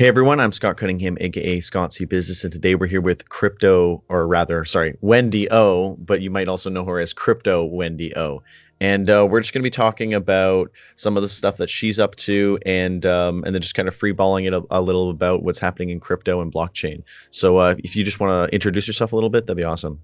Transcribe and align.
Hey 0.00 0.08
everyone, 0.08 0.40
I'm 0.40 0.52
Scott 0.52 0.78
Cunningham, 0.78 1.18
aka 1.20 1.60
Scott 1.60 1.92
C 1.92 2.06
Business, 2.06 2.42
and 2.42 2.50
today 2.50 2.74
we're 2.74 2.86
here 2.86 3.02
with 3.02 3.28
Crypto, 3.28 4.02
or 4.08 4.26
rather, 4.26 4.64
sorry, 4.64 4.96
Wendy 5.02 5.46
O, 5.52 5.94
but 5.96 6.22
you 6.22 6.30
might 6.30 6.48
also 6.48 6.70
know 6.70 6.86
her 6.86 7.00
as 7.00 7.12
Crypto 7.12 7.64
Wendy 7.64 8.16
O. 8.16 8.42
And 8.80 9.10
uh, 9.10 9.26
we're 9.30 9.40
just 9.40 9.52
going 9.52 9.60
to 9.60 9.66
be 9.66 9.70
talking 9.70 10.14
about 10.14 10.70
some 10.96 11.18
of 11.18 11.22
the 11.22 11.28
stuff 11.28 11.58
that 11.58 11.68
she's 11.68 11.98
up 11.98 12.16
to, 12.16 12.58
and 12.64 13.04
um, 13.04 13.44
and 13.44 13.54
then 13.54 13.60
just 13.60 13.74
kind 13.74 13.88
of 13.88 13.94
freeballing 13.94 14.46
it 14.46 14.54
a, 14.54 14.62
a, 14.70 14.80
little 14.80 15.10
about 15.10 15.42
what's 15.42 15.58
happening 15.58 15.90
in 15.90 16.00
crypto 16.00 16.40
and 16.40 16.50
blockchain. 16.50 17.02
So 17.28 17.58
uh, 17.58 17.74
if 17.84 17.94
you 17.94 18.02
just 18.02 18.20
want 18.20 18.48
to 18.48 18.54
introduce 18.54 18.86
yourself 18.86 19.12
a 19.12 19.16
little 19.16 19.28
bit, 19.28 19.46
that'd 19.46 19.58
be 19.58 19.64
awesome. 19.64 20.00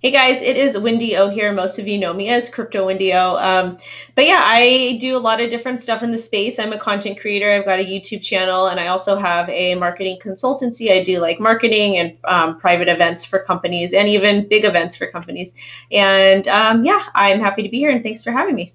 Hey 0.00 0.12
guys, 0.12 0.40
it 0.42 0.56
is 0.56 0.78
Wendy 0.78 1.16
O 1.16 1.28
here. 1.28 1.52
Most 1.52 1.80
of 1.80 1.88
you 1.88 1.98
know 1.98 2.12
me 2.12 2.28
as 2.28 2.48
Crypto 2.48 2.86
Wendy 2.86 3.12
O. 3.12 3.36
Um, 3.36 3.76
but 4.14 4.26
yeah, 4.26 4.42
I 4.44 4.96
do 5.00 5.16
a 5.16 5.18
lot 5.18 5.40
of 5.40 5.50
different 5.50 5.82
stuff 5.82 6.04
in 6.04 6.12
the 6.12 6.18
space. 6.18 6.60
I'm 6.60 6.72
a 6.72 6.78
content 6.78 7.18
creator. 7.18 7.50
I've 7.50 7.64
got 7.64 7.80
a 7.80 7.84
YouTube 7.84 8.22
channel, 8.22 8.68
and 8.68 8.78
I 8.78 8.86
also 8.86 9.16
have 9.18 9.48
a 9.48 9.74
marketing 9.74 10.20
consultancy. 10.22 10.92
I 10.92 11.02
do 11.02 11.18
like 11.18 11.40
marketing 11.40 11.96
and 11.96 12.16
um, 12.26 12.60
private 12.60 12.86
events 12.88 13.24
for 13.24 13.40
companies, 13.40 13.92
and 13.92 14.06
even 14.06 14.46
big 14.46 14.64
events 14.64 14.96
for 14.96 15.10
companies. 15.10 15.50
And 15.90 16.46
um, 16.46 16.84
yeah, 16.84 17.06
I'm 17.16 17.40
happy 17.40 17.64
to 17.64 17.68
be 17.68 17.78
here, 17.78 17.90
and 17.90 18.00
thanks 18.00 18.22
for 18.22 18.30
having 18.30 18.54
me. 18.54 18.72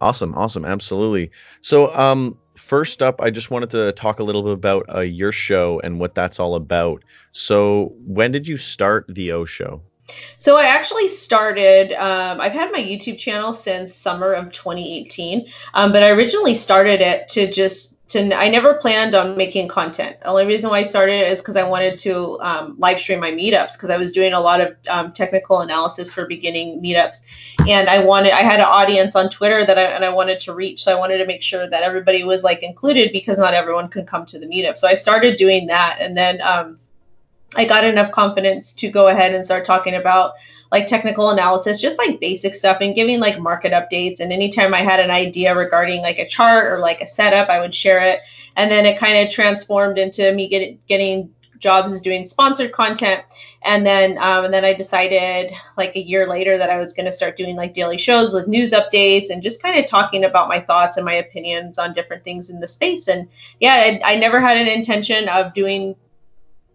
Awesome, 0.00 0.34
awesome, 0.34 0.64
absolutely. 0.64 1.30
So, 1.60 1.96
um, 1.96 2.36
first 2.56 3.00
up, 3.00 3.20
I 3.20 3.30
just 3.30 3.52
wanted 3.52 3.70
to 3.70 3.92
talk 3.92 4.18
a 4.18 4.24
little 4.24 4.42
bit 4.42 4.54
about 4.54 4.92
uh, 4.92 5.02
your 5.02 5.30
show 5.30 5.80
and 5.84 6.00
what 6.00 6.16
that's 6.16 6.40
all 6.40 6.56
about. 6.56 7.04
So, 7.30 7.94
when 8.04 8.32
did 8.32 8.48
you 8.48 8.56
start 8.56 9.06
the 9.08 9.30
O 9.30 9.44
Show? 9.44 9.80
So 10.38 10.56
I 10.56 10.64
actually 10.64 11.08
started. 11.08 11.92
Um, 11.92 12.40
I've 12.40 12.52
had 12.52 12.72
my 12.72 12.80
YouTube 12.80 13.18
channel 13.18 13.52
since 13.52 13.94
summer 13.94 14.32
of 14.32 14.50
2018, 14.52 15.46
um, 15.74 15.92
but 15.92 16.02
I 16.02 16.10
originally 16.10 16.54
started 16.54 17.00
it 17.00 17.28
to 17.28 17.50
just 17.50 17.96
to. 18.08 18.34
I 18.34 18.48
never 18.48 18.74
planned 18.74 19.14
on 19.14 19.36
making 19.36 19.68
content. 19.68 20.18
The 20.20 20.26
only 20.26 20.46
reason 20.46 20.70
why 20.70 20.78
I 20.78 20.82
started 20.82 21.14
it 21.14 21.32
is 21.32 21.38
because 21.40 21.56
I 21.56 21.62
wanted 21.62 21.96
to 21.98 22.40
um, 22.40 22.74
live 22.78 22.98
stream 22.98 23.20
my 23.20 23.30
meetups 23.30 23.74
because 23.74 23.90
I 23.90 23.96
was 23.96 24.10
doing 24.10 24.32
a 24.32 24.40
lot 24.40 24.60
of 24.60 24.76
um, 24.90 25.12
technical 25.12 25.60
analysis 25.60 26.12
for 26.12 26.26
beginning 26.26 26.82
meetups, 26.82 27.18
and 27.68 27.88
I 27.88 27.98
wanted. 27.98 28.32
I 28.32 28.42
had 28.42 28.60
an 28.60 28.66
audience 28.66 29.14
on 29.14 29.30
Twitter 29.30 29.64
that 29.64 29.78
I 29.78 29.82
and 29.82 30.04
I 30.04 30.08
wanted 30.08 30.40
to 30.40 30.54
reach, 30.54 30.82
so 30.82 30.92
I 30.92 30.98
wanted 30.98 31.18
to 31.18 31.26
make 31.26 31.42
sure 31.42 31.68
that 31.68 31.82
everybody 31.82 32.24
was 32.24 32.42
like 32.42 32.62
included 32.62 33.12
because 33.12 33.38
not 33.38 33.54
everyone 33.54 33.88
could 33.88 34.06
come 34.06 34.26
to 34.26 34.38
the 34.38 34.46
meetup. 34.46 34.76
So 34.76 34.88
I 34.88 34.94
started 34.94 35.36
doing 35.36 35.66
that, 35.68 35.98
and 36.00 36.16
then 36.16 36.40
um, 36.42 36.78
I 37.56 37.64
got 37.64 37.84
enough 37.84 38.10
confidence 38.10 38.72
to 38.74 38.90
go 38.90 39.08
ahead 39.08 39.34
and 39.34 39.44
start 39.44 39.64
talking 39.64 39.94
about 39.94 40.32
like 40.70 40.86
technical 40.86 41.30
analysis, 41.30 41.80
just 41.80 41.98
like 41.98 42.18
basic 42.18 42.54
stuff 42.54 42.78
and 42.80 42.94
giving 42.94 43.20
like 43.20 43.38
market 43.38 43.72
updates. 43.72 44.20
And 44.20 44.32
anytime 44.32 44.72
I 44.72 44.78
had 44.78 45.00
an 45.00 45.10
idea 45.10 45.54
regarding 45.54 46.00
like 46.00 46.18
a 46.18 46.26
chart 46.26 46.72
or 46.72 46.78
like 46.78 47.02
a 47.02 47.06
setup, 47.06 47.50
I 47.50 47.60
would 47.60 47.74
share 47.74 48.00
it. 48.00 48.20
And 48.56 48.70
then 48.70 48.86
it 48.86 48.98
kind 48.98 49.18
of 49.18 49.32
transformed 49.32 49.98
into 49.98 50.32
me 50.32 50.48
get, 50.48 50.86
getting 50.86 51.30
jobs 51.58 51.92
as 51.92 52.00
doing 52.00 52.24
sponsored 52.24 52.72
content. 52.72 53.22
And 53.64 53.86
then 53.86 54.16
um, 54.18 54.46
and 54.46 54.54
then 54.54 54.64
I 54.64 54.72
decided 54.72 55.52
like 55.76 55.94
a 55.94 56.00
year 56.00 56.26
later 56.26 56.56
that 56.56 56.70
I 56.70 56.78
was 56.78 56.94
going 56.94 57.06
to 57.06 57.12
start 57.12 57.36
doing 57.36 57.54
like 57.54 57.74
daily 57.74 57.98
shows 57.98 58.32
with 58.32 58.48
news 58.48 58.72
updates 58.72 59.28
and 59.30 59.42
just 59.42 59.62
kind 59.62 59.78
of 59.78 59.88
talking 59.88 60.24
about 60.24 60.48
my 60.48 60.58
thoughts 60.58 60.96
and 60.96 61.04
my 61.04 61.14
opinions 61.14 61.78
on 61.78 61.92
different 61.92 62.24
things 62.24 62.48
in 62.48 62.60
the 62.60 62.66
space. 62.66 63.08
And 63.08 63.28
yeah, 63.60 63.74
I, 63.74 64.00
I 64.04 64.16
never 64.16 64.40
had 64.40 64.56
an 64.56 64.66
intention 64.66 65.28
of 65.28 65.52
doing 65.52 65.94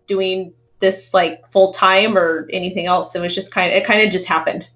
doing 0.05 0.53
this 0.79 1.13
like 1.13 1.49
full 1.51 1.71
time 1.71 2.17
or 2.17 2.47
anything 2.51 2.85
else. 2.85 3.15
It 3.15 3.19
was 3.19 3.33
just 3.33 3.51
kind 3.51 3.71
of 3.71 3.77
it 3.77 3.85
kind 3.85 4.01
of 4.01 4.11
just 4.11 4.25
happened. 4.25 4.67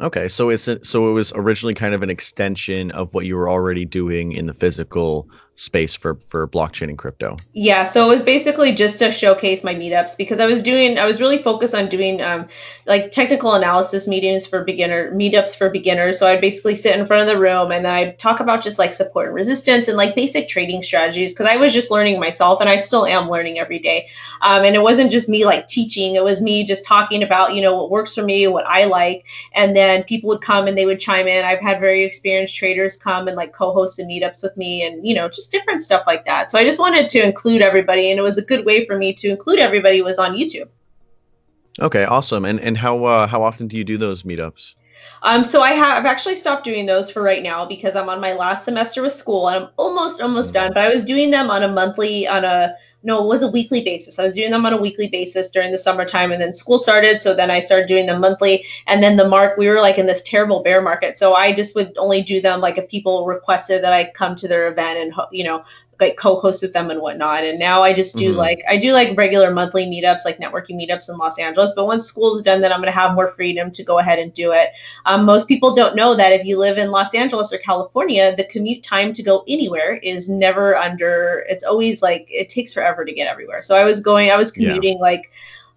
Okay, 0.00 0.28
so 0.28 0.48
it's 0.48 0.64
so 0.64 1.10
it 1.10 1.12
was 1.12 1.32
originally 1.34 1.74
kind 1.74 1.94
of 1.94 2.02
an 2.02 2.08
extension 2.08 2.90
of 2.92 3.12
what 3.12 3.26
you 3.26 3.36
were 3.36 3.50
already 3.50 3.84
doing 3.84 4.32
in 4.32 4.46
the 4.46 4.54
physical 4.54 5.28
space 5.60 5.94
for 5.94 6.14
for 6.14 6.48
blockchain 6.48 6.88
and 6.88 6.98
crypto? 6.98 7.36
Yeah 7.52 7.84
so 7.84 8.06
it 8.06 8.08
was 8.08 8.22
basically 8.22 8.74
just 8.74 8.98
to 9.00 9.10
showcase 9.10 9.62
my 9.62 9.74
meetups 9.74 10.16
because 10.16 10.40
i 10.40 10.46
was 10.46 10.62
doing 10.62 10.98
i 10.98 11.06
was 11.06 11.20
really 11.20 11.42
focused 11.42 11.74
on 11.74 11.88
doing 11.88 12.22
um, 12.22 12.48
like 12.86 13.10
technical 13.10 13.52
analysis 13.52 14.08
meetings 14.08 14.46
for 14.46 14.64
beginner 14.64 15.12
meetups 15.12 15.56
for 15.56 15.68
beginners. 15.68 16.18
So 16.18 16.26
i'd 16.26 16.40
basically 16.40 16.74
sit 16.74 16.98
in 16.98 17.06
front 17.06 17.22
of 17.22 17.28
the 17.28 17.38
room 17.38 17.70
and 17.72 17.84
then 17.84 17.94
i'd 17.94 18.18
talk 18.18 18.40
about 18.40 18.62
just 18.62 18.78
like 18.78 18.94
support 18.94 19.26
and 19.26 19.34
resistance 19.34 19.86
and 19.86 19.98
like 19.98 20.14
basic 20.14 20.48
trading 20.48 20.82
strategies 20.82 21.32
because 21.32 21.46
i 21.46 21.56
was 21.56 21.74
just 21.74 21.90
learning 21.90 22.18
myself 22.18 22.60
and 22.60 22.70
i 22.70 22.78
still 22.78 23.04
am 23.06 23.28
learning 23.28 23.58
every 23.58 23.78
day. 23.78 24.08
Um, 24.42 24.64
and 24.64 24.74
it 24.74 24.82
wasn't 24.82 25.12
just 25.12 25.28
me 25.28 25.44
like 25.44 25.68
teaching. 25.68 26.14
It 26.14 26.24
was 26.24 26.40
me 26.40 26.64
just 26.64 26.86
talking 26.86 27.22
about 27.22 27.54
you 27.54 27.60
know 27.60 27.76
what 27.76 27.90
works 27.90 28.14
for 28.14 28.22
me 28.22 28.46
what 28.46 28.66
i 28.66 28.84
like. 28.84 29.26
And 29.52 29.76
then 29.76 30.04
people 30.04 30.28
would 30.28 30.40
come 30.40 30.66
and 30.66 30.78
they 30.78 30.86
would 30.86 31.00
chime 31.00 31.28
in. 31.28 31.44
I've 31.44 31.60
had 31.60 31.80
very 31.80 32.04
experienced 32.04 32.56
traders 32.56 32.96
come 32.96 33.28
and 33.28 33.36
like 33.36 33.52
co-host 33.52 33.98
the 33.98 34.04
meetups 34.04 34.42
with 34.42 34.56
me 34.56 34.82
and 34.82 35.06
you 35.06 35.14
know 35.14 35.28
just 35.28 35.49
different 35.50 35.82
stuff 35.82 36.04
like 36.06 36.24
that. 36.26 36.50
So 36.50 36.58
I 36.58 36.64
just 36.64 36.78
wanted 36.78 37.08
to 37.10 37.22
include 37.22 37.62
everybody, 37.62 38.10
and 38.10 38.18
it 38.18 38.22
was 38.22 38.38
a 38.38 38.42
good 38.42 38.64
way 38.64 38.86
for 38.86 38.96
me 38.96 39.12
to 39.14 39.28
include 39.28 39.58
everybody 39.58 40.02
was 40.02 40.18
on 40.18 40.32
YouTube. 40.32 40.68
Okay, 41.80 42.04
awesome. 42.04 42.44
And 42.44 42.60
and 42.60 42.76
how 42.76 43.04
uh, 43.04 43.26
how 43.26 43.42
often 43.42 43.68
do 43.68 43.76
you 43.76 43.84
do 43.84 43.98
those 43.98 44.22
meetups? 44.22 44.74
Um, 45.22 45.44
so 45.44 45.62
I 45.62 45.72
have 45.72 45.98
I've 45.98 46.06
actually 46.06 46.34
stopped 46.34 46.64
doing 46.64 46.86
those 46.86 47.10
for 47.10 47.22
right 47.22 47.42
now 47.42 47.66
because 47.66 47.96
I'm 47.96 48.08
on 48.08 48.20
my 48.20 48.32
last 48.32 48.64
semester 48.64 49.02
with 49.02 49.12
school 49.12 49.48
and 49.48 49.64
I'm 49.64 49.70
almost 49.76 50.20
almost 50.20 50.54
done. 50.54 50.72
But 50.74 50.82
I 50.82 50.88
was 50.88 51.04
doing 51.04 51.30
them 51.30 51.50
on 51.50 51.62
a 51.62 51.68
monthly 51.68 52.26
on 52.26 52.44
a 52.44 52.74
no, 53.02 53.22
it 53.22 53.26
was 53.26 53.42
a 53.42 53.48
weekly 53.48 53.82
basis. 53.82 54.18
I 54.18 54.24
was 54.24 54.34
doing 54.34 54.50
them 54.50 54.66
on 54.66 54.74
a 54.74 54.80
weekly 54.80 55.08
basis 55.08 55.48
during 55.48 55.72
the 55.72 55.78
summertime, 55.78 56.32
and 56.32 56.40
then 56.40 56.52
school 56.52 56.78
started. 56.78 57.22
So 57.22 57.34
then 57.34 57.50
I 57.50 57.60
started 57.60 57.86
doing 57.86 58.06
them 58.06 58.20
monthly. 58.20 58.64
And 58.86 59.02
then 59.02 59.16
the 59.16 59.28
mark, 59.28 59.56
we 59.56 59.68
were 59.68 59.80
like 59.80 59.98
in 59.98 60.06
this 60.06 60.22
terrible 60.22 60.62
bear 60.62 60.82
market. 60.82 61.18
So 61.18 61.34
I 61.34 61.52
just 61.52 61.74
would 61.74 61.96
only 61.96 62.22
do 62.22 62.40
them 62.40 62.60
like 62.60 62.76
if 62.76 62.88
people 62.88 63.24
requested 63.24 63.82
that 63.84 63.92
I 63.92 64.10
come 64.10 64.36
to 64.36 64.48
their 64.48 64.68
event 64.68 64.98
and 64.98 65.14
you 65.32 65.44
know 65.44 65.64
like 66.00 66.16
co-host 66.16 66.62
with 66.62 66.72
them 66.72 66.90
and 66.90 67.00
whatnot. 67.00 67.44
And 67.44 67.58
now 67.58 67.82
I 67.82 67.92
just 67.92 68.16
do 68.16 68.30
mm-hmm. 68.30 68.38
like 68.38 68.62
I 68.68 68.76
do 68.76 68.92
like 68.92 69.16
regular 69.16 69.52
monthly 69.52 69.86
meetups, 69.86 70.24
like 70.24 70.38
networking 70.38 70.76
meetups 70.76 71.08
in 71.08 71.16
Los 71.16 71.38
Angeles. 71.38 71.72
But 71.74 71.86
once 71.86 72.06
school's 72.06 72.42
done, 72.42 72.60
then 72.60 72.72
I'm 72.72 72.80
gonna 72.80 72.92
have 72.92 73.14
more 73.14 73.32
freedom 73.32 73.70
to 73.70 73.84
go 73.84 73.98
ahead 73.98 74.18
and 74.18 74.32
do 74.32 74.52
it. 74.52 74.70
Um, 75.06 75.24
most 75.24 75.48
people 75.48 75.74
don't 75.74 75.96
know 75.96 76.14
that 76.14 76.32
if 76.32 76.44
you 76.44 76.58
live 76.58 76.78
in 76.78 76.90
Los 76.90 77.14
Angeles 77.14 77.52
or 77.52 77.58
California, 77.58 78.34
the 78.36 78.44
commute 78.44 78.82
time 78.82 79.12
to 79.12 79.22
go 79.22 79.44
anywhere 79.48 79.96
is 80.02 80.28
never 80.28 80.76
under. 80.76 81.44
It's 81.48 81.64
always 81.64 82.02
like 82.02 82.26
it 82.30 82.48
takes 82.48 82.72
forever 82.72 83.04
to 83.04 83.12
get 83.12 83.28
everywhere. 83.28 83.62
So 83.62 83.76
I 83.76 83.84
was 83.84 84.00
going, 84.00 84.30
I 84.30 84.36
was 84.36 84.50
commuting 84.50 84.94
yeah. 84.94 85.02
like 85.02 85.30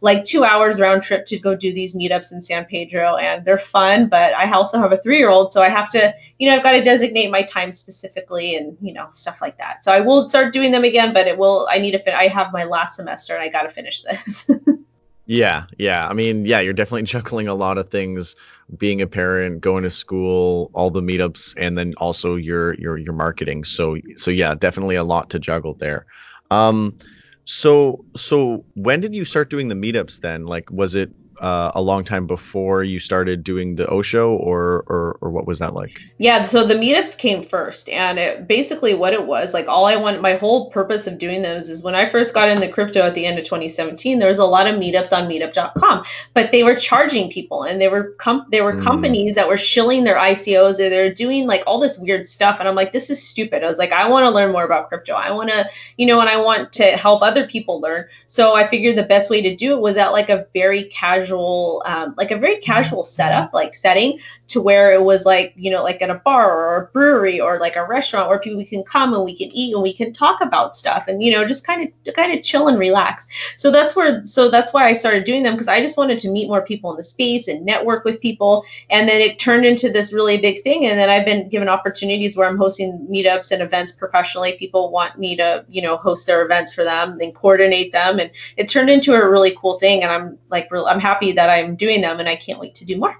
like 0.04 0.26
two 0.26 0.44
hours 0.44 0.82
round 0.82 1.02
trip 1.02 1.26
to 1.26 1.40
go 1.40 1.56
do 1.56 1.72
these 1.74 1.96
meetups 1.96 2.34
in 2.34 2.42
San 2.42 2.66
Pedro, 2.66 3.16
and 3.16 3.46
they're 3.46 3.58
fun. 3.58 4.10
But 4.10 4.34
I 4.34 4.52
also 4.52 4.78
have 4.78 4.92
a 4.92 4.98
three 4.98 5.18
year 5.18 5.30
old, 5.30 5.54
so 5.54 5.62
I 5.62 5.70
have 5.70 5.90
to, 5.92 6.14
you 6.40 6.50
know, 6.50 6.58
I've 6.58 6.62
got 6.62 6.74
to 6.74 6.82
designate 6.82 7.32
my 7.32 7.42
time 7.42 7.72
specifically, 7.72 8.56
and 8.56 8.78
you 8.82 8.94
know, 8.94 9.08
stuff 9.12 9.40
like 9.42 9.58
that. 9.58 9.84
So 9.84 9.94
I 9.94 10.02
will 10.02 10.30
start 10.30 10.52
doing 10.52 10.74
them 10.74 10.84
again, 10.84 11.14
but 11.14 11.26
it 11.26 11.38
will. 11.38 11.68
I 11.72 11.80
need 11.80 11.92
to. 11.92 12.00
Fin- 12.00 12.16
I 12.16 12.28
have 12.28 12.52
my 12.52 12.66
last 12.66 12.98
semester, 12.98 13.34
and 13.34 13.42
I 13.42 13.48
got 13.48 13.64
to 13.64 13.70
finish 13.70 14.04
this. 14.04 14.50
yeah, 15.26 15.64
yeah. 15.80 16.06
I 16.10 16.14
mean, 16.14 16.46
yeah, 16.46 16.60
you're 16.60 16.74
definitely 16.74 17.04
juggling 17.04 17.48
a 17.48 17.56
lot 17.56 17.78
of 17.78 17.88
things. 17.88 18.36
Being 18.78 19.02
a 19.02 19.08
parent, 19.08 19.62
going 19.62 19.84
to 19.84 19.90
school, 19.90 20.70
all 20.74 20.90
the 20.90 21.02
meetups, 21.02 21.54
and 21.58 21.78
then 21.78 21.94
also 21.96 22.36
your 22.36 22.74
your 22.74 22.98
your 22.98 23.14
marketing. 23.14 23.64
So 23.64 23.98
so 24.18 24.32
yeah, 24.32 24.54
definitely 24.54 24.96
a 24.96 25.04
lot 25.06 25.30
to 25.30 25.40
juggle 25.40 25.76
there. 25.76 26.06
Um, 26.52 26.98
so 27.46 28.04
so 28.16 28.66
when 28.76 29.00
did 29.02 29.14
you 29.14 29.26
start 29.26 29.50
doing 29.50 29.68
the 29.68 29.76
meetups 29.76 30.22
then? 30.22 30.46
Like 30.46 30.70
was 30.72 30.96
it 30.96 31.12
uh, 31.40 31.72
a 31.76 31.82
long 31.82 32.04
time 32.04 32.28
before 32.28 32.84
you 32.84 33.00
started 33.00 33.44
doing 33.44 33.76
the 33.76 33.88
O 33.88 34.02
Show, 34.02 34.34
or, 34.36 34.84
or 34.88 35.18
or 35.22 35.32
what 35.32 35.46
was 35.46 35.60
that 35.60 35.74
like? 35.74 36.00
Yeah, 36.18 36.46
so 36.46 36.66
the 36.66 36.76
meetups 36.76 37.18
came 37.18 37.44
first, 37.44 37.90
and 37.90 38.20
it, 38.20 38.48
basically 38.48 38.94
what 38.94 39.14
it 39.14 39.26
was 39.26 39.54
like 39.54 39.68
all 39.68 39.86
I 39.86 39.96
want, 39.96 40.22
my 40.22 40.36
whole 40.36 40.70
purpose 40.70 41.08
of 41.08 41.18
doing 41.18 41.42
those 41.42 41.70
is 41.70 41.84
when 41.84 41.96
I 41.96 42.08
first 42.08 42.34
got 42.34 42.50
into 42.50 42.68
crypto 42.68 43.02
at 43.02 43.16
the 43.16 43.26
end 43.26 43.38
of 43.38 43.46
2017, 43.46 44.20
there 44.20 44.30
was 44.30 44.40
a 44.40 44.46
lot 44.46 44.68
of 44.68 44.76
meetups 44.76 45.16
on 45.16 45.28
Meetup.com, 45.28 46.04
but 46.34 46.52
they 46.52 46.64
were 46.64 46.76
charging 46.76 47.30
people, 47.30 47.64
and 47.64 47.82
they 47.82 47.88
were 47.88 48.12
com- 48.20 48.46
they 48.52 48.62
were 48.62 48.74
mm. 48.74 48.84
companies 48.84 49.36
that 49.36 49.48
were 49.48 49.58
shilling 49.58 50.04
their 50.04 50.18
ICOs, 50.18 50.74
or 50.74 50.90
they're 50.90 51.14
doing 51.14 51.48
like 51.48 51.64
all 51.68 51.80
this 51.80 51.98
weird 51.98 52.28
stuff, 52.28 52.60
and 52.60 52.68
I'm 52.68 52.76
like, 52.76 52.94
this 52.94 53.10
is 53.10 53.22
stupid. 53.22 53.64
I 53.64 53.68
was 53.68 53.78
like, 53.78 53.92
I 53.92 54.08
want 54.08 54.26
to 54.26 54.30
learn 54.30 54.52
more 54.52 54.64
about 54.64 54.90
crypto. 54.90 55.14
I 55.14 55.32
want 55.32 55.50
to, 55.50 55.70
you 55.98 56.06
know, 56.06 56.20
and 56.22 56.30
I 56.30 56.38
want 56.38 56.72
to 56.74 56.84
help 56.98 57.22
other 57.22 57.48
people 57.48 57.82
learn. 57.82 58.06
So 58.28 58.56
I 58.56 58.68
figured 58.68 58.98
the 58.98 59.04
best 59.04 59.30
way 59.30 59.42
to 59.42 59.56
do 59.56 59.74
it 59.74 59.82
was 59.82 59.98
at 59.98 60.12
like 60.12 60.30
a 60.30 60.46
very 60.54 60.86
casual 60.86 61.23
casual, 61.24 61.84
um, 61.86 62.14
like 62.18 62.32
a 62.32 62.38
very 62.38 62.58
casual 62.58 63.04
setup, 63.04 63.54
like 63.54 63.74
setting 63.74 64.20
to 64.48 64.62
where 64.62 64.94
it 64.94 65.04
was 65.04 65.26
like, 65.26 65.54
you 65.56 65.72
know, 65.72 65.82
like 65.82 66.02
at 66.02 66.10
a 66.10 66.16
bar 66.16 66.52
or 66.52 66.84
a 66.84 66.86
brewery 66.88 67.40
or 67.40 67.60
like 67.60 67.76
a 67.76 67.86
restaurant 67.86 68.30
where 68.30 68.40
people 68.40 68.64
can 68.66 68.84
come 68.84 69.14
and 69.14 69.24
we 69.24 69.36
can 69.36 69.50
eat 69.54 69.74
and 69.74 69.82
we 69.82 69.94
can 69.94 70.14
talk 70.14 70.42
about 70.42 70.76
stuff 70.76 71.08
and, 71.08 71.24
you 71.24 71.32
know, 71.32 71.46
just 71.46 71.66
kind 71.66 71.90
of, 72.08 72.14
kind 72.14 72.38
of 72.38 72.44
chill 72.44 72.68
and 72.68 72.78
relax. 72.78 73.26
So 73.58 73.72
that's 73.72 73.96
where, 73.96 74.26
so 74.26 74.50
that's 74.50 74.74
why 74.74 74.88
I 74.88 74.94
started 74.94 75.24
doing 75.24 75.44
them 75.44 75.54
because 75.54 75.68
I 75.68 75.82
just 75.82 75.98
wanted 75.98 76.20
to 76.20 76.30
meet 76.30 76.48
more 76.48 76.62
people 76.62 76.92
in 76.92 76.98
the 76.98 77.04
space 77.04 77.48
and 77.48 77.66
network 77.66 78.04
with 78.04 78.22
people. 78.22 78.66
And 78.90 79.08
then 79.08 79.22
it 79.22 79.40
turned 79.40 79.66
into 79.66 79.90
this 79.90 80.14
really 80.14 80.38
big 80.38 80.62
thing. 80.64 80.86
And 80.86 81.00
then 81.00 81.10
I've 81.10 81.26
been 81.26 81.50
given 81.50 81.70
opportunities 81.70 82.38
where 82.38 82.48
I'm 82.48 82.58
hosting 82.58 83.08
meetups 83.10 83.52
and 83.52 83.62
events 83.62 83.92
professionally. 83.92 84.54
People 84.54 84.92
want 84.92 85.18
me 85.18 85.36
to, 85.38 85.66
you 85.70 85.82
know, 85.82 85.98
host 85.98 86.28
their 86.28 86.44
events 86.44 86.74
for 86.74 86.84
them, 86.84 87.20
and 87.22 87.34
coordinate 87.34 87.92
them. 87.92 88.20
And 88.20 88.30
it 88.58 88.70
turned 88.70 88.90
into 88.90 89.14
a 89.14 89.30
really 89.30 89.56
cool 89.60 89.76
thing. 89.80 90.04
And 90.04 90.12
I'm 90.12 90.38
like, 90.50 90.68
I'm 90.72 91.00
happy 91.00 91.13
that 91.22 91.50
I'm 91.50 91.76
doing 91.76 92.02
them 92.02 92.20
and 92.20 92.28
I 92.28 92.36
can't 92.36 92.60
wait 92.60 92.76
to 92.76 92.86
do 92.86 92.98
more. 92.98 93.16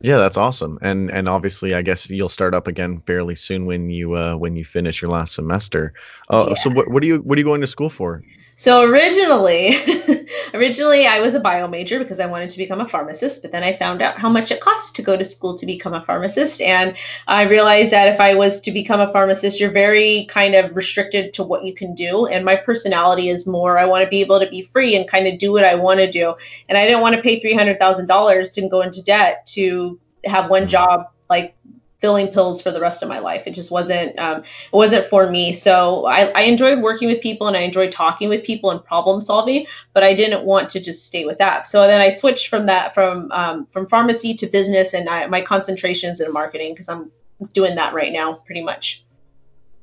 Yeah, 0.00 0.18
that's 0.18 0.36
awesome. 0.36 0.78
And 0.80 1.10
and 1.10 1.28
obviously, 1.28 1.74
I 1.74 1.82
guess 1.82 2.08
you'll 2.08 2.28
start 2.28 2.54
up 2.54 2.68
again 2.68 3.02
fairly 3.06 3.34
soon 3.34 3.66
when 3.66 3.90
you 3.90 4.14
uh, 4.14 4.36
when 4.36 4.54
you 4.54 4.64
finish 4.64 5.02
your 5.02 5.10
last 5.10 5.34
semester. 5.34 5.92
Uh, 6.30 6.46
Yeah. 6.50 6.54
so 6.54 6.70
what 6.70 6.88
what 6.90 7.02
are 7.02 7.06
you 7.06 7.18
what 7.18 7.36
are 7.36 7.40
you 7.40 7.44
going 7.44 7.60
to 7.60 7.66
school 7.66 7.90
for? 7.90 8.22
So 8.60 8.82
originally, 8.82 9.76
originally 10.52 11.06
I 11.06 11.20
was 11.20 11.36
a 11.36 11.40
bio 11.40 11.68
major 11.68 12.00
because 12.00 12.18
I 12.18 12.26
wanted 12.26 12.50
to 12.50 12.58
become 12.58 12.80
a 12.80 12.88
pharmacist, 12.88 13.40
but 13.40 13.52
then 13.52 13.62
I 13.62 13.72
found 13.72 14.02
out 14.02 14.18
how 14.18 14.28
much 14.28 14.50
it 14.50 14.60
costs 14.60 14.90
to 14.94 15.02
go 15.02 15.16
to 15.16 15.22
school 15.22 15.56
to 15.56 15.64
become 15.64 15.94
a 15.94 16.04
pharmacist, 16.04 16.60
and 16.60 16.96
I 17.28 17.44
realized 17.44 17.92
that 17.92 18.12
if 18.12 18.18
I 18.18 18.34
was 18.34 18.60
to 18.62 18.72
become 18.72 18.98
a 18.98 19.12
pharmacist, 19.12 19.60
you're 19.60 19.70
very 19.70 20.26
kind 20.28 20.56
of 20.56 20.74
restricted 20.74 21.32
to 21.34 21.44
what 21.44 21.64
you 21.64 21.72
can 21.72 21.94
do. 21.94 22.26
And 22.26 22.44
my 22.44 22.56
personality 22.56 23.28
is 23.28 23.46
more 23.46 23.78
I 23.78 23.84
want 23.84 24.02
to 24.02 24.08
be 24.10 24.20
able 24.20 24.40
to 24.40 24.50
be 24.50 24.62
free 24.62 24.96
and 24.96 25.08
kind 25.08 25.28
of 25.28 25.38
do 25.38 25.52
what 25.52 25.62
I 25.64 25.76
want 25.76 26.00
to 26.00 26.10
do, 26.10 26.34
and 26.68 26.76
I 26.76 26.84
didn't 26.84 27.00
want 27.00 27.14
to 27.14 27.22
pay 27.22 27.38
three 27.38 27.54
hundred 27.54 27.78
thousand 27.78 28.08
dollars 28.08 28.50
to 28.50 28.68
go 28.68 28.80
into 28.82 29.04
debt 29.04 29.46
to 29.54 30.00
have 30.24 30.50
one 30.50 30.64
Mhm. 30.64 30.68
job 30.68 31.06
like 31.30 31.54
filling 32.00 32.28
pills 32.28 32.62
for 32.62 32.70
the 32.70 32.80
rest 32.80 33.02
of 33.02 33.08
my 33.08 33.18
life. 33.18 33.46
It 33.46 33.52
just 33.52 33.70
wasn't 33.70 34.18
um, 34.18 34.38
it 34.42 34.76
wasn't 34.76 35.04
for 35.06 35.30
me. 35.30 35.52
So 35.52 36.06
I, 36.06 36.26
I 36.30 36.42
enjoyed 36.42 36.80
working 36.80 37.08
with 37.08 37.20
people 37.20 37.48
and 37.48 37.56
I 37.56 37.60
enjoyed 37.60 37.92
talking 37.92 38.28
with 38.28 38.44
people 38.44 38.70
and 38.70 38.82
problem 38.84 39.20
solving, 39.20 39.66
but 39.94 40.04
I 40.04 40.14
didn't 40.14 40.44
want 40.44 40.68
to 40.70 40.80
just 40.80 41.06
stay 41.06 41.24
with 41.24 41.38
that. 41.38 41.66
So 41.66 41.86
then 41.86 42.00
I 42.00 42.10
switched 42.10 42.48
from 42.48 42.66
that 42.66 42.94
from 42.94 43.30
um, 43.32 43.66
from 43.72 43.88
pharmacy 43.88 44.34
to 44.34 44.46
business, 44.46 44.94
and 44.94 45.08
I, 45.08 45.26
my 45.26 45.40
concentrations 45.40 46.20
in 46.20 46.32
marketing 46.32 46.74
because 46.74 46.88
I'm 46.88 47.10
doing 47.52 47.74
that 47.76 47.94
right 47.94 48.12
now, 48.12 48.34
pretty 48.46 48.62
much. 48.62 49.04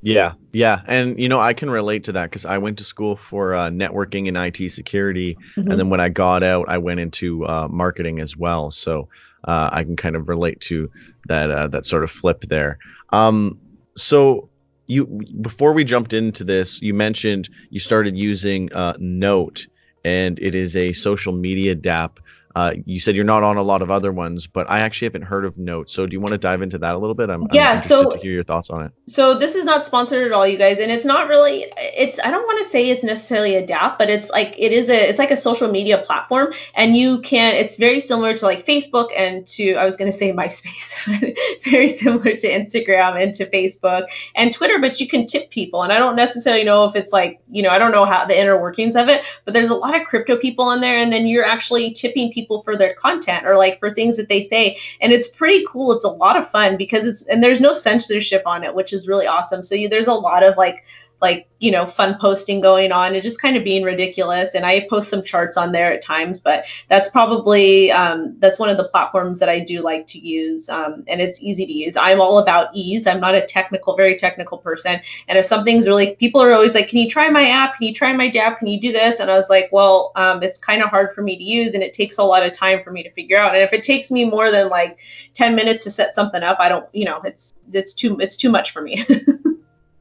Yeah, 0.02 0.34
yeah, 0.52 0.82
and 0.86 1.18
you 1.18 1.28
know 1.28 1.40
I 1.40 1.52
can 1.52 1.68
relate 1.68 2.04
to 2.04 2.12
that 2.12 2.24
because 2.30 2.44
I 2.44 2.58
went 2.58 2.78
to 2.78 2.84
school 2.84 3.16
for 3.16 3.54
uh, 3.54 3.70
networking 3.70 4.28
and 4.28 4.36
IT 4.36 4.70
security, 4.70 5.36
Mhm. 5.56 5.70
and 5.70 5.78
then 5.80 5.90
when 5.90 6.00
I 6.00 6.08
got 6.10 6.42
out, 6.42 6.66
I 6.68 6.78
went 6.78 7.00
into 7.00 7.44
uh, 7.46 7.66
marketing 7.68 8.20
as 8.20 8.36
well. 8.36 8.70
So 8.70 9.08
uh, 9.46 9.70
I 9.72 9.84
can 9.84 9.96
kind 9.96 10.16
of 10.16 10.28
relate 10.28 10.60
to 10.62 10.90
that 11.26 11.50
uh, 11.50 11.68
that 11.68 11.86
sort 11.86 12.04
of 12.04 12.10
flip 12.10 12.42
there. 12.42 12.78
Um, 13.10 13.58
so 13.96 14.48
you 14.86 15.06
before 15.40 15.72
we 15.72 15.84
jumped 15.84 16.12
into 16.12 16.44
this, 16.44 16.80
you 16.82 16.94
mentioned 16.94 17.48
you 17.70 17.80
started 17.80 18.16
using 18.16 18.72
uh, 18.72 18.94
Note, 18.98 19.66
and 20.04 20.38
it 20.38 20.54
is 20.54 20.76
a 20.76 20.92
social 20.92 21.32
media 21.32 21.74
DApp. 21.74 22.18
Uh, 22.56 22.72
you 22.86 22.98
said 22.98 23.14
you're 23.14 23.22
not 23.24 23.42
on 23.42 23.58
a 23.58 23.62
lot 23.62 23.82
of 23.82 23.90
other 23.90 24.10
ones, 24.12 24.46
but 24.46 24.68
I 24.70 24.80
actually 24.80 25.04
haven't 25.06 25.22
heard 25.24 25.44
of 25.44 25.58
Note. 25.58 25.90
So 25.90 26.06
do 26.06 26.14
you 26.14 26.20
want 26.20 26.30
to 26.32 26.38
dive 26.38 26.62
into 26.62 26.78
that 26.78 26.94
a 26.94 26.98
little 26.98 27.14
bit? 27.14 27.28
I'm, 27.28 27.42
I'm 27.42 27.48
Yeah, 27.52 27.72
interested 27.72 27.88
so- 27.98 28.10
to 28.10 28.18
hear 28.18 28.32
your 28.32 28.44
thoughts 28.44 28.70
on 28.70 28.82
it. 28.86 28.92
so 29.08 29.38
this 29.38 29.54
is 29.54 29.64
not 29.66 29.84
sponsored 29.84 30.26
at 30.26 30.32
all 30.32 30.46
you 30.48 30.56
guys 30.56 30.78
and 30.78 30.90
it's 30.90 31.04
not 31.04 31.28
really 31.28 31.66
it's 31.76 32.18
i 32.24 32.30
don't 32.30 32.44
want 32.50 32.58
to 32.64 32.68
say 32.68 32.88
it's 32.90 33.04
necessarily 33.04 33.54
a 33.54 33.64
dap 33.64 33.98
but 33.98 34.08
it's 34.10 34.30
like 34.30 34.54
it 34.58 34.72
is 34.72 34.88
a 34.88 35.08
it's 35.08 35.18
like 35.18 35.30
a 35.30 35.36
social 35.36 35.70
media 35.70 35.98
platform 35.98 36.52
and 36.74 36.96
you 36.96 37.20
can 37.20 37.54
it's 37.54 37.76
very 37.76 38.00
similar 38.00 38.34
to 38.36 38.44
like 38.50 38.64
facebook 38.66 39.08
and 39.16 39.46
to 39.46 39.74
i 39.74 39.84
was 39.84 39.96
going 39.96 40.10
to 40.10 40.16
say 40.16 40.32
myspace 40.40 40.86
very 41.64 41.88
similar 41.88 42.34
to 42.42 42.48
instagram 42.48 43.22
and 43.22 43.34
to 43.34 43.44
facebook 43.50 44.04
and 44.34 44.52
twitter 44.52 44.78
but 44.80 44.98
you 45.00 45.06
can 45.06 45.26
tip 45.26 45.50
people 45.50 45.82
and 45.84 45.92
i 45.92 45.98
don't 45.98 46.16
necessarily 46.16 46.64
know 46.64 46.84
if 46.84 46.96
it's 46.96 47.12
like 47.12 47.38
you 47.50 47.62
know 47.62 47.70
i 47.70 47.78
don't 47.78 47.92
know 47.92 48.04
how 48.04 48.24
the 48.24 48.36
inner 48.38 48.60
workings 48.60 48.96
of 48.96 49.08
it 49.08 49.22
but 49.44 49.52
there's 49.54 49.70
a 49.70 49.74
lot 49.74 49.94
of 49.94 50.06
crypto 50.06 50.36
people 50.36 50.64
on 50.64 50.80
there 50.80 50.96
and 50.96 51.12
then 51.12 51.26
you're 51.26 51.44
actually 51.44 51.92
tipping 51.92 52.32
people 52.32 52.45
for 52.62 52.76
their 52.76 52.94
content 52.94 53.46
or 53.46 53.56
like 53.56 53.78
for 53.78 53.90
things 53.90 54.16
that 54.16 54.28
they 54.28 54.42
say. 54.42 54.78
And 55.00 55.12
it's 55.12 55.28
pretty 55.28 55.64
cool. 55.68 55.92
It's 55.92 56.04
a 56.04 56.10
lot 56.10 56.36
of 56.36 56.50
fun 56.50 56.76
because 56.76 57.04
it's 57.06 57.22
and 57.26 57.42
there's 57.42 57.60
no 57.60 57.72
censorship 57.72 58.42
on 58.46 58.64
it 58.64 58.74
which 58.74 58.92
is 58.92 59.08
really 59.08 59.26
awesome. 59.26 59.62
So 59.62 59.74
you, 59.74 59.88
there's 59.88 60.06
a 60.06 60.14
lot 60.14 60.42
of 60.42 60.56
like 60.56 60.84
like 61.20 61.48
you 61.58 61.70
know 61.70 61.86
fun 61.86 62.16
posting 62.20 62.60
going 62.60 62.92
on 62.92 63.14
and 63.14 63.22
just 63.22 63.40
kind 63.40 63.56
of 63.56 63.64
being 63.64 63.82
ridiculous. 63.82 64.54
And 64.54 64.66
i 64.66 64.86
post 64.90 65.08
some 65.08 65.22
charts 65.22 65.56
on 65.56 65.72
there 65.72 65.92
at 65.92 66.02
times 66.02 66.38
but 66.38 66.64
that's 66.88 67.08
probably 67.08 67.90
um, 67.90 68.36
that's 68.38 68.58
one 68.58 68.68
of 68.68 68.76
the 68.76 68.88
platforms 68.88 69.38
that 69.38 69.48
i 69.48 69.58
do 69.58 69.82
like 69.82 70.06
to 70.08 70.18
use 70.18 70.68
um, 70.68 71.04
and 71.08 71.20
it's 71.20 71.42
easy 71.42 71.66
to 71.66 71.72
use. 71.72 71.96
I'm 71.96 72.20
all 72.20 72.38
about 72.38 72.68
ease. 72.74 73.06
I'm 73.06 73.20
not 73.20 73.34
a 73.34 73.44
technical 73.46 73.96
very 73.96 74.16
technical 74.16 74.58
person. 74.58 75.00
And 75.28 75.38
if 75.38 75.44
something's 75.44 75.88
really 75.88 76.16
people 76.16 76.42
are 76.42 76.52
always 76.52 76.74
like 76.74 76.88
can 76.88 76.98
you 76.98 77.08
try 77.08 77.28
my 77.28 77.48
app? 77.48 77.76
Can 77.76 77.86
you 77.86 77.94
try 77.94 78.12
my 78.12 78.28
dap 78.28 78.58
can 78.58 78.68
you 78.68 78.80
do 78.80 78.92
this? 78.92 79.20
And 79.20 79.30
i 79.30 79.36
was 79.36 79.48
like 79.48 79.68
well 79.72 80.12
um, 80.16 80.42
it's 80.42 80.58
kind 80.58 80.82
of 80.82 80.90
hard 80.90 81.12
for 81.12 81.22
me 81.22 81.36
to 81.36 81.44
use 81.44 81.74
and 81.74 81.82
it 81.82 81.94
takes 81.94 82.18
a 82.18 82.22
lot 82.22 82.44
of 82.44 82.52
time 82.52 82.82
for 82.82 82.90
me 82.90 83.02
to 83.02 83.10
figure 83.12 83.38
out. 83.38 83.54
And 83.54 83.62
if 83.62 83.72
it 83.72 83.82
takes 83.82 84.10
me 84.10 84.24
more 84.24 84.50
than 84.50 84.68
like 84.68 84.98
10 85.34 85.54
minutes 85.54 85.84
to 85.84 85.90
set 85.90 86.14
something 86.14 86.42
up 86.42 86.56
i 86.60 86.68
don't 86.68 86.86
you 86.92 87.04
know 87.04 87.20
it's 87.24 87.54
it's 87.72 87.94
too 87.94 88.18
it's 88.20 88.36
too 88.36 88.50
much 88.50 88.72
for 88.72 88.82
me 88.82 89.04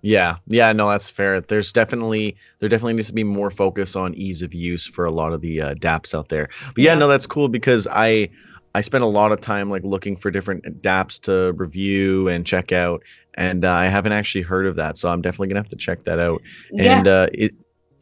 Yeah, 0.05 0.37
yeah, 0.45 0.71
no, 0.71 0.87
that's 0.87 1.09
fair. 1.09 1.41
There's 1.41 1.73
definitely 1.73 2.37
there 2.59 2.69
definitely 2.69 2.93
needs 2.93 3.07
to 3.07 3.13
be 3.13 3.23
more 3.23 3.49
focus 3.49 3.95
on 3.95 4.13
ease 4.13 4.43
of 4.43 4.53
use 4.53 4.85
for 4.85 5.05
a 5.05 5.11
lot 5.11 5.33
of 5.33 5.41
the 5.41 5.59
uh, 5.61 5.73
DApps 5.75 6.13
out 6.13 6.29
there. 6.29 6.47
But 6.75 6.83
yeah, 6.83 6.93
Yeah. 6.93 6.99
no, 6.99 7.07
that's 7.07 7.25
cool 7.25 7.49
because 7.49 7.87
I 7.91 8.29
I 8.75 8.81
spent 8.81 9.03
a 9.03 9.07
lot 9.07 9.31
of 9.31 9.41
time 9.41 9.71
like 9.71 9.83
looking 9.83 10.15
for 10.15 10.29
different 10.29 10.63
DApps 10.83 11.19
to 11.21 11.53
review 11.53 12.27
and 12.27 12.45
check 12.45 12.71
out, 12.71 13.01
and 13.33 13.65
uh, 13.65 13.71
I 13.71 13.87
haven't 13.87 14.11
actually 14.11 14.43
heard 14.43 14.67
of 14.67 14.75
that, 14.75 14.97
so 14.97 15.09
I'm 15.09 15.21
definitely 15.23 15.47
gonna 15.47 15.61
have 15.61 15.69
to 15.69 15.75
check 15.77 16.03
that 16.05 16.19
out. 16.19 16.43
yeah 16.69 17.01
And 17.01 17.07
uh, 17.07 17.27
it 17.33 17.53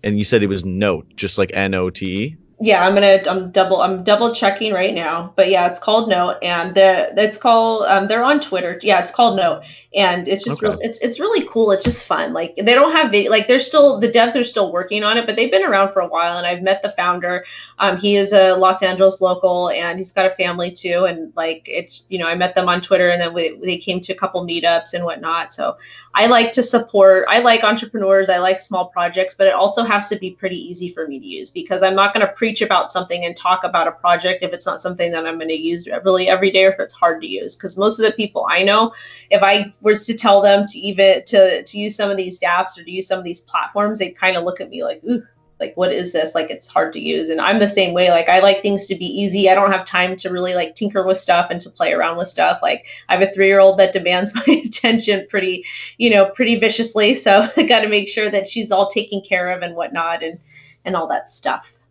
and 0.04 0.18
you 0.20 0.26
said 0.26 0.44
it 0.44 0.48
was 0.48 0.66
Note, 0.66 1.08
just 1.16 1.38
like 1.38 1.52
N 1.54 1.74
O 1.74 1.90
T 1.90 2.06
E. 2.06 2.38
yeah 2.64 2.88
i'm 2.88 2.94
gonna 2.94 3.20
i'm 3.28 3.52
double 3.52 3.82
i'm 3.82 4.04
double 4.06 4.34
checking 4.34 4.72
right 4.72 4.94
now 4.94 5.34
but 5.36 5.50
yeah 5.50 5.68
it's 5.68 5.80
called 5.82 6.08
note 6.08 6.38
and 6.42 6.74
the 6.76 7.12
it's 7.22 7.38
called 7.38 7.86
um, 7.88 8.08
they're 8.08 8.24
on 8.24 8.40
twitter 8.40 8.80
yeah 8.84 9.00
it's 9.00 9.12
called 9.12 9.36
note 9.36 9.62
and 9.96 10.28
it's 10.30 10.44
just 10.46 10.62
Okay. 10.62 10.62
real, 10.62 10.78
it's 10.82 10.98
it's 11.00 11.20
really 11.20 11.46
cool 11.50 11.72
it's 11.72 11.84
just 11.84 12.06
fun 12.06 12.32
like 12.32 12.56
they 12.56 12.74
don't 12.74 12.94
have 12.94 13.12
vid- 13.12 13.30
like 13.30 13.48
they're 13.48 13.60
still 13.60 14.00
the 14.00 14.08
devs 14.08 14.40
are 14.40 14.46
still 14.46 14.72
working 14.72 15.04
on 15.04 15.18
it 15.18 15.26
but 15.26 15.36
they've 15.36 15.52
been 15.52 15.66
around 15.66 15.92
for 15.92 16.00
a 16.02 16.08
while 16.08 16.38
and 16.38 16.48
i've 16.48 16.62
met 16.64 16.82
the 16.82 16.92
founder 16.92 17.44
um, 17.80 17.98
he 17.98 18.16
is 18.16 18.32
a 18.34 18.54
los 18.56 18.82
angeles 18.82 19.20
local 19.20 19.70
and 19.72 20.00
he's 20.00 20.12
got 20.14 20.26
a 20.26 20.32
family 20.32 20.72
too 20.72 21.06
and 21.06 21.34
like 21.36 21.68
it's 21.68 22.04
you 22.10 22.18
know 22.18 22.28
i 22.28 22.36
met 22.36 22.56
them 22.56 22.70
on 22.70 22.80
twitter 22.82 23.10
and 23.10 23.22
then 23.22 23.34
we, 23.34 23.58
they 23.64 23.78
came 23.78 24.00
to 24.00 24.14
a 24.14 24.16
couple 24.16 24.46
meetups 24.46 24.94
and 24.94 25.04
whatnot 25.04 25.54
so 25.54 25.76
i 26.14 26.26
like 26.28 26.52
to 26.52 26.64
support 26.64 27.26
i 27.30 27.40
like 27.40 27.64
entrepreneurs 27.64 28.30
i 28.30 28.38
like 28.38 28.60
small 28.60 28.86
projects 28.88 29.36
but 29.36 29.48
it 29.48 29.54
also 29.54 29.84
has 29.84 30.08
to 30.08 30.16
be 30.18 30.32
pretty 30.32 30.58
easy 30.58 30.90
for 30.90 31.08
me 31.08 31.20
to 31.20 31.26
use 31.26 31.52
because 31.52 31.84
i'm 31.84 31.96
not 31.96 32.14
going 32.14 32.26
to 32.26 32.32
preach 32.54 32.62
about 32.62 32.92
something 32.92 33.26
and 33.26 33.36
talk 33.36 33.64
about 33.64 33.88
a 33.88 33.92
project 33.92 34.44
if 34.44 34.54
it's 34.54 34.66
not 34.66 34.82
something 34.82 35.12
that 35.12 35.26
i'm 35.26 35.38
going 35.38 35.48
to 35.48 35.60
use 35.60 35.88
really 36.04 36.30
every 36.30 36.52
day 36.52 36.66
or 36.66 36.72
if 36.72 36.80
it's 36.80 36.94
hard 36.94 37.20
to 37.22 37.28
use. 37.28 37.56
Because 37.56 37.78
most 37.78 38.00
of 38.00 38.06
the 38.06 38.12
people 38.12 38.46
i 38.50 38.62
know 38.62 38.94
if 39.32 39.42
i 39.42 39.74
was 39.82 40.06
to 40.06 40.16
tell 40.16 40.42
them 40.42 40.66
to 40.68 40.78
even 40.78 41.26
to 41.26 41.64
to 41.64 41.80
use 41.80 41.96
some 41.96 42.12
of 42.12 42.18
these 42.18 42.40
dapps 42.40 42.78
or 42.78 42.84
to 42.84 42.92
use 42.92 43.08
some 43.08 43.18
of 43.18 43.26
these 43.26 43.42
platforms 43.42 43.98
they 43.98 44.12
kind 44.12 44.38
of 44.38 44.44
look 44.44 44.62
at 44.62 44.70
me 44.70 44.84
like 44.84 45.04
ooh 45.04 45.24
like 45.60 45.78
what 45.78 45.94
is 45.94 46.12
this? 46.12 46.36
Like 46.36 46.50
it's 46.50 46.68
hard 46.68 46.92
to 46.94 47.00
use. 47.00 47.30
And 47.30 47.40
i'm 47.40 47.60
the 47.60 47.68
same 47.68 47.94
way. 47.94 48.10
Like 48.10 48.28
i 48.28 48.40
like 48.40 48.62
things 48.62 48.86
to 48.88 48.96
be 48.96 49.06
easy. 49.06 49.50
I 49.50 49.56
don't 49.56 49.72
have 49.72 49.86
time 49.86 50.16
to 50.18 50.30
really 50.30 50.56
like 50.56 50.76
tinker 50.76 51.04
with 51.04 51.20
stuff 51.20 51.48
and 51.50 51.62
to 51.62 51.70
play 51.70 51.94
around 51.94 52.18
with 52.18 52.30
stuff. 52.30 52.60
Like 52.62 52.86
i 53.08 53.16
have 53.16 53.28
a 53.28 53.32
three 53.32 53.48
year 53.48 53.60
old 53.60 53.80
that 53.80 53.94
demands 53.94 54.36
my 54.48 54.62
attention 54.66 55.26
pretty 55.30 55.64
you 55.98 56.10
know 56.10 56.26
pretty 56.26 56.56
viciously. 56.56 57.16
So 57.16 57.48
i 57.58 57.64
got 57.64 57.82
to 57.82 57.88
make 57.88 58.10
sure 58.10 58.30
that 58.30 58.48
she's 58.48 58.72
all 58.72 58.90
taken 58.90 59.22
care 59.22 59.52
of 59.52 59.62
and 59.62 59.76
whatnot 59.76 60.22
and 60.22 60.40
and 60.86 60.96
all 60.96 61.08
that 61.08 61.32
stuff 61.32 61.83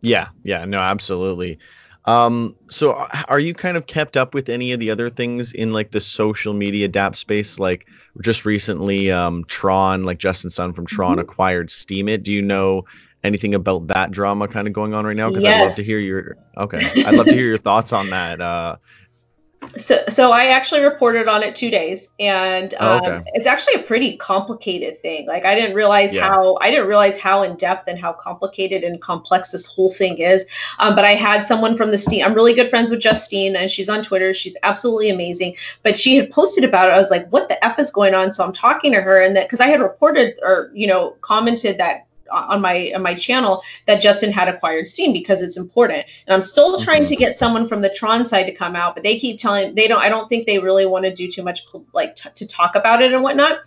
Yeah, 0.00 0.28
yeah, 0.42 0.64
no, 0.64 0.78
absolutely. 0.80 1.58
Um, 2.04 2.54
so 2.70 2.92
uh, 2.92 3.22
are 3.28 3.40
you 3.40 3.52
kind 3.54 3.76
of 3.76 3.86
kept 3.86 4.16
up 4.16 4.32
with 4.34 4.48
any 4.48 4.70
of 4.72 4.78
the 4.78 4.90
other 4.90 5.10
things 5.10 5.52
in 5.52 5.72
like 5.72 5.90
the 5.90 6.00
social 6.00 6.54
media 6.54 6.88
DApp 6.88 7.16
space? 7.16 7.58
Like 7.58 7.86
just 8.22 8.44
recently, 8.44 9.10
um, 9.10 9.44
Tron, 9.48 10.04
like 10.04 10.18
Justin 10.18 10.50
Sun 10.50 10.72
from 10.74 10.86
Tron 10.86 11.18
Mhm. 11.18 11.22
acquired 11.22 11.68
Steemit. 11.68 12.22
Do 12.22 12.32
you 12.32 12.42
know 12.42 12.84
anything 13.24 13.54
about 13.54 13.88
that 13.88 14.12
drama 14.12 14.46
kind 14.46 14.68
of 14.68 14.72
going 14.72 14.94
on 14.94 15.04
right 15.04 15.16
now? 15.16 15.30
Because 15.30 15.44
I'd 15.44 15.56
love 15.56 15.74
to 15.76 15.82
hear 15.82 15.98
your 15.98 16.36
okay. 16.56 16.86
I'd 17.02 17.16
love 17.16 17.28
to 17.28 17.34
hear 17.34 17.46
your 17.46 17.58
thoughts 17.58 17.92
on 17.92 18.10
that. 18.10 18.40
Uh, 18.40 18.76
so 19.78 19.98
so 20.08 20.32
i 20.32 20.46
actually 20.46 20.80
reported 20.80 21.28
on 21.28 21.42
it 21.42 21.54
two 21.54 21.70
days 21.70 22.08
and 22.18 22.74
Oh, 22.80 22.98
um, 22.98 23.04
okay. 23.04 23.30
it's 23.34 23.46
actually 23.46 23.74
a 23.74 23.82
pretty 23.82 24.16
complicated 24.16 25.00
thing. 25.02 25.26
Like 25.26 25.44
i 25.44 25.54
didn't 25.54 25.74
realize 25.76 26.12
Yeah. 26.12 26.26
how 26.28 26.56
i 26.60 26.70
didn't 26.70 26.88
realize 26.88 27.18
how 27.18 27.42
in 27.42 27.56
depth 27.56 27.88
and 27.88 27.98
how 27.98 28.12
complicated 28.12 28.84
and 28.84 29.00
complex 29.00 29.50
this 29.50 29.66
whole 29.66 29.92
thing 29.92 30.18
is. 30.18 30.44
Um, 30.78 30.94
but 30.94 31.04
i 31.04 31.14
had 31.14 31.46
someone 31.46 31.76
from 31.76 31.90
the 31.90 31.98
steem 31.98 32.24
i'm 32.24 32.34
really 32.34 32.54
good 32.54 32.68
friends 32.70 32.90
with 32.90 33.00
justine 33.00 33.56
and 33.56 33.70
she's 33.70 33.88
on 33.88 34.02
twitter. 34.02 34.32
She's 34.32 34.56
absolutely 34.62 35.10
amazing. 35.10 35.56
But 35.82 35.98
she 35.98 36.16
had 36.16 36.30
posted 36.30 36.64
about 36.64 36.88
it. 36.88 36.92
I 36.92 36.98
was 36.98 37.10
like 37.10 37.28
what 37.30 37.48
the 37.48 37.62
f 37.64 37.78
is 37.78 37.90
going 37.90 38.14
on? 38.14 38.32
So 38.32 38.44
i'm 38.44 38.52
talking 38.52 38.92
to 38.92 39.00
her 39.00 39.20
and 39.20 39.36
that 39.36 39.44
because 39.44 39.60
i 39.60 39.66
had 39.66 39.80
reported 39.80 40.34
or 40.42 40.70
you 40.74 40.86
know 40.86 41.16
commented 41.20 41.78
that 41.78 42.05
on 42.30 42.60
my 42.60 42.92
on 42.94 43.02
my 43.02 43.14
channel 43.14 43.62
that 43.86 44.00
Justin 44.00 44.32
had 44.32 44.48
acquired 44.48 44.88
Steem 44.88 45.12
because 45.12 45.42
it's 45.42 45.56
important. 45.56 46.04
And 46.26 46.34
I'm 46.34 46.42
still 46.42 46.78
trying 46.80 47.02
Mhm. 47.04 47.08
to 47.08 47.16
get 47.16 47.38
someone 47.38 47.66
from 47.66 47.80
the 47.82 47.88
Tron 47.90 48.24
side 48.26 48.44
to 48.44 48.52
come 48.52 48.76
out, 48.76 48.94
but 48.94 49.02
they 49.04 49.18
keep 49.18 49.38
telling 49.38 49.74
they 49.74 49.86
don't. 49.88 50.00
I 50.02 50.08
don't 50.08 50.28
think 50.28 50.46
they 50.46 50.58
really 50.58 50.86
want 50.86 51.04
to 51.04 51.12
do 51.12 51.28
too 51.28 51.42
much 51.42 51.64
like 51.92 52.14
t- 52.16 52.28
to 52.34 52.46
talk 52.46 52.74
about 52.74 53.02
it 53.02 53.12
and 53.12 53.22
whatnot. 53.22 53.58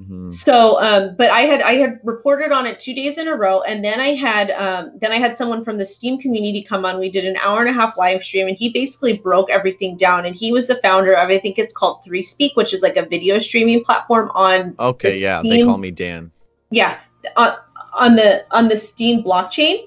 mhm. 0.00 0.32
So, 0.34 0.80
um, 0.82 1.14
but 1.16 1.30
I 1.30 1.42
had 1.42 1.62
I 1.62 1.74
had 1.74 2.00
reported 2.02 2.50
on 2.52 2.66
it 2.66 2.80
two 2.80 2.94
days 2.94 3.18
in 3.18 3.28
a 3.28 3.34
row, 3.36 3.62
and 3.62 3.84
then 3.84 4.00
I 4.00 4.14
had 4.14 4.50
um, 4.52 4.92
then 4.98 5.12
I 5.12 5.16
had 5.18 5.36
someone 5.36 5.62
from 5.64 5.78
the 5.78 5.86
Steem 5.86 6.18
community 6.20 6.62
come 6.62 6.84
on. 6.84 6.98
We 6.98 7.10
did 7.10 7.24
an 7.24 7.36
hour 7.36 7.60
and 7.60 7.68
a 7.68 7.72
half 7.72 7.96
live 7.96 8.22
stream, 8.24 8.48
and 8.48 8.56
he 8.56 8.70
basically 8.70 9.18
broke 9.18 9.50
everything 9.50 9.96
down. 9.96 10.26
And 10.26 10.34
he 10.34 10.52
was 10.52 10.66
the 10.66 10.76
founder 10.76 11.12
of 11.14 11.28
I 11.28 11.38
think 11.38 11.58
it's 11.58 11.72
called 11.72 12.02
3Speak, 12.04 12.56
which 12.56 12.72
is 12.74 12.82
like 12.82 12.96
a 12.96 13.04
video 13.06 13.38
streaming 13.38 13.82
platform 13.84 14.30
on 14.34 14.74
Okay, 14.78 15.18
yeah, 15.18 15.40
they 15.42 15.62
call 15.64 15.78
me 15.78 15.90
Dan. 15.90 16.30
yeah 16.70 16.98
on, 17.36 17.54
on 17.94 18.16
the 18.16 18.44
on 18.50 18.68
the 18.68 18.76
steem 18.76 19.22
blockchain 19.22 19.86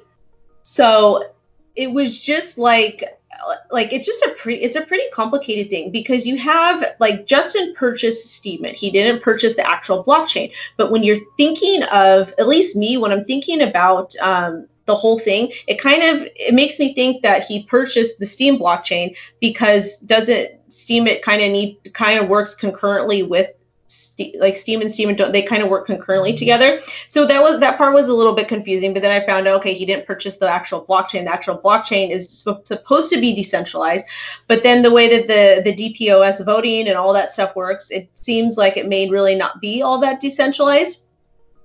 so 0.64 1.24
it 1.76 1.92
was 1.92 2.20
just 2.20 2.58
like 2.58 3.04
like 3.72 3.94
it's 3.94 4.06
just 4.06 4.22
a 4.24 4.32
pretty 4.38 4.62
it's 4.62 4.76
a 4.76 4.82
pretty 4.82 5.04
complicated 5.14 5.70
thing 5.70 5.92
because 5.92 6.26
you 6.26 6.38
have 6.38 6.84
like 7.00 7.26
Justin 7.26 7.74
purchased 7.76 8.28
Steemit. 8.28 8.76
He 8.76 8.92
didn't 8.92 9.22
purchase 9.22 9.56
the 9.56 9.68
actual 9.68 10.04
blockchain. 10.04 10.52
But 10.76 10.92
when 10.92 11.04
you're 11.04 11.18
thinking 11.38 11.84
of 11.84 12.34
at 12.38 12.48
least 12.48 12.76
me, 12.76 12.98
when 12.98 13.12
I'm 13.12 13.26
thinking 13.26 13.62
about 13.62 14.16
um, 14.18 14.68
the 14.86 14.96
whole 14.96 15.20
thing, 15.20 15.52
it 15.68 15.80
kind 15.80 16.04
of 16.04 16.28
it 16.36 16.54
makes 16.54 16.80
me 16.80 16.94
think 16.94 17.22
that 17.24 17.44
he 17.44 17.64
purchased 17.64 18.20
the 18.20 18.26
Steem 18.26 18.58
blockchain 18.60 19.16
because 19.40 19.98
doesn't 20.00 20.50
Steemit 20.70 21.22
kind 21.22 21.42
of 21.42 21.52
need 21.52 21.78
kind 21.94 22.20
of 22.20 22.30
works 22.30 22.56
concurrently 22.56 23.24
with 23.24 23.52
like 24.40 24.58
Steem 24.58 24.82
and 24.82 24.92
Steem 24.92 25.10
and 25.10 25.34
they 25.34 25.42
kind 25.42 25.64
of 25.64 25.70
work 25.70 25.86
concurrently 25.86 26.34
together. 26.34 26.80
So 27.08 27.26
that 27.26 27.42
was 27.42 27.60
that 27.60 27.78
part 27.78 27.94
was 27.94 28.08
a 28.08 28.14
little 28.14 28.34
bit 28.34 28.48
confusing. 28.48 28.94
But 28.94 29.02
then 29.02 29.12
I 29.12 29.26
found 29.26 29.48
out 29.48 29.56
okay, 29.58 29.74
he 29.74 29.86
didn't 29.86 30.06
purchase 30.06 30.36
the 30.36 30.48
actual 30.48 30.86
blockchain. 30.86 31.24
The 31.24 31.34
actual 31.34 31.58
blockchain 31.58 32.12
is 32.12 32.30
supposed 32.30 33.10
to 33.10 33.22
be 33.22 33.34
decentralized, 33.34 34.06
but 34.48 34.64
then 34.64 34.82
the 34.82 34.92
way 34.92 35.08
that 35.10 35.28
the 35.28 35.62
the 35.64 35.74
DPoS 35.74 36.44
voting 36.46 36.88
and 36.88 36.98
all 36.98 37.14
that 37.14 37.32
stuff 37.32 37.56
works, 37.56 37.90
it 37.90 38.10
seems 38.20 38.58
like 38.58 38.78
it 38.78 38.88
may 38.88 39.10
really 39.10 39.36
not 39.36 39.62
be 39.62 39.82
all 39.82 40.00
that 40.00 40.20
decentralized 40.20 41.07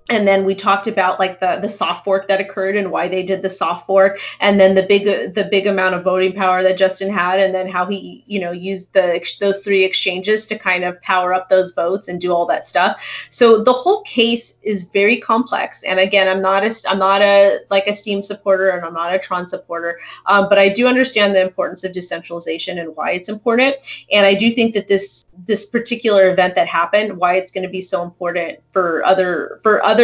and 0.08 0.26
then 0.26 0.44
we 0.44 0.54
talked 0.54 0.86
about 0.86 1.18
like 1.18 1.40
the 1.40 1.58
the 1.60 1.68
soft 1.68 2.04
fork 2.04 2.26
that 2.28 2.40
occurred 2.40 2.76
and 2.76 2.90
why 2.90 3.08
they 3.08 3.22
did 3.22 3.40
the 3.40 3.48
soft 3.48 3.86
fork 3.86 4.18
and 4.40 4.58
then 4.58 4.74
the 4.74 4.82
big 4.82 5.34
the 5.34 5.44
big 5.44 5.66
amount 5.66 5.94
of 5.94 6.02
voting 6.02 6.32
power 6.32 6.62
that 6.62 6.76
Justin 6.76 7.12
had 7.12 7.38
and 7.38 7.54
then 7.54 7.68
how 7.68 7.86
he 7.86 8.22
you 8.26 8.40
know 8.40 8.50
used 8.50 8.92
the 8.92 9.12
those 9.40 9.60
three 9.60 9.84
exchanges 9.84 10.46
to 10.46 10.58
kind 10.58 10.84
of 10.84 11.00
power 11.02 11.32
up 11.32 11.48
those 11.48 11.72
votes 11.72 12.08
and 12.08 12.20
do 12.20 12.32
all 12.32 12.46
that 12.46 12.66
stuff. 12.66 13.02
So 13.30 13.62
the 13.62 13.72
whole 13.72 14.02
case 14.02 14.58
is 14.62 14.84
very 14.84 15.18
complex 15.18 15.82
and 15.84 16.00
again 16.00 16.28
I'm 16.28 16.42
not 16.42 16.64
a 16.64 16.74
I'm 16.88 16.98
not 16.98 17.22
a 17.22 17.60
like 17.70 17.86
a 17.86 17.94
Steem 17.94 18.22
supporter 18.22 18.70
and 18.70 18.84
I'm 18.84 18.94
not 18.94 19.14
a 19.14 19.18
Tron 19.18 19.46
supporter 19.48 19.98
um, 20.26 20.48
but 20.48 20.58
I 20.58 20.68
do 20.68 20.86
understand 20.86 21.34
the 21.34 21.42
importance 21.42 21.84
of 21.84 21.92
decentralization 21.92 22.78
and 22.78 22.94
why 22.96 23.12
it's 23.12 23.28
important 23.28 23.76
and 24.10 24.26
I 24.26 24.34
do 24.34 24.50
think 24.50 24.74
that 24.74 24.88
this 24.88 25.24
this 25.46 25.64
particular 25.64 26.30
event 26.30 26.54
that 26.56 26.66
happened 26.66 27.16
why 27.16 27.34
it's 27.36 27.52
going 27.52 27.62
to 27.62 27.70
be 27.70 27.80
so 27.80 28.02
important 28.02 28.58
for 28.72 29.04
other 29.04 29.60
for 29.62 29.82
other 29.84 30.01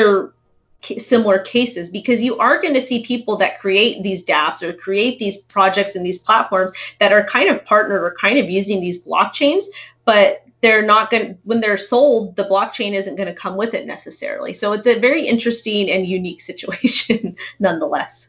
similar 0.98 1.40
cases 1.40 1.90
because 1.90 2.22
you 2.22 2.38
are 2.38 2.60
going 2.60 2.74
to 2.74 2.80
see 2.80 3.02
people 3.02 3.36
that 3.36 3.58
create 3.58 4.02
these 4.02 4.24
dapps 4.24 4.62
or 4.62 4.72
create 4.72 5.18
these 5.18 5.38
projects 5.38 5.96
and 5.96 6.06
these 6.06 6.18
platforms 6.18 6.70
that 7.00 7.12
are 7.12 7.24
kind 7.24 7.48
of 7.48 7.64
partnered 7.64 8.02
or 8.02 8.14
kind 8.20 8.38
of 8.38 8.48
using 8.48 8.80
these 8.80 9.02
blockchains 9.02 9.64
but 10.04 10.44
they're 10.60 10.82
not 10.82 11.10
going 11.10 11.26
to 11.26 11.38
when 11.44 11.60
they're 11.60 11.76
sold 11.76 12.34
the 12.36 12.44
blockchain 12.44 12.92
isn't 12.92 13.16
going 13.16 13.28
to 13.28 13.34
come 13.34 13.56
with 13.56 13.74
it 13.74 13.86
necessarily. 13.86 14.52
So 14.52 14.72
it's 14.72 14.86
a 14.86 14.98
very 14.98 15.26
interesting 15.26 15.90
and 15.90 16.06
unique 16.06 16.40
situation 16.50 17.36
nonetheless. 17.58 18.28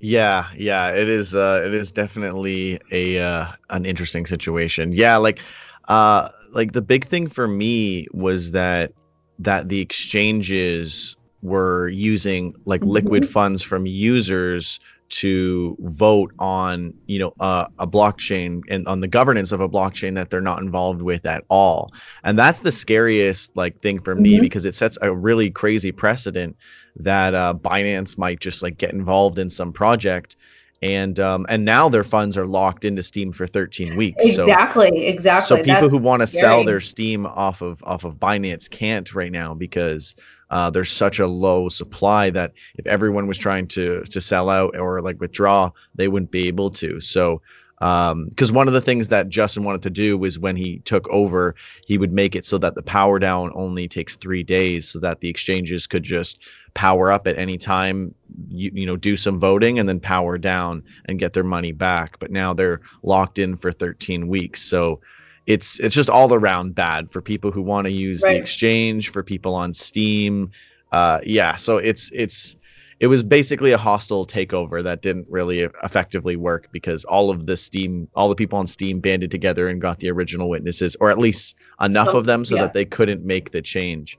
Yeah 0.00 0.46
yeah 0.56 0.92
it 0.92 1.08
is 1.08 1.34
uh 1.34 1.62
it 1.64 1.74
is 1.74 1.90
definitely 1.90 2.78
a 2.92 3.20
uh 3.20 3.46
an 3.70 3.86
interesting 3.86 4.26
situation. 4.26 4.92
Yeah 4.92 5.16
like 5.16 5.40
uh, 5.88 6.28
like 6.50 6.72
the 6.72 6.82
big 6.82 7.06
thing 7.06 7.28
for 7.28 7.48
me 7.48 8.06
was 8.12 8.50
that 8.50 8.92
that 9.38 9.68
the 9.68 9.80
exchanges 9.80 11.16
were 11.42 11.88
using 11.88 12.54
like 12.64 12.80
mm-hmm. 12.80 12.90
liquid 12.90 13.28
funds 13.28 13.62
from 13.62 13.86
users 13.86 14.80
to 15.08 15.74
vote 15.80 16.32
on 16.38 16.92
you 17.06 17.18
know 17.18 17.32
uh, 17.40 17.66
a 17.78 17.86
blockchain 17.86 18.62
and 18.68 18.86
on 18.86 19.00
the 19.00 19.08
governance 19.08 19.52
of 19.52 19.60
a 19.60 19.68
blockchain 19.68 20.14
that 20.14 20.28
they're 20.28 20.40
not 20.40 20.60
involved 20.60 21.00
with 21.00 21.24
at 21.24 21.44
all 21.48 21.90
and 22.24 22.38
that's 22.38 22.60
the 22.60 22.72
scariest 22.72 23.56
like 23.56 23.80
thing 23.80 24.00
for 24.00 24.14
me 24.14 24.34
mm-hmm. 24.34 24.42
because 24.42 24.64
it 24.64 24.74
sets 24.74 24.98
a 25.00 25.14
really 25.14 25.50
crazy 25.50 25.92
precedent 25.92 26.54
that 26.96 27.34
uh, 27.34 27.54
binance 27.54 28.18
might 28.18 28.40
just 28.40 28.62
like 28.62 28.76
get 28.76 28.92
involved 28.92 29.38
in 29.38 29.48
some 29.48 29.72
project 29.72 30.36
and 30.82 31.18
um, 31.18 31.46
and 31.48 31.64
now 31.64 31.88
their 31.88 32.04
funds 32.04 32.36
are 32.36 32.46
locked 32.46 32.84
into 32.84 33.02
Steem 33.02 33.32
for 33.32 33.46
13 33.46 33.96
weeks. 33.96 34.24
Exactly, 34.24 34.88
so, 34.88 34.94
exactly. 34.94 35.46
So 35.48 35.56
people 35.56 35.72
That's 35.72 35.90
who 35.90 35.98
want 35.98 36.22
to 36.22 36.26
sell 36.26 36.64
their 36.64 36.80
Steem 36.80 37.26
off 37.26 37.62
of 37.62 37.82
off 37.84 38.04
of 38.04 38.18
Binance 38.18 38.70
can't 38.70 39.12
right 39.14 39.32
now 39.32 39.54
because 39.54 40.14
uh, 40.50 40.70
there's 40.70 40.90
such 40.90 41.18
a 41.18 41.26
low 41.26 41.68
supply 41.68 42.30
that 42.30 42.52
if 42.76 42.86
everyone 42.86 43.26
was 43.26 43.38
trying 43.38 43.66
to 43.68 44.02
to 44.04 44.20
sell 44.20 44.48
out 44.48 44.76
or 44.76 45.00
like 45.00 45.20
withdraw, 45.20 45.70
they 45.94 46.08
wouldn't 46.08 46.30
be 46.30 46.46
able 46.46 46.70
to. 46.70 47.00
So 47.00 47.42
um 47.80 48.26
because 48.30 48.50
um, 48.50 48.56
one 48.56 48.66
of 48.66 48.74
the 48.74 48.80
things 48.80 49.06
that 49.06 49.28
Justin 49.28 49.62
wanted 49.62 49.82
to 49.82 49.90
do 49.90 50.18
was 50.18 50.38
when 50.38 50.56
he 50.56 50.80
took 50.80 51.08
over, 51.08 51.54
he 51.86 51.98
would 51.98 52.12
make 52.12 52.34
it 52.36 52.44
so 52.44 52.58
that 52.58 52.74
the 52.74 52.82
power 52.82 53.18
down 53.18 53.52
only 53.54 53.86
takes 53.88 54.16
three 54.16 54.42
days, 54.44 54.88
so 54.88 54.98
that 55.00 55.20
the 55.20 55.28
exchanges 55.28 55.86
could 55.88 56.02
just 56.02 56.38
power 56.74 57.10
up 57.10 57.26
at 57.26 57.38
any 57.38 57.58
time, 57.58 58.14
you, 58.48 58.70
you 58.74 58.86
know, 58.86 58.96
do 58.96 59.16
some 59.16 59.38
voting 59.40 59.78
and 59.78 59.88
then 59.88 60.00
power 60.00 60.38
down 60.38 60.82
and 61.06 61.18
get 61.18 61.32
their 61.32 61.44
money 61.44 61.72
back. 61.72 62.18
But 62.18 62.30
now 62.30 62.54
they're 62.54 62.80
locked 63.02 63.38
in 63.38 63.56
for 63.56 63.72
13 63.72 64.28
weeks, 64.28 64.62
so 64.62 65.00
it's 65.46 65.80
it's 65.80 65.94
just 65.94 66.10
all 66.10 66.34
around 66.34 66.74
bad 66.74 67.10
for 67.10 67.22
people 67.22 67.50
who 67.50 67.62
want 67.62 67.86
to 67.86 67.92
use 67.92 68.22
right. 68.22 68.34
the 68.34 68.38
exchange, 68.38 69.10
for 69.10 69.22
people 69.22 69.54
on 69.54 69.72
steem 69.74 70.50
Uh, 70.92 71.20
yeah, 71.24 71.56
so 71.56 71.78
it's 71.78 72.10
it's 72.14 72.56
it 73.00 73.06
was 73.06 73.22
basically 73.22 73.72
a 73.72 73.78
hostile 73.78 74.26
takeover 74.26 74.82
that 74.82 75.02
didn't 75.02 75.26
really 75.28 75.60
effectively 75.84 76.36
work 76.36 76.68
because 76.72 77.04
all 77.04 77.30
of 77.30 77.46
the 77.46 77.56
steem 77.56 78.08
all 78.14 78.28
the 78.28 78.34
people 78.34 78.58
on 78.58 78.66
steem 78.66 79.00
banded 79.00 79.30
together 79.30 79.68
and 79.68 79.80
got 79.80 79.98
the 79.98 80.10
original 80.10 80.48
witnesses 80.48 80.96
or 81.00 81.10
at 81.10 81.18
least 81.18 81.56
enough 81.80 82.10
so, 82.10 82.18
of 82.18 82.26
them 82.26 82.44
so 82.44 82.56
yeah. 82.56 82.62
that 82.62 82.72
they 82.72 82.84
couldn't 82.84 83.24
make 83.24 83.52
the 83.52 83.62
change 83.62 84.18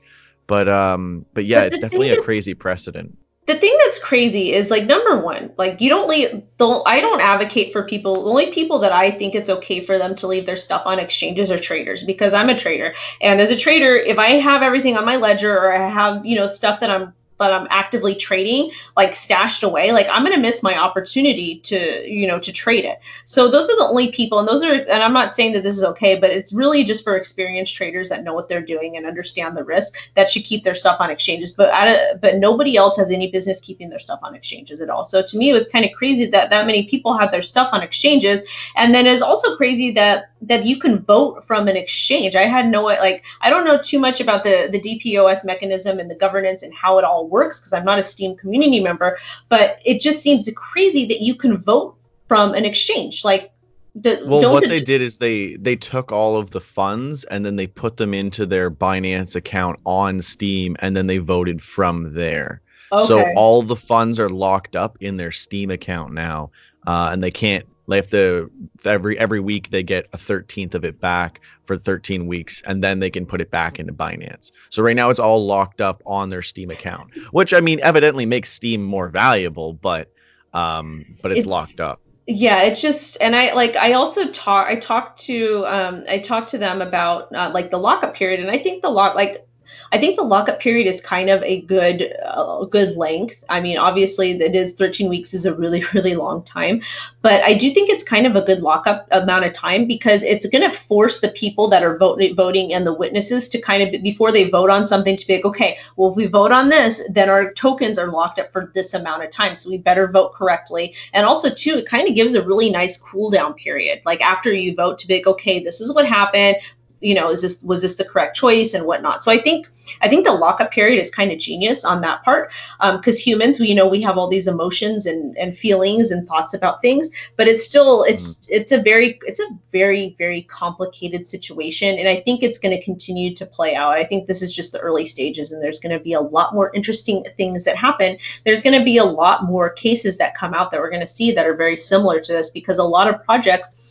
but 0.50 0.68
um 0.68 1.24
but 1.32 1.44
yeah 1.44 1.60
but 1.60 1.68
it's 1.68 1.78
definitely 1.78 2.10
a 2.10 2.20
crazy 2.20 2.54
precedent. 2.54 3.16
The 3.46 3.54
thing 3.56 3.76
that's 3.84 4.00
crazy 4.00 4.52
is 4.52 4.68
like 4.68 4.84
number 4.84 5.20
one 5.20 5.52
like 5.56 5.80
you 5.80 5.88
don't 5.88 6.08
leave 6.08 6.42
don't 6.56 6.86
i 6.86 7.00
don't 7.00 7.20
advocate 7.20 7.72
for 7.72 7.84
people 7.84 8.14
the 8.14 8.30
only 8.30 8.52
people 8.52 8.80
that 8.80 8.92
i 8.92 9.10
think 9.10 9.34
it's 9.34 9.50
okay 9.50 9.80
for 9.80 9.96
them 9.96 10.14
to 10.16 10.26
leave 10.26 10.46
their 10.46 10.56
stuff 10.56 10.82
on 10.86 10.98
exchanges 10.98 11.50
are 11.50 11.58
traders 11.58 12.02
because 12.02 12.32
i'm 12.32 12.48
a 12.48 12.58
trader. 12.58 12.94
And 13.20 13.40
as 13.40 13.50
a 13.50 13.56
trader 13.56 13.96
if 13.96 14.18
i 14.18 14.30
have 14.48 14.62
everything 14.62 14.96
on 14.96 15.04
my 15.04 15.16
ledger 15.16 15.56
or 15.56 15.72
i 15.72 15.88
have 15.88 16.26
you 16.26 16.36
know 16.36 16.46
stuff 16.46 16.80
that 16.80 16.90
i'm 16.90 17.12
but 17.40 17.54
I'm 17.54 17.66
actively 17.70 18.14
trading 18.14 18.70
like 18.98 19.16
stashed 19.16 19.62
away, 19.62 19.92
like 19.92 20.06
I'm 20.10 20.22
going 20.22 20.34
to 20.34 20.40
miss 20.40 20.62
my 20.62 20.76
opportunity 20.76 21.58
to, 21.60 22.06
you 22.06 22.26
know, 22.26 22.38
to 22.38 22.52
trade 22.52 22.84
it. 22.84 22.98
So 23.24 23.48
those 23.48 23.70
are 23.70 23.76
the 23.76 23.86
only 23.86 24.12
people, 24.12 24.38
and 24.38 24.46
those 24.46 24.62
are, 24.62 24.72
and 24.72 25.02
I'm 25.02 25.14
not 25.14 25.34
saying 25.34 25.54
that 25.54 25.62
this 25.62 25.74
is 25.74 25.82
okay, 25.82 26.16
but 26.16 26.28
it's 26.28 26.52
really 26.52 26.84
just 26.84 27.02
for 27.02 27.16
experienced 27.16 27.74
traders 27.74 28.10
that 28.10 28.24
know 28.24 28.34
what 28.34 28.48
they're 28.48 28.60
doing 28.60 28.98
and 28.98 29.06
understand 29.06 29.56
the 29.56 29.64
risk 29.64 29.94
that 30.16 30.28
should 30.28 30.44
keep 30.44 30.64
their 30.64 30.74
stuff 30.74 30.98
on 31.00 31.08
exchanges. 31.10 31.54
But 31.54 31.70
I, 31.72 32.14
but 32.16 32.36
nobody 32.36 32.76
else 32.76 32.98
has 32.98 33.10
any 33.10 33.30
business 33.30 33.62
keeping 33.62 33.88
their 33.88 33.98
stuff 33.98 34.20
on 34.22 34.34
exchanges 34.34 34.82
at 34.82 34.90
all. 34.90 35.04
So 35.04 35.22
to 35.22 35.38
me, 35.38 35.48
it 35.48 35.54
was 35.54 35.66
kind 35.66 35.86
of 35.86 35.92
crazy 35.92 36.26
that 36.26 36.50
that 36.50 36.66
many 36.66 36.86
people 36.88 37.16
have 37.16 37.32
their 37.32 37.40
stuff 37.40 37.70
on 37.72 37.82
exchanges, 37.82 38.42
and 38.76 38.94
then 38.94 39.06
it's 39.06 39.22
also 39.22 39.56
crazy 39.56 39.90
that 39.92 40.30
that 40.42 40.64
you 40.64 40.78
can 40.78 40.98
vote 40.98 41.42
from 41.44 41.68
an 41.68 41.76
exchange. 41.76 42.36
I 42.36 42.44
had 42.44 42.68
no 42.68 42.82
like 42.82 43.24
I 43.40 43.48
don't 43.48 43.64
know 43.64 43.78
too 43.78 43.98
much 43.98 44.20
about 44.20 44.44
the 44.44 44.68
the 44.70 44.80
DPoS 44.80 45.42
mechanism 45.42 45.98
and 45.98 46.10
the 46.10 46.14
governance 46.14 46.62
and 46.62 46.74
how 46.74 46.98
it 46.98 47.04
all 47.04 47.29
works 47.30 47.58
because 47.58 47.72
I'm 47.72 47.84
not 47.84 47.98
a 47.98 48.02
STEEM 48.02 48.36
community 48.36 48.80
member, 48.80 49.18
but 49.48 49.78
it 49.84 50.00
just 50.00 50.22
seems 50.22 50.48
crazy 50.56 51.06
that 51.06 51.20
you 51.20 51.34
can 51.34 51.56
vote 51.56 51.96
from 52.28 52.54
an 52.54 52.64
exchange. 52.64 53.24
Like, 53.24 53.52
the, 53.94 54.22
well, 54.24 54.52
what 54.52 54.68
they 54.68 54.80
did 54.80 55.02
is 55.02 55.18
they 55.18 55.56
they 55.56 55.74
took 55.74 56.12
all 56.12 56.36
of 56.36 56.50
the 56.50 56.60
funds 56.60 57.24
and 57.24 57.44
then 57.44 57.56
they 57.56 57.66
put 57.66 57.96
them 57.96 58.14
into 58.14 58.46
their 58.46 58.70
Binance 58.70 59.34
account 59.34 59.80
on 59.84 60.22
Steem, 60.22 60.76
and 60.78 60.96
then 60.96 61.06
they 61.06 61.18
voted 61.18 61.62
from 61.62 62.14
there. 62.14 62.60
Okay. 62.92 63.04
So 63.06 63.26
all 63.34 63.62
the 63.62 63.76
funds 63.76 64.18
are 64.18 64.28
locked 64.28 64.76
up 64.76 64.96
in 65.00 65.16
their 65.16 65.32
Steem 65.32 65.70
account 65.70 66.12
now, 66.12 66.50
uh, 66.86 67.10
and 67.12 67.22
they 67.22 67.30
can't 67.30 67.66
they 67.90 67.96
have 67.96 68.08
to 68.10 68.50
every 68.84 69.18
every 69.18 69.40
week 69.40 69.70
they 69.70 69.82
get 69.82 70.08
a 70.12 70.16
13th 70.16 70.74
of 70.74 70.84
it 70.84 71.00
back 71.00 71.40
for 71.64 71.76
13 71.76 72.26
weeks 72.26 72.62
and 72.66 72.82
then 72.82 73.00
they 73.00 73.10
can 73.10 73.26
put 73.26 73.40
it 73.40 73.50
back 73.50 73.78
into 73.78 73.92
Binance. 73.92 74.52
So 74.70 74.82
right 74.82 74.96
now 74.96 75.10
it's 75.10 75.20
all 75.20 75.46
locked 75.46 75.80
up 75.80 76.02
on 76.06 76.28
their 76.28 76.42
Steem 76.42 76.70
account, 76.70 77.10
which 77.32 77.52
I 77.52 77.60
mean 77.60 77.80
evidently 77.82 78.26
makes 78.26 78.50
Steem 78.52 78.82
more 78.82 79.08
valuable, 79.08 79.74
but 79.74 80.12
um 80.52 81.04
but 81.22 81.32
it's, 81.32 81.40
it's 81.40 81.46
locked 81.46 81.80
up. 81.80 82.00
Yeah, 82.26 82.62
it's 82.62 82.80
just 82.80 83.16
and 83.20 83.34
I 83.34 83.52
like 83.54 83.76
I 83.76 83.94
also 83.94 84.30
talk 84.30 84.68
I 84.68 84.76
talked 84.76 85.20
to 85.22 85.64
um 85.66 86.04
I 86.08 86.18
talked 86.18 86.48
to 86.50 86.58
them 86.58 86.80
about 86.80 87.34
uh, 87.34 87.50
like 87.52 87.70
the 87.70 87.78
lockup 87.78 88.14
period 88.14 88.40
and 88.40 88.50
I 88.50 88.58
think 88.58 88.82
the 88.82 88.90
lock 88.90 89.14
like 89.14 89.46
I 89.92 89.98
think 89.98 90.16
the 90.16 90.22
lockup 90.22 90.60
period 90.60 90.86
is 90.86 91.00
kind 91.00 91.30
of 91.30 91.42
a 91.42 91.62
good 91.62 92.14
uh, 92.24 92.64
good 92.66 92.96
length. 92.96 93.44
I 93.48 93.60
mean, 93.60 93.76
obviously, 93.76 94.32
it 94.40 94.54
is 94.54 94.72
13 94.74 95.08
weeks 95.08 95.34
is 95.34 95.46
a 95.46 95.54
really 95.54 95.84
really 95.94 96.14
long 96.14 96.42
time, 96.44 96.80
but 97.22 97.42
I 97.42 97.54
do 97.54 97.72
think 97.74 97.90
it's 97.90 98.04
kind 98.04 98.26
of 98.26 98.36
a 98.36 98.42
good 98.42 98.60
lockup 98.60 99.08
amount 99.10 99.46
of 99.46 99.52
time 99.52 99.86
because 99.86 100.22
it's 100.22 100.46
going 100.46 100.68
to 100.68 100.76
force 100.76 101.20
the 101.20 101.30
people 101.30 101.68
that 101.68 101.82
are 101.82 101.98
vote, 101.98 102.22
voting 102.36 102.72
and 102.72 102.86
the 102.86 102.94
witnesses 102.94 103.48
to 103.48 103.60
kind 103.60 103.82
of 103.82 104.02
before 104.02 104.30
they 104.30 104.48
vote 104.48 104.70
on 104.70 104.86
something 104.86 105.16
to 105.16 105.26
be 105.26 105.36
like, 105.36 105.44
okay, 105.44 105.78
well, 105.96 106.10
if 106.10 106.16
we 106.16 106.26
vote 106.26 106.52
on 106.52 106.68
this, 106.68 107.02
then 107.10 107.28
our 107.28 107.52
tokens 107.52 107.98
are 107.98 108.08
locked 108.08 108.38
up 108.38 108.52
for 108.52 108.70
this 108.74 108.94
amount 108.94 109.24
of 109.24 109.30
time, 109.30 109.56
so 109.56 109.68
we 109.70 109.78
better 109.78 110.06
vote 110.06 110.34
correctly. 110.34 110.94
And 111.12 111.26
also, 111.26 111.50
too, 111.50 111.78
it 111.78 111.86
kind 111.86 112.08
of 112.08 112.14
gives 112.14 112.34
a 112.34 112.42
really 112.42 112.70
nice 112.70 112.96
cool 112.96 113.30
down 113.30 113.54
period, 113.54 114.02
like 114.04 114.20
after 114.20 114.52
you 114.52 114.74
vote 114.74 114.98
to 115.00 115.06
be 115.06 115.16
like, 115.16 115.26
okay, 115.26 115.62
this 115.62 115.80
is 115.80 115.92
what 115.92 116.06
happened 116.06 116.56
you 117.00 117.14
know 117.14 117.30
is 117.30 117.42
this 117.42 117.62
was 117.62 117.82
this 117.82 117.96
the 117.96 118.04
correct 118.04 118.36
choice 118.36 118.74
and 118.74 118.86
whatnot. 118.86 119.24
So 119.24 119.30
i 119.30 119.40
think 119.40 119.68
i 120.02 120.08
think 120.08 120.24
the 120.24 120.32
lockup 120.32 120.70
period 120.70 121.00
is 121.00 121.10
kind 121.10 121.32
of 121.32 121.38
genius 121.38 121.84
on 121.84 122.00
that 122.02 122.22
part 122.22 122.50
because 122.78 123.16
um, 123.16 123.20
humans 123.20 123.58
we 123.58 123.68
you 123.68 123.74
know 123.74 123.88
we 123.88 124.02
have 124.02 124.18
all 124.18 124.28
these 124.28 124.46
emotions 124.46 125.06
and 125.06 125.36
and 125.36 125.56
feelings 125.56 126.10
and 126.10 126.28
thoughts 126.28 126.54
about 126.54 126.82
things 126.82 127.08
but 127.36 127.48
it's 127.48 127.64
still 127.64 128.04
it's 128.04 128.34
mm. 128.34 128.46
it's 128.50 128.72
a 128.72 128.80
very 128.80 129.18
it's 129.22 129.40
a 129.40 129.48
very 129.72 130.14
very 130.18 130.42
complicated 130.42 131.26
situation 131.26 131.98
and 131.98 132.08
i 132.08 132.20
think 132.20 132.42
it's 132.42 132.58
going 132.58 132.76
to 132.76 132.84
continue 132.84 133.34
to 133.34 133.46
play 133.46 133.74
out. 133.74 133.92
I 133.92 134.04
think 134.04 134.26
this 134.26 134.42
is 134.42 134.54
just 134.54 134.72
the 134.72 134.78
early 134.78 135.06
stages 135.06 135.52
and 135.52 135.62
there's 135.62 135.80
going 135.80 135.96
to 135.96 136.02
be 136.02 136.12
a 136.12 136.20
lot 136.20 136.54
more 136.54 136.72
interesting 136.74 137.24
things 137.36 137.64
that 137.64 137.76
happen. 137.76 138.16
There's 138.44 138.62
going 138.62 138.78
to 138.78 138.84
be 138.84 138.98
a 138.98 139.04
lot 139.04 139.44
more 139.44 139.70
cases 139.70 140.18
that 140.18 140.36
come 140.36 140.54
out 140.54 140.70
that 140.70 140.80
we're 140.80 140.90
going 140.90 141.00
to 141.00 141.06
see 141.06 141.32
that 141.32 141.46
are 141.46 141.56
very 141.56 141.76
similar 141.76 142.20
to 142.20 142.32
this 142.32 142.50
because 142.50 142.78
a 142.78 142.84
lot 142.84 143.08
of 143.08 143.22
projects 143.24 143.89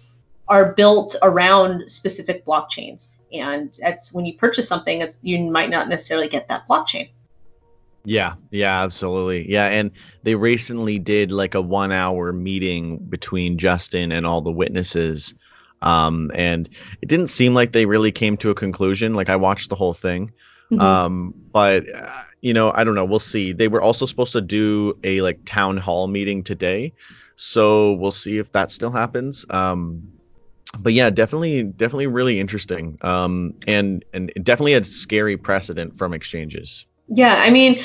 are 0.50 0.74
built 0.74 1.15
around 1.22 1.89
specific 1.89 2.46
blockchains. 2.46 3.08
And 3.32 3.77
it's 3.84 4.12
when 4.12 4.25
you 4.25 4.36
purchase 4.38 4.68
something, 4.68 5.01
it's, 5.01 5.20
you 5.22 5.39
might 5.51 5.70
not 5.70 5.88
necessarily 5.88 6.27
get 6.27 6.48
that 6.48 6.68
blockchain. 6.68 7.10
Yeah, 8.06 8.34
yeah, 8.50 8.82
absolutely. 8.82 9.50
Yeah, 9.50 9.68
and 9.68 9.91
they 10.24 10.34
recently 10.36 10.98
did 10.98 11.32
like 11.32 11.53
a 11.53 11.62
one 11.62 11.91
hour 11.91 12.34
meeting 12.34 12.98
between 12.98 13.58
Justin 13.58 14.12
and 14.12 14.25
all 14.25 14.41
the 14.41 14.51
witnesses. 14.51 15.36
Um, 15.82 16.32
and 16.34 16.70
it 17.01 17.08
didn't 17.08 17.27
seem 17.27 17.53
like 17.53 17.72
they 17.72 17.86
really 17.86 18.12
came 18.12 18.36
to 18.38 18.50
a 18.50 18.56
conclusion. 18.56 19.13
Like 19.13 19.29
I 19.29 19.36
watched 19.36 19.70
the 19.70 19.75
whole 19.75 19.94
thing. 19.94 20.32
Mm-hmm. 20.72 20.82
Um, 20.82 21.34
but 21.51 21.84
uh, 21.94 22.10
you 22.41 22.53
know, 22.53 22.72
I 22.74 22.84
don't 22.84 22.96
know. 22.96 23.06
We'll 23.06 23.20
see. 23.20 23.53
They 23.53 23.68
were 23.68 23.82
also 23.82 24.06
supposed 24.06 24.32
to 24.32 24.41
do 24.41 24.98
a 25.03 25.22
like 25.22 25.44
town 25.46 25.77
hall 25.77 26.08
meeting 26.08 26.44
today, 26.44 26.94
so 27.36 27.94
we'll 27.94 28.12
see 28.12 28.38
if 28.38 28.51
that 28.53 28.72
still 28.72 28.91
happens. 28.91 29.46
Um, 29.50 30.01
but 30.79 30.93
yeah, 30.93 31.09
definitely, 31.09 31.63
definitely 31.63 32.07
really 32.07 32.39
interesting. 32.39 32.98
Um, 33.01 33.53
and 33.67 34.03
and 34.13 34.31
definitely 34.43 34.74
a 34.74 34.83
scary 34.83 35.38
precedent 35.38 35.98
from 35.98 36.13
exchanges. 36.13 36.86
Yeah, 37.12 37.36
I 37.39 37.50
mean, 37.50 37.83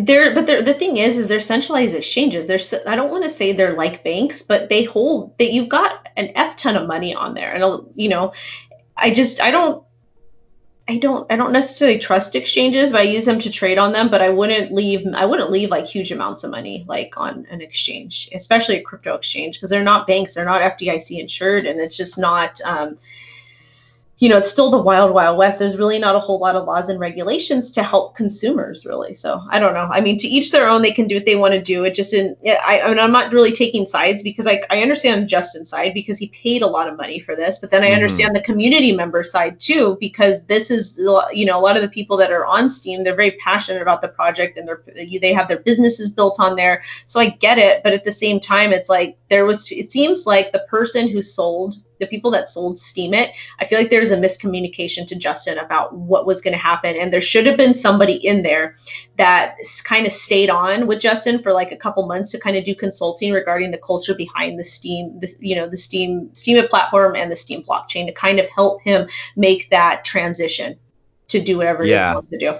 they're 0.00 0.34
but 0.34 0.46
they're, 0.46 0.60
the 0.62 0.74
thing 0.74 0.96
is, 0.96 1.16
is 1.16 1.28
they're 1.28 1.40
centralized 1.40 1.94
exchanges. 1.94 2.46
They're 2.46 2.58
I 2.86 2.96
don't 2.96 3.10
want 3.10 3.22
to 3.22 3.28
say 3.28 3.52
they're 3.52 3.76
like 3.76 4.02
banks, 4.02 4.42
but 4.42 4.68
they 4.68 4.82
hold 4.84 5.36
that 5.38 5.52
you've 5.52 5.68
got 5.68 6.08
an 6.16 6.30
f 6.34 6.56
ton 6.56 6.76
of 6.76 6.88
money 6.88 7.14
on 7.14 7.34
there, 7.34 7.52
and 7.52 7.86
you 7.94 8.08
know, 8.08 8.32
I 8.96 9.10
just 9.10 9.40
I 9.40 9.50
don't 9.50 9.84
I 10.86 10.98
don't 10.98 11.30
I 11.32 11.36
don't 11.36 11.52
necessarily 11.52 11.98
trust 11.98 12.36
exchanges, 12.36 12.92
but 12.92 13.00
I 13.00 13.04
use 13.04 13.24
them 13.24 13.38
to 13.38 13.50
trade 13.50 13.78
on 13.78 13.92
them. 13.92 14.10
But 14.10 14.20
I 14.20 14.28
wouldn't 14.28 14.72
leave 14.72 15.06
I 15.14 15.24
wouldn't 15.24 15.50
leave 15.50 15.70
like 15.70 15.86
huge 15.86 16.12
amounts 16.12 16.44
of 16.44 16.50
money 16.50 16.84
like 16.86 17.14
on 17.16 17.46
an 17.50 17.62
exchange, 17.62 18.28
especially 18.34 18.76
a 18.76 18.82
crypto 18.82 19.14
exchange, 19.14 19.56
because 19.56 19.70
they're 19.70 19.82
not 19.82 20.06
banks, 20.06 20.34
they're 20.34 20.44
not 20.44 20.60
FDIC 20.60 21.18
insured, 21.18 21.64
and 21.64 21.80
it's 21.80 21.96
just 21.96 22.18
not 22.18 22.60
um, 22.66 22.98
you 24.18 24.28
know, 24.28 24.38
it's 24.38 24.50
still 24.50 24.70
the 24.70 24.78
wild, 24.78 25.12
wild 25.12 25.36
west. 25.36 25.58
There's 25.58 25.76
really 25.76 25.98
not 25.98 26.14
a 26.14 26.20
whole 26.20 26.38
lot 26.38 26.54
of 26.54 26.66
laws 26.66 26.88
and 26.88 27.00
regulations 27.00 27.72
to 27.72 27.82
help 27.82 28.14
consumers, 28.14 28.86
really. 28.86 29.12
So 29.12 29.42
I 29.50 29.58
don't 29.58 29.74
know. 29.74 29.88
I 29.90 30.00
mean, 30.00 30.18
to 30.18 30.28
each 30.28 30.52
their 30.52 30.68
own. 30.68 30.82
They 30.82 30.92
can 30.92 31.08
do 31.08 31.16
what 31.16 31.26
they 31.26 31.34
want 31.34 31.54
to 31.54 31.60
do. 31.60 31.84
It 31.84 31.94
just 31.94 32.12
didn't. 32.12 32.38
I, 32.46 32.80
I 32.80 32.88
mean, 32.88 32.98
I'm 33.00 33.10
not 33.10 33.32
really 33.32 33.50
taking 33.50 33.86
sides 33.86 34.22
because 34.22 34.46
I, 34.46 34.62
I 34.70 34.82
understand 34.82 35.28
Justin's 35.28 35.70
side 35.70 35.94
because 35.94 36.18
he 36.18 36.28
paid 36.28 36.62
a 36.62 36.66
lot 36.66 36.88
of 36.88 36.96
money 36.96 37.18
for 37.18 37.34
this, 37.34 37.58
but 37.58 37.70
then 37.72 37.82
I 37.82 37.86
mm-hmm. 37.86 37.94
understand 37.96 38.36
the 38.36 38.42
community 38.42 38.92
member 38.92 39.24
side 39.24 39.58
too 39.58 39.96
because 40.00 40.42
this 40.44 40.70
is 40.70 40.96
you 41.32 41.44
know 41.44 41.58
a 41.58 41.62
lot 41.62 41.76
of 41.76 41.82
the 41.82 41.88
people 41.88 42.16
that 42.18 42.30
are 42.30 42.46
on 42.46 42.70
Steem. 42.70 43.02
They're 43.02 43.16
very 43.16 43.32
passionate 43.32 43.82
about 43.82 44.00
the 44.00 44.08
project 44.08 44.56
and 44.56 44.68
they're 44.68 44.82
they 44.94 45.32
have 45.32 45.48
their 45.48 45.58
businesses 45.60 46.10
built 46.10 46.38
on 46.38 46.54
there. 46.54 46.84
So 47.08 47.18
I 47.18 47.30
get 47.30 47.58
it, 47.58 47.82
but 47.82 47.92
at 47.92 48.04
the 48.04 48.12
same 48.12 48.38
time, 48.38 48.72
it's 48.72 48.88
like 48.88 49.18
there 49.28 49.44
was. 49.44 49.72
It 49.72 49.90
seems 49.90 50.24
like 50.24 50.52
the 50.52 50.66
person 50.70 51.08
who 51.08 51.20
sold 51.20 51.74
the 52.00 52.06
people 52.06 52.30
that 52.30 52.48
sold 52.48 52.78
Steemit, 52.78 53.32
I 53.60 53.64
feel 53.64 53.78
like 53.78 53.90
there's 53.90 54.10
a 54.10 54.16
miscommunication 54.16 55.06
to 55.06 55.14
Justin 55.14 55.58
about 55.58 55.94
what 55.94 56.26
was 56.26 56.40
going 56.40 56.52
to 56.52 56.58
happen. 56.58 56.96
And 56.96 57.12
there 57.12 57.20
should 57.20 57.46
have 57.46 57.56
been 57.56 57.74
somebody 57.74 58.14
in 58.14 58.42
there 58.42 58.74
that 59.18 59.56
kind 59.84 60.06
of 60.06 60.12
stayed 60.12 60.50
on 60.50 60.86
with 60.86 61.00
Justin 61.00 61.38
for 61.38 61.52
like 61.52 61.72
a 61.72 61.76
couple 61.76 62.06
months 62.06 62.30
to 62.32 62.38
kind 62.38 62.56
of 62.56 62.64
do 62.64 62.74
consulting 62.74 63.32
regarding 63.32 63.70
the 63.70 63.78
culture 63.78 64.14
behind 64.14 64.58
the 64.58 64.64
Steem, 64.64 65.18
the, 65.20 65.32
you 65.40 65.54
know, 65.54 65.68
the 65.68 65.76
Steem, 65.76 66.30
Steem 66.32 66.54
Steemit 66.54 66.70
platform 66.70 67.16
and 67.16 67.30
the 67.30 67.36
Steem 67.36 67.62
blockchain 67.62 68.06
to 68.06 68.12
kind 68.12 68.38
of 68.38 68.46
help 68.48 68.82
him 68.82 69.08
make 69.36 69.70
that 69.70 70.04
transition 70.04 70.76
to 71.28 71.40
do 71.40 71.56
whatever 71.56 71.84
yeah. 71.84 72.10
he 72.10 72.14
wants 72.14 72.30
to 72.30 72.38
do. 72.38 72.54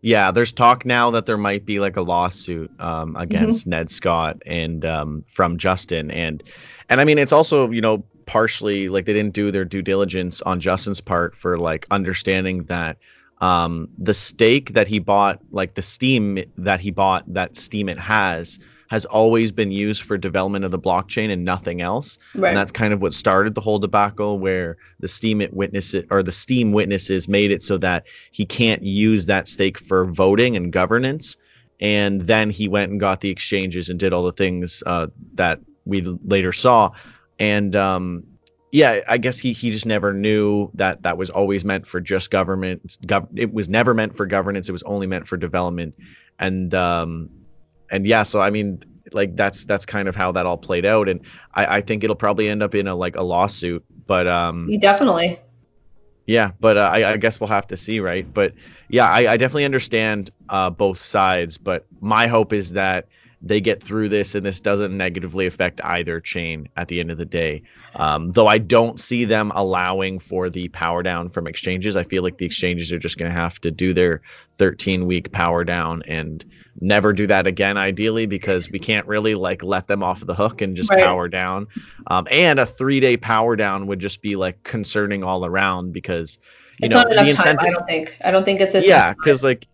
Yeah, 0.00 0.32
there's 0.32 0.52
talk 0.52 0.84
now 0.84 1.10
that 1.12 1.26
there 1.26 1.36
might 1.36 1.64
be 1.64 1.78
like 1.78 1.96
a 1.96 2.02
lawsuit 2.02 2.70
um, 2.80 3.14
against 3.16 3.60
mm-hmm. 3.60 3.70
Ned 3.70 3.90
Scott 3.90 4.42
and 4.46 4.84
um, 4.84 5.24
from 5.28 5.58
Justin, 5.58 6.10
and 6.10 6.42
and 6.88 7.00
I 7.00 7.04
mean 7.04 7.18
it's 7.18 7.30
also 7.30 7.70
you 7.70 7.80
know 7.80 8.04
partially 8.26 8.88
like 8.88 9.06
they 9.06 9.12
didn't 9.12 9.34
do 9.34 9.50
their 9.50 9.64
due 9.64 9.82
diligence 9.82 10.42
on 10.42 10.60
Justin's 10.60 11.00
part 11.00 11.36
for 11.36 11.58
like 11.58 11.86
understanding 11.90 12.64
that 12.64 12.98
um, 13.40 13.88
the 13.98 14.14
stake 14.14 14.72
that 14.72 14.86
he 14.86 15.00
bought, 15.00 15.40
like 15.50 15.74
the 15.74 15.82
Steem 15.82 16.42
that 16.56 16.80
he 16.80 16.90
bought, 16.90 17.24
that 17.32 17.54
Steemit 17.54 17.98
has, 17.98 18.60
has 18.88 19.04
always 19.06 19.50
been 19.50 19.72
used 19.72 20.02
for 20.02 20.16
development 20.16 20.64
of 20.64 20.70
the 20.70 20.78
blockchain 20.78 21.30
and 21.30 21.44
nothing 21.44 21.80
else. 21.80 22.18
Right. 22.34 22.50
And 22.50 22.56
that's 22.56 22.70
kind 22.70 22.92
of 22.92 23.02
what 23.02 23.14
started 23.14 23.54
the 23.54 23.60
whole 23.60 23.80
debacle, 23.80 24.38
where 24.38 24.76
the 25.00 25.08
Steemit 25.08 25.52
witnesses 25.54 26.04
or 26.10 26.22
the 26.22 26.30
Steem 26.30 26.72
witnesses 26.72 27.26
made 27.26 27.50
it 27.50 27.62
so 27.62 27.78
that 27.78 28.04
he 28.30 28.46
can't 28.46 28.82
use 28.82 29.26
that 29.26 29.48
stake 29.48 29.78
for 29.78 30.04
voting 30.04 30.56
and 30.56 30.72
governance. 30.72 31.36
And 31.80 32.20
then 32.20 32.50
he 32.50 32.68
went 32.68 32.92
and 32.92 33.00
got 33.00 33.22
the 33.22 33.30
exchanges 33.30 33.88
and 33.88 33.98
did 33.98 34.12
all 34.12 34.22
the 34.22 34.32
things 34.32 34.84
uh, 34.86 35.08
that 35.34 35.58
we 35.84 36.02
later 36.24 36.52
saw 36.52 36.92
and 37.42 37.74
um, 37.74 38.22
yeah, 38.70 39.00
I 39.08 39.18
guess 39.18 39.36
he 39.36 39.52
he 39.52 39.72
just 39.72 39.84
never 39.84 40.14
knew 40.14 40.70
that 40.74 41.02
that 41.02 41.18
was 41.18 41.28
always 41.28 41.64
meant 41.64 41.88
for 41.88 42.00
just 42.00 42.30
government. 42.30 42.98
Gov- 43.04 43.28
it 43.34 43.52
was 43.52 43.68
never 43.68 43.94
meant 43.94 44.16
for 44.16 44.26
governance. 44.26 44.68
It 44.68 44.72
was 44.72 44.84
only 44.84 45.08
meant 45.08 45.26
for 45.26 45.36
development, 45.36 45.92
and 46.38 46.72
um, 46.72 47.28
and 47.90 48.06
yeah. 48.06 48.22
So 48.22 48.40
I 48.40 48.50
mean, 48.50 48.84
like 49.10 49.34
that's 49.34 49.64
that's 49.64 49.84
kind 49.84 50.06
of 50.06 50.14
how 50.14 50.30
that 50.30 50.46
all 50.46 50.56
played 50.56 50.86
out, 50.86 51.08
and 51.08 51.20
I, 51.54 51.78
I 51.78 51.80
think 51.80 52.04
it'll 52.04 52.14
probably 52.14 52.48
end 52.48 52.62
up 52.62 52.76
in 52.76 52.86
a 52.86 52.94
like 52.94 53.16
a 53.16 53.24
lawsuit. 53.24 53.84
But 54.06 54.28
um, 54.28 54.70
definitely. 54.78 55.40
Yeah, 56.26 56.52
but 56.60 56.76
uh, 56.76 56.90
I, 56.92 57.14
I 57.14 57.16
guess 57.16 57.40
we'll 57.40 57.48
have 57.48 57.66
to 57.66 57.76
see, 57.76 57.98
right? 57.98 58.32
But 58.32 58.54
yeah, 58.88 59.10
I, 59.10 59.32
I 59.32 59.36
definitely 59.36 59.64
understand 59.64 60.30
uh, 60.48 60.70
both 60.70 61.00
sides. 61.00 61.58
But 61.58 61.86
my 62.00 62.28
hope 62.28 62.52
is 62.52 62.70
that 62.74 63.08
they 63.42 63.60
get 63.60 63.82
through 63.82 64.08
this 64.08 64.34
and 64.34 64.46
this 64.46 64.60
doesn't 64.60 64.96
negatively 64.96 65.46
affect 65.46 65.80
either 65.84 66.20
chain 66.20 66.68
at 66.76 66.88
the 66.88 67.00
end 67.00 67.10
of 67.10 67.18
the 67.18 67.24
day. 67.24 67.62
Um, 67.96 68.30
though 68.32 68.46
I 68.46 68.58
don't 68.58 69.00
see 69.00 69.24
them 69.24 69.50
allowing 69.54 70.20
for 70.20 70.48
the 70.48 70.68
power 70.68 71.02
down 71.02 71.28
from 71.28 71.48
exchanges. 71.48 71.96
I 71.96 72.04
feel 72.04 72.22
like 72.22 72.38
the 72.38 72.46
exchanges 72.46 72.92
are 72.92 72.98
just 72.98 73.18
going 73.18 73.30
to 73.30 73.36
have 73.36 73.60
to 73.62 73.70
do 73.70 73.92
their 73.92 74.22
13 74.54 75.06
week 75.06 75.32
power 75.32 75.64
down 75.64 76.02
and 76.06 76.44
never 76.80 77.12
do 77.12 77.26
that 77.26 77.46
again, 77.46 77.76
ideally, 77.76 78.26
because 78.26 78.70
we 78.70 78.78
can't 78.78 79.06
really 79.06 79.34
like 79.34 79.62
let 79.62 79.88
them 79.88 80.02
off 80.02 80.24
the 80.24 80.34
hook 80.34 80.62
and 80.62 80.76
just 80.76 80.90
right. 80.90 81.04
power 81.04 81.28
down. 81.28 81.66
Um, 82.06 82.28
and 82.30 82.60
a 82.60 82.66
three 82.66 83.00
day 83.00 83.16
power 83.16 83.56
down 83.56 83.88
would 83.88 83.98
just 83.98 84.22
be 84.22 84.36
like 84.36 84.62
concerning 84.62 85.24
all 85.24 85.44
around 85.44 85.92
because 85.92 86.38
you 86.78 86.86
it's 86.86 86.94
know 86.94 87.04
the 87.04 87.28
incentive. 87.28 87.58
Time, 87.58 87.68
I 87.68 87.70
don't 87.70 87.86
think. 87.86 88.16
I 88.24 88.30
don't 88.30 88.44
think 88.44 88.60
it's 88.60 88.74
a 88.74 88.86
yeah, 88.86 89.14
because 89.14 89.42
like 89.42 89.66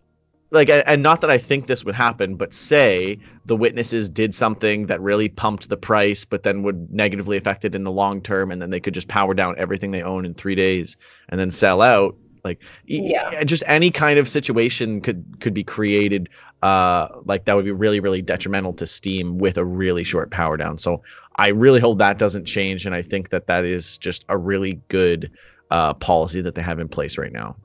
like 0.51 0.69
and 0.69 1.03
not 1.03 1.21
that 1.21 1.29
i 1.29 1.37
think 1.37 1.67
this 1.67 1.83
would 1.83 1.95
happen 1.95 2.35
but 2.35 2.53
say 2.53 3.17
the 3.45 3.55
witnesses 3.55 4.09
did 4.09 4.33
something 4.33 4.87
that 4.87 5.01
really 5.01 5.29
pumped 5.29 5.69
the 5.69 5.77
price 5.77 6.25
but 6.25 6.43
then 6.43 6.63
would 6.63 6.91
negatively 6.91 7.37
affect 7.37 7.65
it 7.65 7.75
in 7.75 7.83
the 7.83 7.91
long 7.91 8.21
term 8.21 8.51
and 8.51 8.61
then 8.61 8.69
they 8.69 8.79
could 8.79 8.93
just 8.93 9.07
power 9.07 9.33
down 9.33 9.55
everything 9.57 9.91
they 9.91 10.01
own 10.01 10.25
in 10.25 10.33
three 10.33 10.55
days 10.55 10.97
and 11.29 11.39
then 11.39 11.51
sell 11.51 11.81
out. 11.81 12.15
Like 12.45 12.61
yeah. 12.85 13.43
just 13.43 13.63
any 13.67 13.91
kind 13.91 14.17
of 14.17 14.29
situation 14.29 15.01
could 15.01 15.25
could 15.41 15.53
be 15.53 15.63
created 15.63 16.29
uh 16.63 17.09
like 17.25 17.45
that 17.45 17.55
would 17.55 17.65
be 17.65 17.71
really 17.71 17.99
really 17.99 18.21
detrimental 18.21 18.73
to 18.73 18.87
Steem 18.87 19.37
with 19.39 19.57
a 19.57 19.65
really 19.65 20.03
short 20.03 20.31
power 20.31 20.55
down. 20.55 20.77
So 20.77 21.01
i 21.35 21.47
really 21.47 21.79
hope 21.79 21.97
that 21.99 22.17
doesn't 22.17 22.45
change 22.45 22.85
and 22.85 22.93
i 22.93 23.01
think 23.01 23.29
that 23.29 23.47
that 23.47 23.63
is 23.65 23.97
just 23.97 24.25
a 24.29 24.37
really 24.37 24.79
good 24.89 25.31
uh, 25.71 25.93
policy 25.95 26.41
that 26.41 26.55
they 26.55 26.61
have 26.61 26.79
in 26.79 26.87
place 26.87 27.17
right 27.17 27.31
now. 27.31 27.55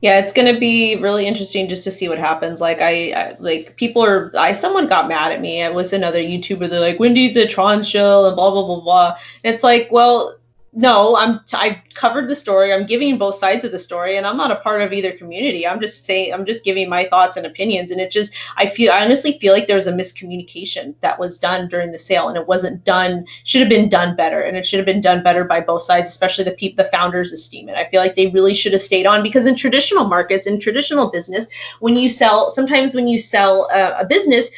Yeah, 0.00 0.18
it's 0.18 0.32
going 0.32 0.52
to 0.52 0.58
be 0.58 0.96
really 0.96 1.26
interesting 1.26 1.68
just 1.68 1.84
to 1.84 1.90
see 1.90 2.08
what 2.08 2.18
happens. 2.18 2.60
Like 2.60 2.80
I, 2.80 3.12
I, 3.12 3.36
like 3.38 3.76
people 3.76 4.02
are 4.02 4.32
I 4.36 4.54
someone 4.54 4.88
got 4.88 5.08
mad 5.08 5.30
at 5.30 5.40
me. 5.40 5.62
It 5.62 5.74
was 5.74 5.92
another 5.92 6.18
YouTuber. 6.18 6.70
They're 6.70 6.80
like 6.80 6.98
Wendy's 6.98 7.36
a 7.36 7.46
Tron 7.46 7.82
shell 7.82 8.26
and 8.26 8.34
blah 8.34 8.50
blah 8.50 8.64
blah 8.64 8.80
blah. 8.80 9.16
And 9.44 9.54
it's 9.54 9.62
like, 9.62 9.88
well, 9.90 10.36
no, 10.72 11.16
I'm 11.16 11.40
t- 11.46 11.56
I 11.56 11.82
covered 11.94 12.28
the 12.28 12.34
story. 12.34 12.72
I'm 12.72 12.86
giving 12.86 13.18
both 13.18 13.34
sides 13.34 13.64
of 13.64 13.72
the 13.72 13.78
story, 13.78 14.16
and 14.16 14.24
I'm 14.24 14.36
not 14.36 14.52
a 14.52 14.56
part 14.56 14.80
of 14.80 14.92
either 14.92 15.10
community. 15.12 15.66
I'm 15.66 15.80
just 15.80 16.04
saying 16.04 16.32
I'm 16.32 16.46
just 16.46 16.62
giving 16.62 16.88
my 16.88 17.06
thoughts 17.08 17.36
and 17.36 17.44
opinions, 17.44 17.90
and 17.90 18.00
it 18.00 18.12
just 18.12 18.32
I 18.56 18.66
feel 18.66 18.92
I 18.92 19.04
honestly 19.04 19.36
feel 19.40 19.52
like 19.52 19.66
there 19.66 19.74
was 19.74 19.88
a 19.88 19.92
miscommunication 19.92 20.94
that 21.00 21.18
was 21.18 21.38
done 21.38 21.66
during 21.66 21.90
the 21.90 21.98
sale, 21.98 22.28
and 22.28 22.38
it 22.38 22.46
wasn't 22.46 22.84
done. 22.84 23.26
Should 23.42 23.62
have 23.62 23.68
been 23.68 23.88
done 23.88 24.14
better, 24.14 24.42
and 24.42 24.56
it 24.56 24.64
should 24.64 24.78
have 24.78 24.86
been 24.86 25.00
done 25.00 25.24
better 25.24 25.42
by 25.42 25.60
both 25.60 25.82
sides, 25.82 26.08
especially 26.08 26.44
the 26.44 26.52
people, 26.52 26.84
the 26.84 26.90
founders 26.90 27.32
esteem 27.32 27.68
it 27.68 27.76
I 27.76 27.88
feel 27.88 28.00
like 28.00 28.14
they 28.14 28.28
really 28.28 28.54
should 28.54 28.72
have 28.72 28.82
stayed 28.82 29.06
on 29.06 29.24
because 29.24 29.46
in 29.46 29.56
traditional 29.56 30.04
markets, 30.04 30.46
in 30.46 30.60
traditional 30.60 31.10
business, 31.10 31.46
when 31.80 31.96
you 31.96 32.08
sell, 32.08 32.48
sometimes 32.48 32.94
when 32.94 33.08
you 33.08 33.18
sell 33.18 33.68
a, 33.72 34.00
a 34.00 34.04
business, 34.04 34.50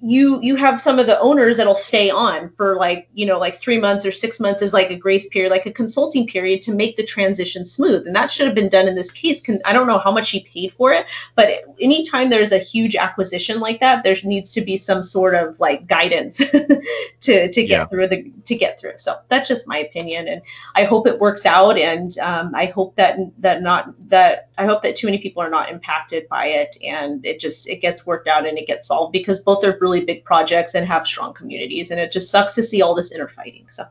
you 0.00 0.40
you 0.42 0.56
have 0.56 0.80
some 0.80 0.98
of 0.98 1.06
the 1.06 1.18
owners 1.20 1.56
that'll 1.56 1.74
stay 1.74 2.10
on 2.10 2.50
for 2.56 2.76
like 2.76 3.08
you 3.14 3.24
know 3.24 3.38
like 3.38 3.56
three 3.56 3.78
months 3.78 4.04
or 4.04 4.10
six 4.10 4.38
months 4.38 4.60
is 4.60 4.72
like 4.72 4.90
a 4.90 4.96
grace 4.96 5.26
period 5.28 5.50
like 5.50 5.64
a 5.64 5.72
consulting 5.72 6.26
period 6.26 6.60
to 6.60 6.74
make 6.74 6.96
the 6.96 7.04
transition 7.04 7.64
smooth 7.64 8.06
and 8.06 8.14
that 8.14 8.30
should 8.30 8.46
have 8.46 8.54
been 8.54 8.68
done 8.68 8.86
in 8.86 8.94
this 8.94 9.10
case 9.10 9.42
i 9.64 9.72
don't 9.72 9.86
know 9.86 9.98
how 9.98 10.12
much 10.12 10.30
he 10.30 10.40
paid 10.52 10.72
for 10.72 10.92
it 10.92 11.06
but 11.34 11.48
anytime 11.80 12.28
there's 12.28 12.52
a 12.52 12.58
huge 12.58 12.94
acquisition 12.94 13.58
like 13.58 13.80
that 13.80 14.04
there 14.04 14.16
needs 14.24 14.52
to 14.52 14.60
be 14.60 14.76
some 14.76 15.02
sort 15.02 15.34
of 15.34 15.58
like 15.60 15.86
guidance 15.86 16.36
to 17.20 17.50
to 17.50 17.66
get 17.66 17.68
yeah. 17.68 17.86
through 17.86 18.06
the 18.06 18.30
to 18.44 18.54
get 18.54 18.78
through 18.78 18.96
so 18.96 19.16
that's 19.28 19.48
just 19.48 19.66
my 19.66 19.78
opinion 19.78 20.28
and 20.28 20.42
i 20.74 20.84
hope 20.84 21.06
it 21.06 21.18
works 21.20 21.46
out 21.46 21.78
and 21.78 22.18
um, 22.18 22.54
i 22.54 22.66
hope 22.66 22.94
that 22.96 23.16
that 23.38 23.62
not 23.62 23.94
that 24.08 24.50
i 24.58 24.66
hope 24.66 24.82
that 24.82 24.94
too 24.94 25.06
many 25.06 25.18
people 25.18 25.42
are 25.42 25.50
not 25.50 25.70
impacted 25.70 26.28
by 26.28 26.46
it 26.46 26.76
and 26.84 27.24
it 27.24 27.40
just 27.40 27.68
it 27.68 27.80
gets 27.80 28.04
worked 28.04 28.28
out 28.28 28.46
and 28.46 28.58
it 28.58 28.66
gets 28.66 28.88
solved 28.88 29.12
because 29.12 29.40
both 29.40 29.64
are 29.64 29.72
really 29.86 30.04
big 30.04 30.24
projects 30.24 30.74
and 30.74 30.86
have 30.86 31.06
strong 31.06 31.32
communities. 31.32 31.90
And 31.90 32.00
it 32.00 32.10
just 32.10 32.30
sucks 32.30 32.54
to 32.56 32.62
see 32.62 32.82
all 32.82 32.94
this 32.94 33.12
inner 33.12 33.28
fighting. 33.28 33.66
So 33.68 33.84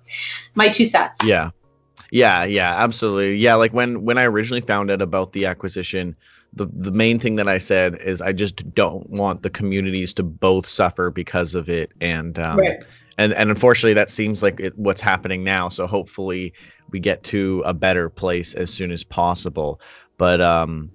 my 0.55 0.67
two 0.69 0.85
sets. 0.85 1.19
Yeah. 1.23 1.51
Yeah, 2.11 2.43
yeah, 2.43 2.71
absolutely. 2.75 3.37
Yeah, 3.37 3.55
like 3.55 3.73
when 3.73 4.03
when 4.03 4.17
I 4.17 4.25
originally 4.25 4.61
found 4.61 4.91
out 4.91 5.01
about 5.01 5.33
the 5.33 5.45
acquisition, 5.45 6.15
the 6.53 6.67
the 6.67 6.91
main 6.91 7.19
thing 7.19 7.35
that 7.37 7.47
I 7.47 7.57
said 7.57 8.01
is 8.01 8.21
I 8.21 8.31
just 8.31 8.73
don't 8.73 9.09
want 9.09 9.41
the 9.41 9.49
communities 9.49 10.13
to 10.15 10.23
both 10.23 10.67
suffer 10.67 11.09
because 11.09 11.55
of 11.55 11.67
it, 11.67 11.91
and 12.01 12.37
um, 12.39 12.59
right. 12.59 12.83
and 13.17 13.33
and 13.33 13.49
unfortunately 13.49 13.95
that 13.95 14.09
seems 14.09 14.43
like 14.43 14.59
it, 14.59 14.77
what's 14.77 15.01
happening 15.01 15.43
now. 15.43 15.67
So 15.67 15.87
hopefully 15.87 16.53
we 16.91 16.99
get 16.99 17.23
to 17.25 17.63
a 17.65 17.73
better 17.73 18.09
place 18.09 18.53
as 18.53 18.69
soon 18.69 18.91
as 18.91 19.03
possible. 19.03 19.81
But 20.17 20.39
um, 20.39 20.91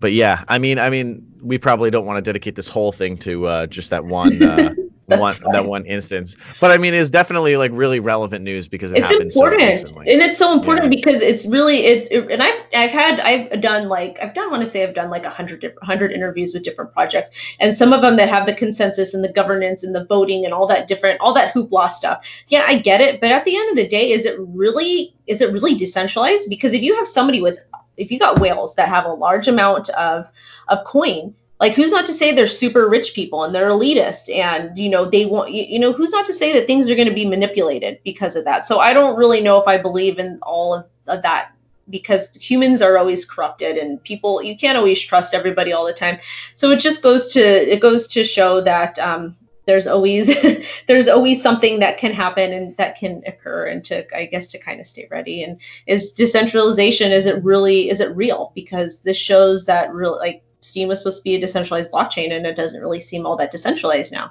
but 0.00 0.12
yeah, 0.12 0.44
I 0.48 0.58
mean, 0.58 0.78
I 0.78 0.90
mean, 0.90 1.24
we 1.42 1.58
probably 1.58 1.90
don't 1.90 2.06
want 2.06 2.16
to 2.16 2.22
dedicate 2.22 2.56
this 2.56 2.68
whole 2.68 2.92
thing 2.92 3.16
to 3.18 3.46
uh, 3.46 3.66
just 3.66 3.90
that 3.90 4.04
one. 4.04 4.42
Uh, 4.42 4.74
one 5.16 5.32
fine. 5.34 5.52
that 5.52 5.64
one 5.64 5.86
instance 5.86 6.36
but 6.60 6.70
i 6.70 6.76
mean 6.76 6.92
it's 6.92 7.08
definitely 7.08 7.56
like 7.56 7.70
really 7.72 7.98
relevant 7.98 8.44
news 8.44 8.68
because 8.68 8.92
it 8.92 8.98
it's 8.98 9.10
important 9.10 9.88
so 9.88 10.00
and 10.00 10.20
it's 10.20 10.38
so 10.38 10.52
important 10.52 10.92
yeah. 10.92 11.00
because 11.00 11.20
it's 11.22 11.46
really 11.46 11.86
it, 11.86 12.06
it, 12.10 12.30
and 12.30 12.42
i've 12.42 12.60
i've 12.74 12.90
had 12.90 13.18
i've 13.20 13.60
done 13.60 13.88
like 13.88 14.18
i've 14.22 14.34
done 14.34 14.50
want 14.50 14.62
to 14.62 14.70
say 14.70 14.82
i've 14.82 14.94
done 14.94 15.08
like 15.08 15.24
a 15.24 15.30
hundred 15.30 15.60
different 15.60 15.82
hundred 15.82 16.12
interviews 16.12 16.52
with 16.52 16.62
different 16.62 16.92
projects 16.92 17.30
and 17.58 17.78
some 17.78 17.92
of 17.92 18.02
them 18.02 18.16
that 18.16 18.28
have 18.28 18.44
the 18.44 18.54
consensus 18.54 19.14
and 19.14 19.24
the 19.24 19.32
governance 19.32 19.82
and 19.82 19.94
the 19.94 20.04
voting 20.04 20.44
and 20.44 20.52
all 20.52 20.66
that 20.66 20.86
different 20.86 21.18
all 21.20 21.32
that 21.32 21.54
hoopla 21.54 21.90
stuff 21.90 22.26
yeah 22.48 22.64
i 22.66 22.76
get 22.76 23.00
it 23.00 23.18
but 23.20 23.30
at 23.30 23.44
the 23.46 23.56
end 23.56 23.70
of 23.70 23.76
the 23.76 23.88
day 23.88 24.10
is 24.10 24.26
it 24.26 24.36
really 24.38 25.14
is 25.26 25.40
it 25.40 25.50
really 25.52 25.74
decentralized 25.74 26.50
because 26.50 26.74
if 26.74 26.82
you 26.82 26.94
have 26.94 27.06
somebody 27.06 27.40
with 27.40 27.58
if 27.98 28.10
you 28.10 28.18
got 28.18 28.40
whales 28.40 28.74
that 28.76 28.88
have 28.88 29.04
a 29.04 29.12
large 29.12 29.48
amount 29.48 29.88
of 29.90 30.26
of 30.68 30.82
coin 30.84 31.34
like 31.60 31.74
who's 31.74 31.90
not 31.90 32.06
to 32.06 32.12
say 32.12 32.32
they're 32.32 32.46
super 32.46 32.88
rich 32.88 33.14
people 33.14 33.44
and 33.44 33.54
they're 33.54 33.70
elitist 33.70 34.34
and 34.34 34.78
you 34.78 34.88
know 34.88 35.04
they 35.04 35.26
want 35.26 35.52
you, 35.52 35.64
you 35.64 35.78
know 35.78 35.92
who's 35.92 36.12
not 36.12 36.24
to 36.24 36.34
say 36.34 36.52
that 36.52 36.66
things 36.66 36.88
are 36.88 36.94
going 36.94 37.08
to 37.08 37.14
be 37.14 37.26
manipulated 37.26 37.98
because 38.04 38.36
of 38.36 38.44
that? 38.44 38.66
So 38.66 38.78
i 38.80 38.92
don't 38.92 39.18
really 39.18 39.40
know 39.40 39.60
if 39.60 39.66
i 39.68 39.76
believe 39.76 40.18
in 40.18 40.38
all 40.42 40.74
of, 40.74 40.86
of 41.06 41.22
that 41.22 41.52
because 41.90 42.34
humans 42.36 42.82
are 42.82 42.98
always 42.98 43.24
corrupted 43.24 43.76
and 43.76 44.02
people 44.04 44.42
you 44.42 44.56
can't 44.56 44.78
always 44.78 45.00
trust 45.00 45.34
everybody 45.34 45.72
all 45.72 45.86
the 45.86 45.92
time. 45.92 46.18
So 46.54 46.70
it 46.70 46.80
just 46.80 47.02
goes 47.02 47.32
to 47.32 47.40
it 47.40 47.80
goes 47.80 48.06
to 48.08 48.24
show 48.24 48.60
that 48.60 48.98
um, 48.98 49.36
there's 49.68 49.86
always 49.86 50.28
there's 50.88 51.06
always 51.06 51.40
something 51.42 51.78
that 51.78 51.98
can 51.98 52.12
happen 52.12 52.52
and 52.52 52.76
that 52.78 52.96
can 52.96 53.22
occur 53.26 53.66
and 53.66 53.84
to 53.84 54.04
i 54.16 54.24
guess 54.24 54.48
to 54.48 54.58
kind 54.58 54.80
of 54.80 54.86
stay 54.86 55.06
ready 55.10 55.42
and 55.42 55.60
is 55.86 56.10
decentralization 56.10 57.12
is 57.12 57.26
it 57.26 57.44
really 57.44 57.90
is 57.90 58.00
it 58.00 58.16
real 58.16 58.50
because 58.54 59.00
this 59.00 59.16
shows 59.16 59.66
that 59.66 59.92
real 59.92 60.16
like 60.16 60.42
steem 60.60 60.88
was 60.88 60.98
supposed 60.98 61.18
to 61.18 61.22
be 61.22 61.36
a 61.36 61.40
decentralized 61.40 61.92
blockchain 61.92 62.32
and 62.32 62.46
it 62.46 62.56
doesn't 62.56 62.80
really 62.80 62.98
seem 62.98 63.26
all 63.26 63.36
that 63.36 63.50
decentralized 63.50 64.10
now 64.10 64.30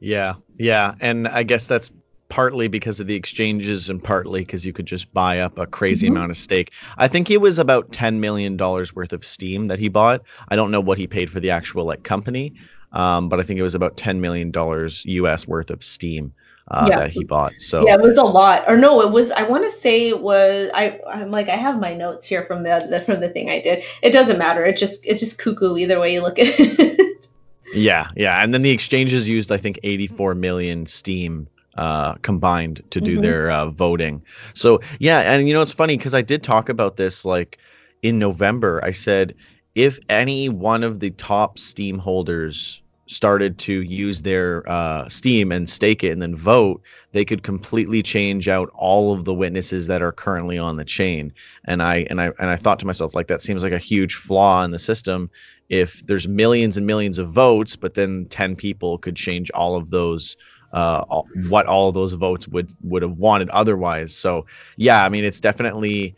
yeah 0.00 0.34
yeah 0.56 0.94
and 1.00 1.28
i 1.28 1.42
guess 1.42 1.68
that's 1.68 1.92
partly 2.30 2.66
because 2.66 2.98
of 2.98 3.06
the 3.06 3.14
exchanges 3.14 3.90
and 3.90 4.02
partly 4.02 4.40
because 4.40 4.64
you 4.64 4.72
could 4.72 4.86
just 4.86 5.12
buy 5.12 5.38
up 5.38 5.56
a 5.58 5.66
crazy 5.66 6.06
mm-hmm. 6.06 6.16
amount 6.16 6.30
of 6.30 6.36
stake. 6.36 6.72
I 6.96 7.06
think 7.06 7.30
it 7.30 7.40
was 7.40 7.60
about 7.60 7.92
$10 7.92 8.18
million 8.18 8.56
worth 8.56 9.12
of 9.12 9.24
Steem 9.24 9.66
that 9.66 9.78
he 9.78 9.88
bought. 9.88 10.22
I 10.48 10.56
don't 10.56 10.72
know 10.72 10.80
what 10.80 10.98
he 10.98 11.06
paid 11.06 11.30
for 11.30 11.38
the 11.38 11.50
actual 11.50 11.84
like 11.84 12.02
company, 12.02 12.52
um, 12.94 13.28
but 13.28 13.38
I 13.38 13.42
think 13.42 13.60
it 13.60 13.62
was 13.62 13.74
about 13.74 13.96
ten 13.96 14.20
million 14.20 14.50
dollars 14.50 15.04
US 15.04 15.46
worth 15.46 15.70
of 15.70 15.84
Steem 15.84 16.32
uh, 16.68 16.86
yeah. 16.88 16.98
that 16.98 17.10
he 17.10 17.24
bought. 17.24 17.52
So 17.58 17.86
yeah, 17.86 17.94
it 17.94 18.00
was 18.00 18.18
a 18.18 18.24
lot. 18.24 18.64
Or 18.66 18.76
no, 18.76 19.00
it 19.02 19.10
was. 19.10 19.30
I 19.30 19.42
want 19.42 19.64
to 19.64 19.70
say 19.70 20.08
it 20.08 20.20
was. 20.20 20.70
I 20.74 20.98
I'm 21.08 21.30
like 21.30 21.48
I 21.48 21.56
have 21.56 21.78
my 21.78 21.94
notes 21.94 22.26
here 22.26 22.44
from 22.46 22.62
the, 22.62 22.86
the 22.88 23.00
from 23.00 23.20
the 23.20 23.28
thing 23.28 23.50
I 23.50 23.60
did. 23.60 23.84
It 24.02 24.10
doesn't 24.10 24.38
matter. 24.38 24.64
It 24.64 24.76
just 24.76 25.04
it's 25.04 25.20
just 25.20 25.38
cuckoo 25.38 25.76
either 25.76 26.00
way 26.00 26.12
you 26.12 26.22
look 26.22 26.38
at 26.38 26.48
it. 26.58 27.28
yeah, 27.74 28.08
yeah, 28.16 28.42
and 28.42 28.54
then 28.54 28.62
the 28.62 28.70
exchanges 28.70 29.28
used 29.28 29.52
I 29.52 29.58
think 29.58 29.78
84 29.82 30.34
million 30.34 30.86
Steem 30.86 31.48
uh, 31.76 32.14
combined 32.16 32.82
to 32.90 33.00
do 33.00 33.14
mm-hmm. 33.14 33.22
their 33.22 33.50
uh, 33.50 33.70
voting. 33.70 34.22
So 34.54 34.80
yeah, 34.98 35.20
and 35.20 35.46
you 35.46 35.54
know 35.54 35.62
it's 35.62 35.72
funny 35.72 35.96
because 35.96 36.14
I 36.14 36.22
did 36.22 36.42
talk 36.42 36.68
about 36.68 36.96
this 36.96 37.24
like 37.24 37.58
in 38.02 38.18
November. 38.18 38.82
I 38.82 38.92
said 38.92 39.34
if 39.74 39.98
any 40.08 40.48
one 40.48 40.82
of 40.82 41.00
the 41.00 41.10
top 41.10 41.58
Steem 41.58 41.98
holders 41.98 42.80
started 43.06 43.58
to 43.58 43.82
use 43.82 44.22
their 44.22 44.68
uh, 44.68 45.08
Steem 45.08 45.52
and 45.52 45.68
stake 45.68 46.02
it 46.02 46.10
and 46.10 46.22
then 46.22 46.36
vote, 46.36 46.82
they 47.12 47.24
could 47.24 47.42
completely 47.42 48.02
change 48.02 48.48
out 48.48 48.70
all 48.74 49.12
of 49.12 49.24
the 49.24 49.34
witnesses 49.34 49.86
that 49.86 50.02
are 50.02 50.12
currently 50.12 50.58
on 50.58 50.76
the 50.76 50.84
chain. 50.84 51.32
And 51.66 51.82
I 51.82 52.06
and 52.10 52.20
I 52.20 52.32
and 52.38 52.50
I 52.50 52.56
thought 52.56 52.78
to 52.80 52.86
myself, 52.86 53.14
like 53.14 53.28
that 53.28 53.42
seems 53.42 53.62
like 53.62 53.72
a 53.72 53.78
huge 53.78 54.14
flaw 54.14 54.64
in 54.64 54.70
the 54.70 54.78
system. 54.78 55.30
If 55.68 56.06
there's 56.06 56.28
millions 56.28 56.76
and 56.76 56.86
millions 56.86 57.18
of 57.18 57.30
votes, 57.30 57.76
but 57.76 57.94
then 57.94 58.26
ten 58.26 58.56
people 58.56 58.98
could 58.98 59.16
change 59.16 59.50
all 59.52 59.76
of 59.76 59.90
those. 59.90 60.36
Uh, 60.72 61.04
all, 61.08 61.28
what 61.48 61.66
all 61.66 61.92
those 61.92 62.14
votes 62.14 62.48
would 62.48 62.72
would 62.82 63.02
have 63.02 63.16
wanted 63.16 63.48
otherwise. 63.50 64.12
So 64.12 64.44
yeah, 64.76 65.04
I 65.04 65.08
mean 65.08 65.24
it's 65.24 65.38
definitely 65.38 66.16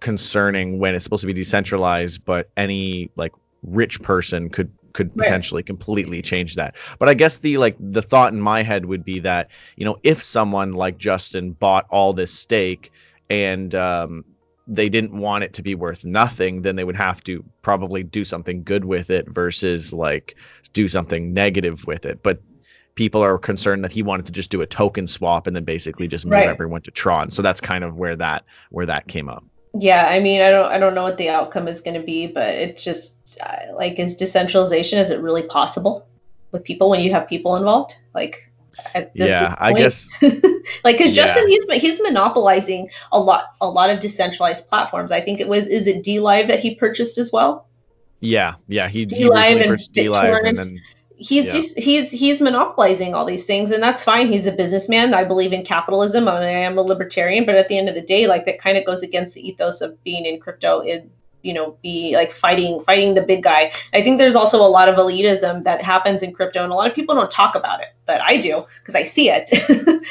concerning 0.00 0.80
when 0.80 0.96
it's 0.96 1.04
supposed 1.04 1.20
to 1.20 1.28
be 1.28 1.32
decentralized, 1.32 2.24
but 2.24 2.50
any 2.56 3.10
like 3.14 3.32
rich 3.62 4.02
person 4.02 4.48
could 4.48 4.72
could 4.96 5.14
potentially 5.14 5.60
right. 5.60 5.66
completely 5.66 6.22
change 6.22 6.56
that. 6.56 6.74
But 6.98 7.08
I 7.08 7.14
guess 7.14 7.38
the 7.38 7.58
like 7.58 7.76
the 7.78 8.02
thought 8.02 8.32
in 8.32 8.40
my 8.40 8.62
head 8.62 8.86
would 8.86 9.04
be 9.04 9.20
that 9.20 9.48
you 9.76 9.84
know 9.84 9.98
if 10.02 10.20
someone 10.20 10.72
like 10.72 10.98
Justin 10.98 11.52
bought 11.52 11.86
all 11.90 12.12
this 12.12 12.32
stake 12.32 12.90
and 13.30 13.74
um, 13.74 14.24
they 14.66 14.88
didn't 14.88 15.16
want 15.16 15.44
it 15.44 15.52
to 15.52 15.62
be 15.62 15.74
worth 15.74 16.04
nothing, 16.04 16.62
then 16.62 16.74
they 16.74 16.84
would 16.84 16.96
have 16.96 17.22
to 17.24 17.44
probably 17.62 18.02
do 18.02 18.24
something 18.24 18.64
good 18.64 18.84
with 18.84 19.10
it 19.10 19.28
versus 19.28 19.92
like 19.92 20.34
do 20.72 20.88
something 20.88 21.32
negative 21.32 21.86
with 21.86 22.04
it. 22.04 22.22
But 22.22 22.40
people 22.96 23.22
are 23.22 23.38
concerned 23.38 23.84
that 23.84 23.92
he 23.92 24.02
wanted 24.02 24.26
to 24.26 24.32
just 24.32 24.50
do 24.50 24.62
a 24.62 24.66
token 24.66 25.06
swap 25.06 25.46
and 25.46 25.54
then 25.54 25.64
basically 25.64 26.08
just 26.08 26.24
move 26.24 26.32
right. 26.32 26.48
everyone 26.48 26.80
to 26.82 26.90
Tron. 26.90 27.30
So 27.30 27.42
that's 27.42 27.60
kind 27.60 27.84
of 27.84 27.96
where 27.96 28.16
that 28.16 28.44
where 28.70 28.86
that 28.86 29.06
came 29.06 29.28
up 29.28 29.44
yeah 29.78 30.06
i 30.08 30.20
mean 30.20 30.40
i 30.40 30.50
don't 30.50 30.70
i 30.72 30.78
don't 30.78 30.94
know 30.94 31.02
what 31.02 31.18
the 31.18 31.28
outcome 31.28 31.68
is 31.68 31.80
going 31.80 31.98
to 31.98 32.04
be 32.04 32.26
but 32.26 32.48
it 32.48 32.76
just 32.76 33.38
uh, 33.42 33.72
like 33.74 33.98
is 33.98 34.14
decentralization 34.14 34.98
is 34.98 35.10
it 35.10 35.20
really 35.20 35.42
possible 35.42 36.06
with 36.56 36.64
people 36.64 36.88
when 36.88 37.00
you 37.00 37.12
have 37.12 37.28
people 37.28 37.56
involved? 37.56 37.96
Like 38.14 38.50
yeah 39.14 39.54
i 39.58 39.72
guess 39.72 40.06
like 40.20 40.98
because 40.98 41.16
yeah. 41.16 41.24
justin 41.24 41.48
he's 41.48 41.64
he's 41.80 42.02
monopolizing 42.02 42.88
a 43.12 43.18
lot 43.18 43.54
a 43.62 43.68
lot 43.68 43.88
of 43.88 44.00
decentralized 44.00 44.66
platforms. 44.66 45.10
I 45.10 45.20
think 45.20 45.40
it 45.40 45.48
was 45.48 45.64
is 45.66 45.86
it 45.86 46.04
DLive 46.04 46.46
that 46.48 46.60
he 46.60 46.74
purchased 46.74 47.16
as 47.16 47.32
well? 47.32 47.68
Yeah 48.20 48.54
yeah 48.68 48.88
he, 48.88 49.06
DLive 49.06 49.56
he 49.56 49.62
and 49.62 49.78
DLive 49.78 50.46
and 50.46 50.58
then 50.58 50.80
he's 51.18 51.46
yeah. 51.46 51.52
just 51.52 51.78
he's 51.78 52.12
he's 52.12 52.40
monopolizing 52.40 53.14
all 53.14 53.24
these 53.24 53.46
things 53.46 53.70
and 53.70 53.82
that's 53.82 54.02
fine. 54.02 54.30
He's 54.30 54.46
a 54.46 54.52
businessman. 54.52 55.14
I 55.14 55.24
believe 55.24 55.52
in 55.52 55.64
capitalism. 55.64 56.28
I, 56.28 56.44
am 56.46 56.78
a 56.78 56.82
libertarian 56.82 57.46
but 57.46 57.54
at 57.54 57.68
the 57.68 57.78
end 57.78 57.88
of 57.88 57.94
the 57.94 58.02
day 58.02 58.26
like 58.26 58.44
that 58.46 58.60
kind 58.60 58.76
of 58.76 58.84
goes 58.84 59.02
against 59.02 59.34
the 59.34 59.46
ethos 59.46 59.80
of 59.80 60.02
being 60.04 60.26
in 60.26 60.40
crypto 60.40 60.80
in 60.80 61.10
you 61.42 61.54
know 61.54 61.76
be 61.82 62.14
like 62.14 62.32
fighting 62.32 62.80
fighting 62.80 63.14
the 63.14 63.22
big 63.22 63.42
guy. 63.42 63.72
I 63.94 64.02
think 64.02 64.18
there's 64.18 64.34
also 64.34 64.58
a 64.58 64.68
lot 64.68 64.88
of 64.88 64.96
elitism 64.96 65.64
that 65.64 65.82
happens 65.82 66.22
in 66.22 66.32
crypto 66.32 66.62
and 66.62 66.72
a 66.72 66.76
lot 66.76 66.90
of 66.90 66.94
people 66.94 67.14
don't 67.14 67.30
talk 67.30 67.54
about 67.54 67.80
it 67.80 67.88
but 68.06 68.20
i 68.22 68.36
do 68.36 68.64
because 68.78 68.94
i 68.94 69.02
see 69.02 69.30
it. 69.30 69.50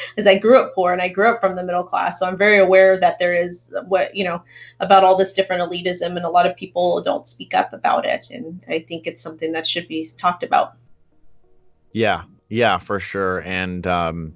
As 0.16 0.26
i 0.26 0.36
grew 0.36 0.58
up 0.58 0.74
poor 0.74 0.92
and 0.92 1.02
i 1.02 1.08
grew 1.08 1.28
up 1.30 1.40
from 1.40 1.56
the 1.56 1.62
middle 1.62 1.82
class 1.82 2.18
so 2.18 2.26
i'm 2.26 2.36
very 2.36 2.58
aware 2.58 2.98
that 3.00 3.18
there 3.18 3.34
is 3.34 3.70
what 3.86 4.14
you 4.14 4.24
know 4.24 4.42
about 4.80 5.04
all 5.04 5.16
this 5.16 5.32
different 5.32 5.62
elitism 5.62 6.16
and 6.16 6.24
a 6.24 6.30
lot 6.30 6.46
of 6.46 6.56
people 6.56 7.02
don't 7.02 7.28
speak 7.28 7.54
up 7.54 7.72
about 7.72 8.06
it 8.06 8.30
and 8.30 8.62
i 8.68 8.78
think 8.78 9.06
it's 9.06 9.22
something 9.22 9.52
that 9.52 9.66
should 9.66 9.88
be 9.88 10.06
talked 10.18 10.42
about 10.42 10.76
yeah, 11.96 12.24
yeah, 12.50 12.76
for 12.76 13.00
sure. 13.00 13.40
And 13.40 13.86
um, 13.86 14.34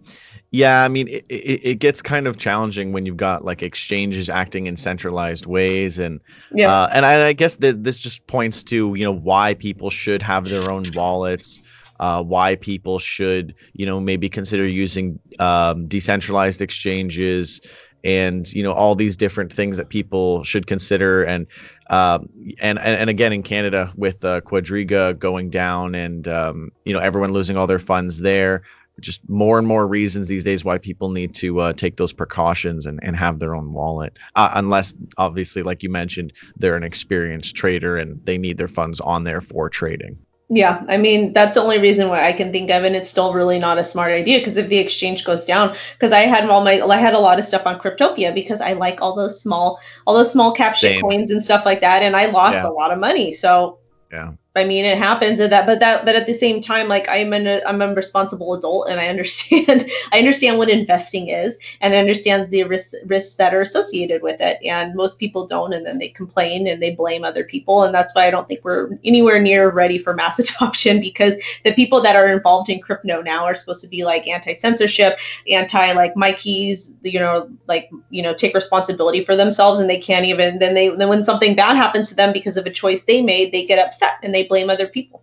yeah, 0.51 0.83
I 0.83 0.89
mean, 0.89 1.09
it, 1.09 1.27
it, 1.29 1.61
it, 1.63 1.75
gets 1.79 2.01
kind 2.01 2.27
of 2.27 2.39
challenging 2.39 2.93
when 2.93 3.05
you've 3.05 3.19
got 3.19 3.45
like 3.45 3.63
exchanges 3.63 4.31
acting 4.31 4.67
in 4.67 4.79
centralized 4.79 5.45
ways, 5.45 5.99
and 5.99 6.21
yeah, 6.55 6.73
uh, 6.73 6.89
and, 6.91 7.05
I, 7.05 7.29
I 7.29 7.33
guess 7.35 7.57
that 7.57 7.85
this 7.85 7.99
just 7.99 8.27
points 8.29 8.65
to 8.65 8.95
you 8.95 9.05
know 9.05 9.13
why 9.13 9.53
people 9.55 9.91
should 9.91 10.23
have 10.23 10.49
their 10.49 10.71
own 10.71 10.85
wallets. 10.95 11.61
Uh, 12.01 12.23
why 12.23 12.57
people 12.57 12.99
should, 12.99 13.55
you 13.75 13.85
know, 13.85 14.01
maybe 14.01 14.27
consider 14.27 14.67
using 14.67 15.21
um, 15.39 15.87
decentralized 15.87 16.63
exchanges 16.63 17.61
and 18.05 18.53
you 18.53 18.63
know 18.63 18.73
all 18.73 18.95
these 18.95 19.17
different 19.17 19.53
things 19.53 19.77
that 19.77 19.89
people 19.89 20.43
should 20.45 20.67
consider. 20.67 21.23
And 21.25 21.47
um, 21.89 22.29
and, 22.61 22.79
and 22.79 23.01
and 23.01 23.11
again 23.11 23.33
in 23.33 23.43
Canada 23.43 23.93
with 23.97 24.25
uh, 24.25 24.41
Quadriga 24.43 25.19
going 25.19 25.51
down 25.51 25.95
and 25.95 26.29
um, 26.29 26.71
you 26.85 26.93
know 26.93 27.01
everyone 27.01 27.33
losing 27.33 27.57
all 27.57 27.67
their 27.67 27.79
funds 27.79 28.21
there 28.21 28.63
just 29.01 29.27
more 29.29 29.59
and 29.59 29.67
more 29.67 29.87
reasons 29.87 30.29
these 30.29 30.45
days 30.45 30.65
why 30.65 30.79
people 30.79 31.11
need 31.11 31.35
to 31.35 31.61
uh, 31.61 31.73
take 31.73 31.97
those 31.97 32.13
precautions 32.13 32.87
and, 32.87 33.01
and 33.03 33.17
have 33.17 33.39
their 33.39 33.55
own 33.55 33.73
wallet 33.73 34.17
uh, 34.37 34.51
unless 34.55 34.95
obviously 35.17 35.63
like 35.63 35.83
you 35.83 35.89
mentioned 35.89 36.33
they're 36.57 36.77
an 36.77 36.83
experienced 36.83 37.57
trader 37.57 37.97
and 37.97 38.21
they 38.25 38.39
need 38.39 38.59
their 38.59 38.69
funds 38.69 39.01
on 39.01 39.25
there 39.25 39.41
for 39.41 39.69
trading 39.69 40.19
yeah, 40.53 40.83
I 40.89 40.97
mean 40.97 41.33
that's 41.33 41.55
the 41.55 41.63
only 41.63 41.79
reason 41.79 42.09
why 42.09 42.27
I 42.27 42.33
can 42.33 42.51
think 42.51 42.71
of, 42.71 42.83
and 42.83 42.97
it's 42.97 43.09
still 43.09 43.33
really 43.33 43.59
not 43.59 43.79
a 43.79 43.85
smart 43.85 44.11
idea 44.11 44.41
because 44.41 44.57
if 44.57 44.69
the 44.69 44.79
exchange 44.79 45.25
goes 45.25 45.45
down, 45.45 45.77
because 45.97 46.11
I 46.11 46.21
had 46.21 46.51
all 46.51 46.65
my 46.65 46.81
I 46.81 46.97
had 46.97 47.15
a 47.15 47.21
lot 47.21 47.39
of 47.39 47.45
stuff 47.45 47.67
on 47.67 47.79
Cryptopia 47.79 48.35
because 48.35 48.61
I 48.61 48.73
like 48.73 49.01
all 49.01 49.15
those 49.15 49.41
small 49.41 49.81
all 50.09 50.15
those 50.15 50.33
small 50.33 50.53
cap 50.53 50.75
shit 50.75 51.01
coins 51.01 51.31
and 51.31 51.43
stuff 51.43 51.65
like 51.65 51.81
that, 51.83 52.03
and 52.03 52.17
I 52.17 52.27
lost 52.27 52.57
yeah. 52.57 52.69
a 52.69 52.73
lot 52.73 52.93
of 52.93 52.99
money. 52.99 53.33
So 53.33 53.79
yeah, 54.11 54.33
I 54.57 54.65
mean, 54.65 54.85
it 54.85 54.99
happens 54.99 55.39
at 55.39 55.51
that, 55.51 55.65
but 55.65 55.79
that, 55.79 56.05
but 56.05 56.17
at 56.17 56.27
the 56.27 56.35
same 56.35 56.61
time, 56.61 56.89
like 56.89 57.09
I'm 57.09 57.33
an, 57.33 57.61
I'm 57.65 57.81
a 57.81 57.95
responsible 57.95 58.53
adult, 58.53 58.89
and 58.89 58.99
I 58.99 59.07
understand, 59.07 59.89
I 60.13 60.19
understand 60.19 60.59
what 60.59 60.69
investing 60.69 61.29
is, 61.29 61.57
and 61.81 61.95
I 61.95 61.99
understand 61.99 62.51
the 62.51 62.65
risks, 62.65 62.95
risks 63.07 63.37
that 63.37 63.55
are 63.55 63.61
associated 63.61 64.23
with 64.23 64.41
it. 64.41 64.59
And 64.65 64.97
most 64.97 65.21
people 65.21 65.47
don't, 65.47 65.73
and 65.73 65.87
then 65.87 65.99
they 65.99 66.09
complain 66.09 66.67
and 66.67 66.83
they 66.83 66.91
blame 66.91 67.23
other 67.23 67.45
people, 67.45 67.85
and 67.85 67.95
that's 67.95 68.13
why 68.17 68.27
I 68.27 68.33
don't 68.33 68.49
think 68.49 68.65
we're 68.65 68.99
anywhere 69.05 69.41
near 69.41 69.71
ready 69.71 69.99
for 69.99 70.15
mass 70.15 70.39
adoption 70.57 71.01
because 71.01 71.37
the 71.65 71.73
people 71.73 72.01
that 72.01 72.17
are 72.17 72.27
involved 72.27 72.69
in 72.69 72.81
crypto 72.81 73.23
now 73.23 73.45
are 73.45 73.55
supposed 73.55 73.83
to 73.83 73.89
be 73.89 74.05
like 74.05 74.27
anti-censorship, 74.27 75.21
anti 75.49 75.93
like 75.93 76.17
my 76.17 76.33
keys, 76.33 76.93
you 77.03 77.21
know, 77.21 77.49
like 77.69 77.89
you 78.11 78.21
know, 78.21 78.35
take 78.35 78.55
responsibility 78.55 79.25
for 79.25 79.37
themselves, 79.37 79.79
and 79.79 79.89
they 79.89 79.99
can't 79.99 80.27
even. 80.27 80.59
Then 80.59 80.75
they, 80.75 80.89
then 80.89 81.09
when 81.09 81.23
something 81.23 81.55
bad 81.55 81.77
happens 81.77 82.09
to 82.09 82.17
them 82.17 82.33
because 82.33 82.57
of 82.57 82.67
a 82.67 82.71
choice 82.71 83.05
they 83.05 83.23
made, 83.23 83.53
they 83.53 83.65
get 83.65 83.79
upset 83.79 84.15
and 84.25 84.35
they 84.41 84.49
blame 84.49 84.71
other 84.71 84.89
people. 84.89 85.23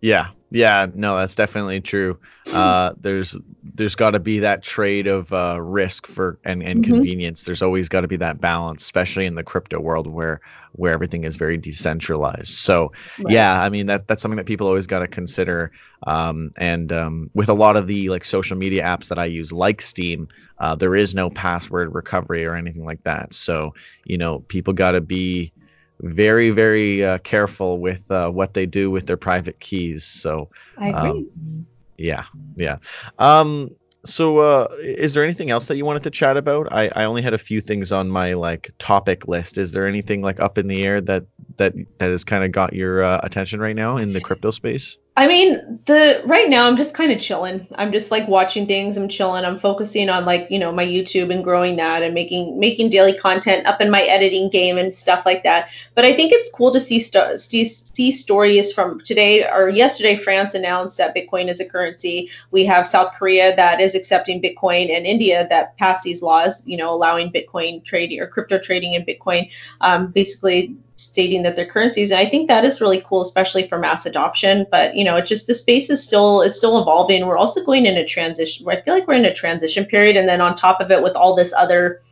yeah, 0.00 0.28
yeah, 0.50 0.86
no, 0.94 1.16
that's 1.16 1.34
definitely 1.34 1.80
true. 1.80 2.18
Uh, 2.52 2.92
there's 3.00 3.36
there's 3.74 3.94
got 3.94 4.12
to 4.12 4.20
be 4.20 4.38
that 4.38 4.62
trade 4.62 5.06
of 5.06 5.32
uh, 5.32 5.60
risk 5.60 6.06
for 6.06 6.38
and, 6.44 6.62
and 6.62 6.82
mm-hmm. 6.82 6.94
convenience. 6.94 7.42
There's 7.42 7.60
always 7.60 7.88
got 7.88 8.00
to 8.00 8.08
be 8.08 8.16
that 8.16 8.40
balance, 8.40 8.82
especially 8.82 9.26
in 9.26 9.34
the 9.34 9.42
crypto 9.42 9.80
world 9.80 10.06
where 10.06 10.40
where 10.72 10.92
everything 10.92 11.24
is 11.24 11.36
very 11.36 11.56
decentralized. 11.56 12.52
So 12.52 12.92
right. 13.18 13.32
yeah, 13.32 13.60
I 13.62 13.68
mean 13.68 13.86
that 13.86 14.06
that's 14.06 14.22
something 14.22 14.36
that 14.36 14.46
people 14.46 14.66
always 14.66 14.86
got 14.86 15.00
to 15.00 15.08
consider. 15.08 15.72
Um, 16.06 16.52
and 16.56 16.92
um, 16.92 17.30
with 17.34 17.48
a 17.48 17.54
lot 17.54 17.76
of 17.76 17.88
the 17.88 18.08
like 18.08 18.24
social 18.24 18.56
media 18.56 18.84
apps 18.84 19.08
that 19.08 19.18
I 19.18 19.24
use, 19.24 19.52
like 19.52 19.82
Steem, 19.82 20.28
uh, 20.58 20.76
there 20.76 20.94
is 20.94 21.14
no 21.14 21.30
password 21.30 21.92
recovery 21.94 22.46
or 22.46 22.54
anything 22.54 22.84
like 22.84 23.02
that. 23.02 23.34
So 23.34 23.74
you 24.04 24.16
know, 24.16 24.38
people 24.40 24.72
got 24.72 24.92
to 24.92 25.00
be 25.00 25.52
very 26.00 26.50
very 26.50 27.04
uh, 27.04 27.18
careful 27.18 27.78
with 27.80 28.10
uh, 28.10 28.30
what 28.30 28.54
they 28.54 28.66
do 28.66 28.90
with 28.90 29.06
their 29.06 29.16
private 29.16 29.58
keys. 29.60 30.04
So 30.04 30.48
I 30.78 30.88
agree. 30.88 31.10
Um, 31.10 31.66
yeah 31.96 32.24
yeah. 32.56 32.78
Um 33.18 33.70
so 34.04 34.38
uh 34.38 34.68
is 34.80 35.12
there 35.12 35.24
anything 35.24 35.50
else 35.50 35.66
that 35.66 35.76
you 35.76 35.84
wanted 35.84 36.04
to 36.04 36.10
chat 36.10 36.36
about? 36.36 36.72
I 36.72 36.88
i 36.94 37.04
only 37.04 37.20
had 37.20 37.34
a 37.34 37.38
few 37.38 37.60
things 37.60 37.90
on 37.92 38.08
my 38.08 38.34
like 38.34 38.70
topic 38.78 39.26
list. 39.26 39.58
Is 39.58 39.72
there 39.72 39.86
anything 39.86 40.22
like 40.22 40.40
up 40.40 40.56
in 40.56 40.68
the 40.68 40.84
air 40.84 41.00
that 41.02 41.26
that 41.56 41.74
that 41.98 42.10
has 42.10 42.24
kind 42.24 42.44
of 42.44 42.52
got 42.52 42.72
your 42.72 43.02
uh, 43.02 43.20
attention 43.22 43.60
right 43.60 43.76
now 43.76 43.96
in 43.96 44.12
the 44.12 44.20
crypto 44.20 44.50
space 44.50 44.96
I 45.18 45.26
mean, 45.26 45.80
the 45.86 46.22
right 46.26 46.48
now 46.48 46.68
I'm 46.68 46.76
just 46.76 46.94
kind 46.94 47.10
of 47.10 47.18
chilling. 47.18 47.66
I'm 47.74 47.90
just 47.90 48.12
like 48.12 48.28
watching 48.28 48.68
things. 48.68 48.96
I'm 48.96 49.08
chilling. 49.08 49.44
I'm 49.44 49.58
focusing 49.58 50.08
on 50.08 50.24
like 50.24 50.46
you 50.48 50.60
know 50.60 50.70
my 50.70 50.86
YouTube 50.86 51.34
and 51.34 51.42
growing 51.42 51.74
that 51.74 52.04
and 52.04 52.14
making 52.14 52.56
making 52.56 52.90
daily 52.90 53.12
content 53.12 53.66
up 53.66 53.80
in 53.80 53.90
my 53.90 54.02
editing 54.02 54.48
game 54.48 54.78
and 54.78 54.94
stuff 54.94 55.26
like 55.26 55.42
that. 55.42 55.70
But 55.96 56.04
I 56.04 56.14
think 56.14 56.30
it's 56.30 56.48
cool 56.52 56.72
to 56.72 56.80
see 56.80 57.00
st- 57.00 57.40
see, 57.40 57.64
see 57.64 58.12
stories 58.12 58.72
from 58.72 59.00
today 59.00 59.44
or 59.44 59.68
yesterday. 59.68 60.14
France 60.14 60.54
announced 60.54 60.98
that 60.98 61.16
Bitcoin 61.16 61.48
is 61.48 61.58
a 61.58 61.64
currency. 61.64 62.30
We 62.52 62.64
have 62.66 62.86
South 62.86 63.12
Korea 63.18 63.56
that 63.56 63.80
is 63.80 63.96
accepting 63.96 64.40
Bitcoin 64.40 64.96
and 64.96 65.04
India 65.04 65.48
that 65.50 65.76
passed 65.78 66.04
these 66.04 66.22
laws. 66.22 66.62
You 66.64 66.76
know, 66.76 66.94
allowing 66.94 67.32
Bitcoin 67.32 67.82
trading 67.82 68.20
or 68.20 68.28
crypto 68.28 68.56
trading 68.56 68.92
in 68.92 69.04
Bitcoin. 69.04 69.50
Um, 69.80 70.12
basically 70.12 70.76
stating 70.98 71.44
that 71.44 71.54
they're 71.54 71.64
currencies 71.64 72.10
and 72.10 72.18
i 72.18 72.28
think 72.28 72.48
that 72.48 72.64
is 72.64 72.80
really 72.80 73.00
cool 73.02 73.22
especially 73.22 73.68
for 73.68 73.78
mass 73.78 74.04
adoption 74.04 74.66
but 74.70 74.96
you 74.96 75.04
know 75.04 75.14
it's 75.14 75.28
just 75.28 75.46
the 75.46 75.54
space 75.54 75.88
is 75.90 76.02
still 76.02 76.42
it's 76.42 76.56
still 76.56 76.80
evolving. 76.80 77.24
We're 77.24 77.38
also 77.38 77.64
going 77.64 77.86
in 77.86 77.96
a 77.96 78.04
transition 78.04 78.68
i 78.68 78.80
feel 78.80 78.94
like 78.94 79.06
we're 79.06 79.14
in 79.14 79.24
a 79.24 79.32
transition 79.32 79.84
period 79.84 80.16
and 80.16 80.28
then 80.28 80.40
on 80.40 80.56
top 80.56 80.80
of 80.80 80.90
it 80.90 81.02
with 81.02 81.14
all 81.14 81.36
this 81.36 81.52
other 81.52 82.02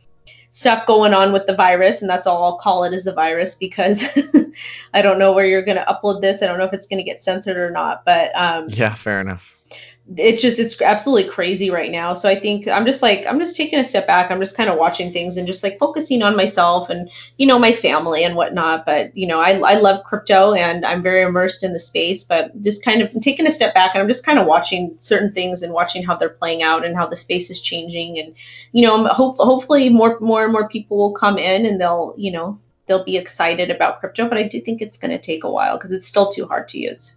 stuff 0.53 0.87
going 0.87 1.13
on 1.13 1.33
with 1.33 1.45
the 1.45 1.53
virus 1.53 2.01
and 2.01 2.09
that's 2.09 2.25
all 2.25 2.45
i'll 2.45 2.57
call 2.57 2.85
it 2.85 2.93
is 2.93 3.03
the 3.03 3.13
virus 3.13 3.55
because 3.55 4.05
i 4.93 5.01
don't 5.01 5.19
know 5.19 5.33
where 5.33 5.45
you're 5.45 5.61
going 5.61 5.77
to 5.77 5.83
upload 5.83 6.21
this. 6.21 6.41
I 6.41 6.47
don't 6.47 6.57
know 6.57 6.65
if 6.65 6.73
it's 6.73 6.87
going 6.87 6.99
to 6.99 7.03
get 7.03 7.21
censored 7.21 7.57
or 7.57 7.69
not 7.69 8.05
but 8.05 8.31
um 8.35 8.67
yeah 8.69 8.95
fair 8.95 9.19
enough 9.19 9.56
it's 10.15 10.41
just 10.41 10.57
it's 10.57 10.81
absolutely 10.81 11.29
crazy 11.29 11.69
right 11.69 11.91
now. 11.91 12.13
So 12.13 12.29
i 12.29 12.39
think 12.39 12.65
i'm 12.69 12.85
just 12.85 13.01
like 13.01 13.25
i'm 13.27 13.39
just 13.39 13.57
taking 13.57 13.77
a 13.77 13.83
step 13.83 14.07
back. 14.07 14.31
I'm 14.31 14.39
just 14.39 14.55
kind 14.55 14.69
of 14.69 14.77
watching 14.77 15.11
things 15.11 15.35
and 15.35 15.45
just 15.45 15.63
like 15.63 15.77
focusing 15.79 16.23
on 16.23 16.37
myself 16.37 16.89
and 16.89 17.09
you 17.37 17.45
know 17.45 17.59
my 17.59 17.73
family 17.73 18.23
and 18.23 18.35
whatnot. 18.35 18.85
But 18.85 19.15
you 19.17 19.27
know 19.27 19.41
i, 19.41 19.59
I 19.59 19.75
love 19.75 20.05
crypto 20.05 20.53
and 20.53 20.85
i'm 20.85 21.03
very 21.03 21.23
immersed 21.23 21.61
in 21.63 21.73
the 21.73 21.79
space 21.79 22.23
but 22.23 22.59
just 22.61 22.83
kind 22.85 23.01
of 23.01 23.11
taking 23.21 23.47
a 23.47 23.51
step 23.51 23.73
back 23.73 23.93
and 23.93 24.01
i'm 24.01 24.07
just 24.07 24.25
kind 24.25 24.39
of 24.39 24.45
watching 24.45 24.95
certain 24.99 25.33
things 25.33 25.61
and 25.61 25.73
watching 25.73 26.03
how 26.03 26.15
they're 26.15 26.29
playing 26.29 26.63
out 26.63 26.85
and 26.85 26.95
how 26.95 27.05
the 27.05 27.15
space 27.17 27.49
is 27.49 27.59
changing. 27.59 28.17
And 28.17 28.33
you 28.71 28.83
know 28.83 29.07
hope, 29.09 29.37
hopefully 29.37 29.89
more 29.89 30.17
more 30.21 30.45
and 30.45 30.53
more 30.53 30.69
people 30.69 30.97
will 30.97 31.11
come 31.11 31.37
in 31.37 31.65
and 31.65 31.81
they'll 31.81 32.13
you 32.17 32.31
know 32.31 32.57
they'll 32.85 33.03
be 33.03 33.17
excited 33.17 33.69
about 33.69 33.99
crypto. 33.99 34.29
But 34.29 34.37
i 34.37 34.43
do 34.43 34.61
think 34.61 34.81
it's 34.81 34.97
going 34.97 35.11
to 35.11 35.19
take 35.19 35.43
a 35.43 35.51
while 35.51 35.77
because 35.77 35.91
it's 35.91 36.07
still 36.07 36.31
too 36.31 36.45
hard 36.47 36.69
to 36.69 36.79
use 36.79 37.16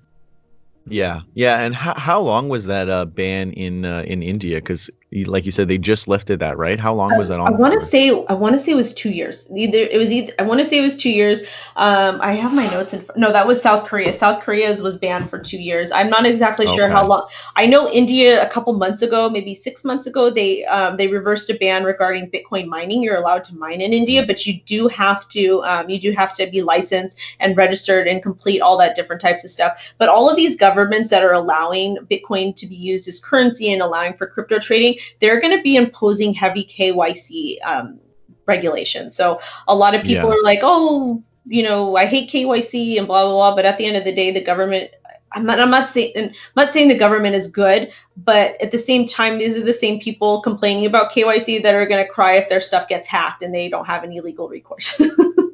yeah, 0.90 1.20
yeah. 1.34 1.60
And 1.60 1.74
how 1.74 1.94
how 1.96 2.20
long 2.20 2.48
was 2.48 2.66
that 2.66 2.88
uh, 2.88 3.06
ban 3.06 3.52
in 3.52 3.84
uh, 3.84 4.02
in 4.06 4.22
India? 4.22 4.56
Because 4.58 4.90
like 5.12 5.44
you 5.44 5.50
said, 5.50 5.66
they 5.66 5.78
just 5.78 6.06
lifted 6.06 6.38
that, 6.38 6.56
right? 6.56 6.78
How 6.78 6.94
long 6.94 7.18
was 7.18 7.28
that 7.28 7.40
on? 7.40 7.48
I 7.48 7.50
want 7.56 7.74
to 7.74 7.84
say 7.84 8.10
I 8.28 8.32
want 8.32 8.54
to 8.54 8.58
say 8.60 8.70
it 8.70 8.76
was 8.76 8.94
two 8.94 9.10
years. 9.10 9.48
Either 9.52 9.78
it 9.78 9.98
was 9.98 10.12
either 10.12 10.32
I 10.38 10.42
want 10.42 10.60
to 10.60 10.64
say 10.64 10.78
it 10.78 10.82
was 10.82 10.96
two 10.96 11.10
years. 11.10 11.40
Um, 11.74 12.20
I 12.20 12.32
have 12.34 12.54
my 12.54 12.68
notes 12.68 12.94
in. 12.94 13.04
No, 13.16 13.32
that 13.32 13.44
was 13.44 13.60
South 13.60 13.86
Korea. 13.86 14.12
South 14.12 14.40
Korea's 14.40 14.80
was 14.80 14.98
banned 14.98 15.28
for 15.28 15.40
two 15.40 15.58
years. 15.58 15.90
I'm 15.90 16.10
not 16.10 16.26
exactly 16.26 16.66
sure 16.68 16.84
okay. 16.84 16.92
how 16.92 17.04
long. 17.04 17.28
I 17.56 17.66
know 17.66 17.90
India 17.90 18.40
a 18.46 18.48
couple 18.48 18.72
months 18.74 19.02
ago, 19.02 19.28
maybe 19.28 19.52
six 19.52 19.84
months 19.84 20.06
ago, 20.06 20.30
they 20.30 20.64
um, 20.66 20.96
they 20.96 21.08
reversed 21.08 21.50
a 21.50 21.54
ban 21.54 21.82
regarding 21.82 22.30
Bitcoin 22.30 22.66
mining. 22.66 23.02
You're 23.02 23.16
allowed 23.16 23.42
to 23.44 23.56
mine 23.56 23.80
in 23.80 23.92
India, 23.92 24.24
but 24.24 24.46
you 24.46 24.60
do 24.60 24.86
have 24.86 25.28
to 25.30 25.64
um, 25.64 25.90
you 25.90 25.98
do 25.98 26.12
have 26.12 26.34
to 26.34 26.46
be 26.46 26.62
licensed 26.62 27.18
and 27.40 27.56
registered 27.56 28.06
and 28.06 28.22
complete 28.22 28.60
all 28.60 28.78
that 28.78 28.94
different 28.94 29.20
types 29.20 29.42
of 29.42 29.50
stuff. 29.50 29.92
But 29.98 30.08
all 30.08 30.30
of 30.30 30.36
these 30.36 30.54
governments 30.54 31.10
that 31.10 31.24
are 31.24 31.32
allowing 31.32 31.96
Bitcoin 32.08 32.54
to 32.54 32.66
be 32.68 32.76
used 32.76 33.08
as 33.08 33.18
currency 33.18 33.72
and 33.72 33.82
allowing 33.82 34.14
for 34.14 34.28
crypto 34.28 34.60
trading 34.60 34.99
they're 35.20 35.40
going 35.40 35.56
to 35.56 35.62
be 35.62 35.76
imposing 35.76 36.34
heavy 36.34 36.64
KYC 36.64 37.56
um, 37.64 37.98
regulations. 38.46 39.16
So 39.16 39.40
a 39.68 39.74
lot 39.74 39.94
of 39.94 40.02
people 40.02 40.30
yeah. 40.30 40.36
are 40.36 40.42
like, 40.42 40.60
oh, 40.62 41.22
you 41.46 41.62
know, 41.62 41.96
I 41.96 42.06
hate 42.06 42.30
KYC 42.30 42.98
and 42.98 43.06
blah 43.06 43.24
blah 43.24 43.32
blah. 43.32 43.56
But 43.56 43.66
at 43.66 43.78
the 43.78 43.86
end 43.86 43.96
of 43.96 44.04
the 44.04 44.12
day, 44.12 44.30
the 44.30 44.42
government. 44.42 44.90
I'm 45.32 45.46
not, 45.46 45.60
I'm 45.60 45.70
not 45.70 45.88
saying 45.88 46.12
I'm 46.16 46.32
not 46.56 46.72
saying 46.72 46.88
the 46.88 46.96
government 46.96 47.36
is 47.36 47.46
good, 47.46 47.92
but 48.16 48.60
at 48.60 48.72
the 48.72 48.78
same 48.80 49.06
time, 49.06 49.38
these 49.38 49.56
are 49.56 49.62
the 49.62 49.72
same 49.72 50.00
people 50.00 50.40
complaining 50.40 50.86
about 50.86 51.12
KYC 51.12 51.62
that 51.62 51.72
are 51.72 51.86
going 51.86 52.04
to 52.04 52.10
cry 52.10 52.32
if 52.32 52.48
their 52.48 52.60
stuff 52.60 52.88
gets 52.88 53.06
hacked 53.06 53.44
and 53.44 53.54
they 53.54 53.68
don't 53.68 53.84
have 53.84 54.02
any 54.02 54.20
legal 54.20 54.48
recourse. 54.48 55.00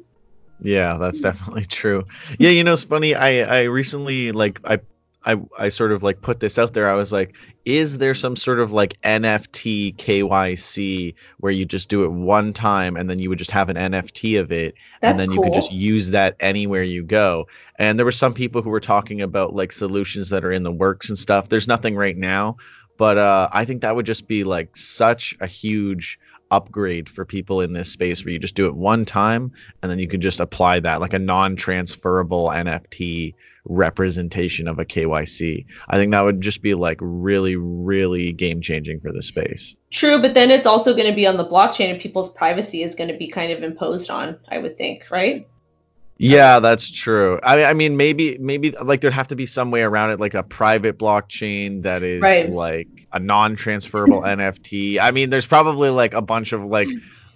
yeah, 0.61 0.97
that's 0.97 1.21
definitely 1.21 1.65
true. 1.65 2.03
Yeah, 2.39 2.49
you 2.49 2.63
know, 2.63 2.73
it's 2.73 2.85
funny. 2.85 3.13
I 3.13 3.59
I 3.59 3.61
recently 3.65 4.31
like 4.31 4.59
I 4.65 4.79
I 5.27 5.35
I 5.59 5.69
sort 5.69 5.91
of 5.91 6.03
like 6.03 6.21
put 6.21 6.39
this 6.39 6.57
out 6.57 6.73
there. 6.73 6.89
I 6.89 6.93
was 6.93 7.11
like, 7.11 7.35
is 7.65 7.97
there 7.97 8.15
some 8.15 8.37
sort 8.37 8.61
of 8.61 8.71
like 8.71 8.99
NFT 9.03 9.95
KYC 9.97 11.13
where 11.39 11.51
you 11.51 11.65
just 11.65 11.89
do 11.89 12.05
it 12.05 12.11
one 12.11 12.53
time 12.53 12.95
and 12.95 13.09
then 13.09 13.19
you 13.19 13.27
would 13.27 13.37
just 13.37 13.51
have 13.51 13.67
an 13.67 13.75
NFT 13.75 14.39
of 14.39 14.51
it 14.53 14.73
That's 15.01 15.11
and 15.11 15.19
then 15.19 15.31
you 15.31 15.41
could 15.41 15.53
just 15.53 15.71
use 15.71 16.09
that 16.11 16.37
anywhere 16.39 16.83
you 16.83 17.03
go. 17.03 17.45
And 17.77 17.99
there 17.99 18.05
were 18.05 18.11
some 18.11 18.33
people 18.33 18.61
who 18.61 18.69
were 18.69 18.79
talking 18.79 19.21
about 19.21 19.53
like 19.53 19.73
solutions 19.73 20.29
that 20.29 20.45
are 20.45 20.51
in 20.51 20.63
the 20.63 20.71
works 20.71 21.09
and 21.09 21.17
stuff. 21.17 21.49
There's 21.49 21.67
nothing 21.67 21.97
right 21.97 22.17
now, 22.17 22.55
but 22.95 23.17
uh, 23.17 23.49
I 23.51 23.65
think 23.65 23.81
that 23.81 23.97
would 23.97 24.05
just 24.05 24.27
be 24.27 24.45
like 24.45 24.77
such 24.77 25.35
a 25.41 25.47
huge 25.47 26.17
upgrade 26.51 27.09
for 27.09 27.25
people 27.25 27.59
in 27.59 27.73
this 27.73 27.91
space 27.91 28.23
where 28.23 28.31
you 28.31 28.39
just 28.39 28.55
do 28.55 28.67
it 28.67 28.75
one 28.75 29.03
time 29.03 29.51
and 29.81 29.91
then 29.91 29.99
you 29.99 30.07
can 30.07 30.21
just 30.21 30.39
apply 30.39 30.79
that 30.79 31.01
like 31.01 31.11
a 31.11 31.19
non-transferable 31.19 32.47
NFT 32.47 33.33
representation 33.69 34.67
of 34.67 34.79
a 34.79 34.85
KYC. 34.85 35.65
I 35.89 35.97
think 35.97 36.11
that 36.11 36.21
would 36.21 36.41
just 36.41 36.61
be 36.61 36.73
like 36.73 36.97
really, 37.01 37.55
really 37.55 38.31
game 38.33 38.61
changing 38.61 38.99
for 38.99 39.11
the 39.11 39.21
space. 39.21 39.75
True, 39.91 40.19
but 40.21 40.33
then 40.33 40.51
it's 40.51 40.65
also 40.67 40.93
going 40.93 41.09
to 41.09 41.15
be 41.15 41.27
on 41.27 41.37
the 41.37 41.45
blockchain 41.45 41.91
and 41.91 41.99
people's 42.01 42.31
privacy 42.31 42.83
is 42.83 42.95
going 42.95 43.09
to 43.09 43.17
be 43.17 43.27
kind 43.27 43.51
of 43.51 43.63
imposed 43.63 44.09
on, 44.09 44.37
I 44.49 44.57
would 44.57 44.77
think, 44.77 45.03
right? 45.11 45.47
Yeah, 46.19 46.59
that's 46.59 46.89
true. 46.89 47.39
I 47.43 47.65
I 47.65 47.73
mean 47.75 47.95
maybe 47.95 48.37
maybe 48.39 48.71
like 48.71 49.01
there'd 49.01 49.13
have 49.13 49.27
to 49.27 49.35
be 49.35 49.45
some 49.45 49.69
way 49.69 49.83
around 49.83 50.09
it, 50.09 50.19
like 50.19 50.33
a 50.33 50.41
private 50.41 50.97
blockchain 50.97 51.83
that 51.83 52.01
is 52.01 52.21
Right. 52.23 52.49
like 52.49 52.87
a 53.13 53.19
non-transferable 53.19 54.21
NFT. 54.25 54.97
I 54.99 55.11
mean, 55.11 55.29
there's 55.29 55.45
probably 55.45 55.89
like 55.91 56.13
a 56.13 56.21
bunch 56.21 56.53
of 56.53 56.63
like 56.65 56.87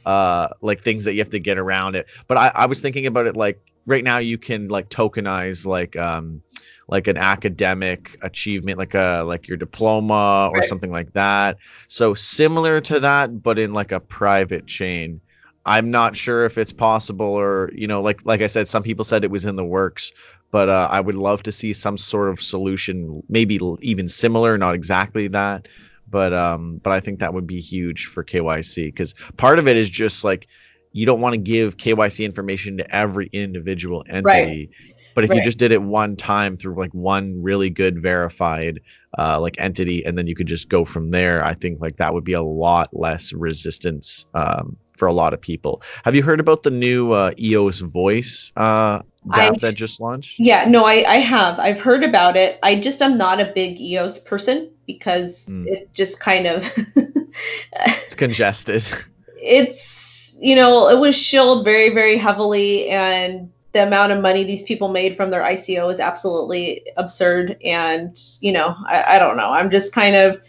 uh 0.05 0.49
like 0.61 0.83
things 0.83 1.05
that 1.05 1.13
you 1.13 1.19
have 1.19 1.29
to 1.29 1.39
get 1.39 1.59
around 1.59 1.95
it. 1.95 2.07
But 2.27 2.37
I, 2.37 2.51
I 2.55 2.65
was 2.65 2.81
thinking 2.81 3.05
about 3.05 3.27
it 3.27 3.35
like 3.37 3.59
right 3.85 4.03
now 4.03 4.17
you 4.19 4.37
can 4.37 4.67
like 4.67 4.89
tokenize 4.89 5.65
like 5.65 5.95
um 5.97 6.41
like 6.87 7.07
an 7.07 7.17
academic 7.17 8.17
achievement 8.21 8.77
like 8.77 8.93
a 8.93 9.23
like 9.25 9.47
your 9.47 9.57
diploma 9.57 10.49
or 10.53 10.61
Right. 10.61 10.63
something 10.63 10.91
like 10.91 11.13
that. 11.13 11.57
So 11.87 12.13
similar 12.13 12.81
to 12.81 12.99
that, 12.99 13.41
but 13.41 13.57
in 13.59 13.73
like 13.73 13.91
a 13.91 13.99
private 13.99 14.67
chain. 14.67 15.21
I'm 15.65 15.91
not 15.91 16.15
sure 16.15 16.43
if 16.45 16.57
it's 16.57 16.73
possible 16.73 17.27
or 17.27 17.69
you 17.75 17.85
know 17.87 18.01
like 18.01 18.19
like 18.25 18.41
I 18.41 18.47
said 18.47 18.67
some 18.67 18.81
people 18.81 19.05
said 19.05 19.23
it 19.23 19.29
was 19.29 19.45
in 19.45 19.55
the 19.55 19.63
works 19.65 20.11
but 20.51 20.69
uh, 20.69 20.87
I 20.91 20.99
would 20.99 21.15
love 21.15 21.43
to 21.43 21.51
see 21.51 21.71
some 21.71 21.97
sort 21.97 22.29
of 22.29 22.41
solution 22.41 23.21
maybe 23.29 23.59
l- 23.61 23.77
even 23.81 24.07
similar 24.07 24.57
not 24.57 24.73
exactly 24.73 25.27
that 25.29 25.67
but 26.09 26.33
um 26.33 26.79
but 26.83 26.93
I 26.93 26.99
think 26.99 27.19
that 27.19 27.33
would 27.33 27.45
be 27.47 27.59
huge 27.61 28.05
for 28.07 28.23
KYC 28.23 28.91
cuz 28.91 29.13
part 29.37 29.59
of 29.59 29.67
it 29.67 29.77
is 29.77 29.89
just 29.89 30.23
like 30.23 30.47
you 30.93 31.05
don't 31.05 31.21
want 31.21 31.33
to 31.33 31.37
give 31.37 31.77
KYC 31.77 32.25
information 32.25 32.77
to 32.77 32.95
every 32.95 33.29
individual 33.33 34.03
entity 34.09 34.69
but 35.13 35.25
if 35.25 35.33
you 35.33 35.41
just 35.41 35.57
did 35.57 35.71
it 35.73 35.81
one 35.81 36.15
time 36.15 36.55
through 36.57 36.77
like 36.79 36.93
one 36.93 37.41
really 37.41 37.69
good 37.69 38.01
verified 38.01 38.79
uh, 39.17 39.39
like 39.39 39.55
entity 39.59 40.05
and 40.05 40.17
then 40.17 40.25
you 40.27 40.35
could 40.35 40.47
just 40.47 40.69
go 40.69 40.85
from 40.85 41.11
there 41.11 41.43
i 41.45 41.53
think 41.53 41.79
like 41.81 41.97
that 41.97 42.13
would 42.13 42.23
be 42.23 42.33
a 42.33 42.41
lot 42.41 42.89
less 42.93 43.33
resistance 43.33 44.25
um, 44.33 44.77
for 44.97 45.07
a 45.07 45.13
lot 45.13 45.33
of 45.33 45.41
people 45.41 45.81
have 46.05 46.15
you 46.15 46.23
heard 46.23 46.39
about 46.39 46.63
the 46.63 46.71
new 46.71 47.11
uh, 47.11 47.31
eos 47.39 47.79
voice 47.79 48.51
uh, 48.55 48.99
app 49.33 49.57
that 49.57 49.73
just 49.73 49.99
launched 49.99 50.39
Yeah, 50.39 50.65
no, 50.65 50.85
I, 50.85 51.03
I 51.07 51.15
have. 51.17 51.59
I've 51.59 51.79
heard 51.79 52.03
about 52.03 52.35
it. 52.35 52.57
I 52.63 52.75
just 52.75 53.01
am 53.01 53.17
not 53.17 53.39
a 53.39 53.51
big 53.53 53.79
EOS 53.79 54.19
person 54.19 54.71
because 54.87 55.47
Mm. 55.49 55.67
it 55.67 55.93
just 55.93 56.19
kind 56.19 56.47
of 56.47 56.71
it's 58.05 58.15
congested 58.15 58.83
it's 59.41 60.00
you 60.41 60.55
know 60.55 60.89
it 60.89 60.99
was 60.99 61.15
shilled 61.15 61.63
very 61.63 61.89
very 61.89 62.17
heavily 62.17 62.89
and 62.89 63.49
the 63.73 63.83
amount 63.83 64.11
of 64.11 64.21
money 64.21 64.43
these 64.43 64.63
people 64.63 64.89
made 64.89 65.15
from 65.15 65.29
their 65.29 65.43
ICO 65.43 65.91
is 65.91 65.99
absolutely 65.99 66.85
absurd. 66.97 67.57
And 67.63 68.17
you 68.41 68.51
know 68.51 68.75
I, 68.87 69.15
I 69.15 69.19
don't 69.19 69.37
know. 69.37 69.51
I'm 69.51 69.71
just 69.71 69.93
kind 69.93 70.15
of 70.15 70.41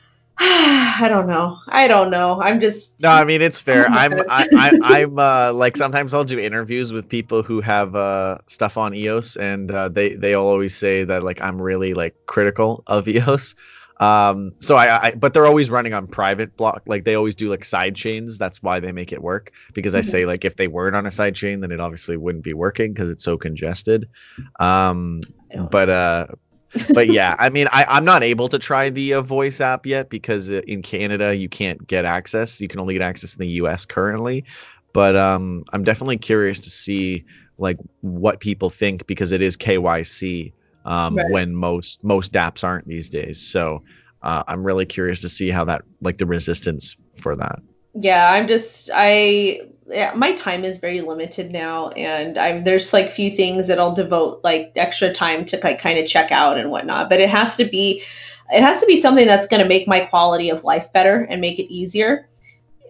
I 0.40 1.06
don't 1.08 1.26
know. 1.26 1.58
I 1.68 1.88
don't 1.88 2.10
know. 2.10 2.40
I'm 2.40 2.60
just 2.60 3.00
no 3.00 3.10
i 3.10 3.24
mean 3.24 3.42
it's 3.42 3.60
fair. 3.60 3.86
I'm 3.90 4.20
I. 4.28 4.48
I, 4.56 4.78
i'm 5.00 5.18
uh, 5.18 5.52
like 5.52 5.76
sometimes 5.76 6.14
i'll 6.14 6.24
do 6.24 6.38
interviews 6.38 6.92
with 6.92 7.08
people 7.08 7.42
who 7.42 7.60
have 7.60 7.96
uh, 7.96 8.38
stuff 8.46 8.76
on 8.76 8.94
eos 8.94 9.36
and 9.36 9.70
uh, 9.70 9.88
they 9.88 10.14
they'll 10.14 10.42
always 10.42 10.76
say 10.76 11.04
that 11.04 11.22
like 11.22 11.40
i'm 11.40 11.60
really 11.60 11.94
like 11.94 12.14
critical 12.26 12.84
of 12.86 13.08
eos 13.08 13.54
um 14.00 14.52
so 14.60 14.76
I, 14.76 15.08
I 15.08 15.14
but 15.16 15.32
they're 15.34 15.46
always 15.46 15.70
running 15.70 15.92
on 15.92 16.06
private 16.06 16.56
block 16.56 16.82
like 16.86 17.04
they 17.04 17.14
always 17.16 17.34
do 17.34 17.48
like 17.50 17.64
side 17.64 17.96
chains. 17.96 18.38
That's 18.38 18.62
why 18.62 18.80
they 18.80 18.92
make 18.92 19.12
it 19.12 19.22
work 19.22 19.52
because 19.74 19.94
i 19.94 20.00
Mhm. 20.00 20.04
say 20.04 20.26
like 20.26 20.44
if 20.44 20.56
they 20.56 20.68
weren't 20.68 20.96
on 20.96 21.06
a 21.06 21.10
side 21.10 21.34
chain 21.34 21.60
then 21.60 21.72
it 21.72 21.80
obviously 21.80 22.16
wouldn't 22.16 22.44
be 22.44 22.54
working 22.54 22.92
because 22.92 23.10
it's 23.10 23.24
so 23.24 23.36
congested. 23.36 24.08
Um 24.60 25.20
but 25.70 25.88
uh 25.90 26.26
but 26.92 27.08
yeah 27.08 27.34
i 27.38 27.48
mean 27.48 27.66
I, 27.72 27.86
i'm 27.88 28.04
not 28.04 28.22
able 28.22 28.48
to 28.50 28.58
try 28.58 28.90
the 28.90 29.14
uh, 29.14 29.22
voice 29.22 29.60
app 29.60 29.86
yet 29.86 30.10
because 30.10 30.50
uh, 30.50 30.60
in 30.66 30.82
canada 30.82 31.34
you 31.34 31.48
can't 31.48 31.86
get 31.86 32.04
access. 32.04 32.60
You 32.60 32.68
can 32.68 32.80
only 32.80 32.94
get 32.94 33.02
access 33.02 33.34
in 33.34 33.40
the 33.40 33.48
us 33.48 33.84
currently. 33.86 34.44
But 34.92 35.16
um 35.16 35.64
i'm 35.72 35.84
definitely 35.84 36.18
curious 36.18 36.60
to 36.60 36.70
see 36.70 37.24
like 37.58 37.78
what 38.02 38.40
people 38.40 38.70
think 38.70 39.06
because 39.06 39.32
it 39.32 39.42
is 39.42 39.56
kyc 39.56 40.52
um 40.88 41.14
Right. 41.14 41.30
when 41.30 41.54
most 41.54 42.02
most 42.02 42.32
dapps 42.32 42.64
aren't 42.64 42.88
these 42.88 43.08
days. 43.08 43.40
So 43.40 43.82
uh, 44.22 44.42
i'm 44.48 44.64
really 44.64 44.84
curious 44.84 45.20
to 45.20 45.28
see 45.28 45.48
how 45.48 45.64
that 45.64 45.82
like 46.00 46.18
the 46.18 46.26
resistance 46.26 46.96
for 47.18 47.36
that. 47.36 47.60
Yeah 47.94 48.32
i'm 48.32 48.48
just 48.48 48.90
i 48.94 49.60
yeah, 49.90 50.12
my 50.14 50.32
time 50.32 50.64
is 50.64 50.78
very 50.78 51.00
limited 51.00 51.50
now 51.50 51.88
and 51.90 52.36
i'm 52.36 52.64
there's 52.64 52.92
like 52.92 53.10
few 53.10 53.30
things 53.30 53.68
that 53.68 53.78
i'll 53.78 53.94
devote 53.94 54.40
like 54.44 54.72
extra 54.76 55.12
time 55.12 55.44
to 55.46 55.58
like 55.62 55.78
kind 55.80 55.98
of 55.98 56.06
check 56.06 56.30
out 56.30 56.58
and 56.58 56.70
whatnot 56.70 57.08
but 57.08 57.20
it 57.20 57.30
has 57.30 57.56
to 57.56 57.64
be 57.64 58.02
it 58.50 58.60
has 58.60 58.80
to 58.80 58.86
be 58.86 58.96
something 58.96 59.26
that's 59.26 59.46
going 59.46 59.62
to 59.62 59.68
make 59.68 59.86
my 59.86 60.00
quality 60.00 60.50
of 60.50 60.64
life 60.64 60.92
better 60.92 61.26
and 61.30 61.40
make 61.40 61.58
it 61.58 61.72
easier 61.72 62.28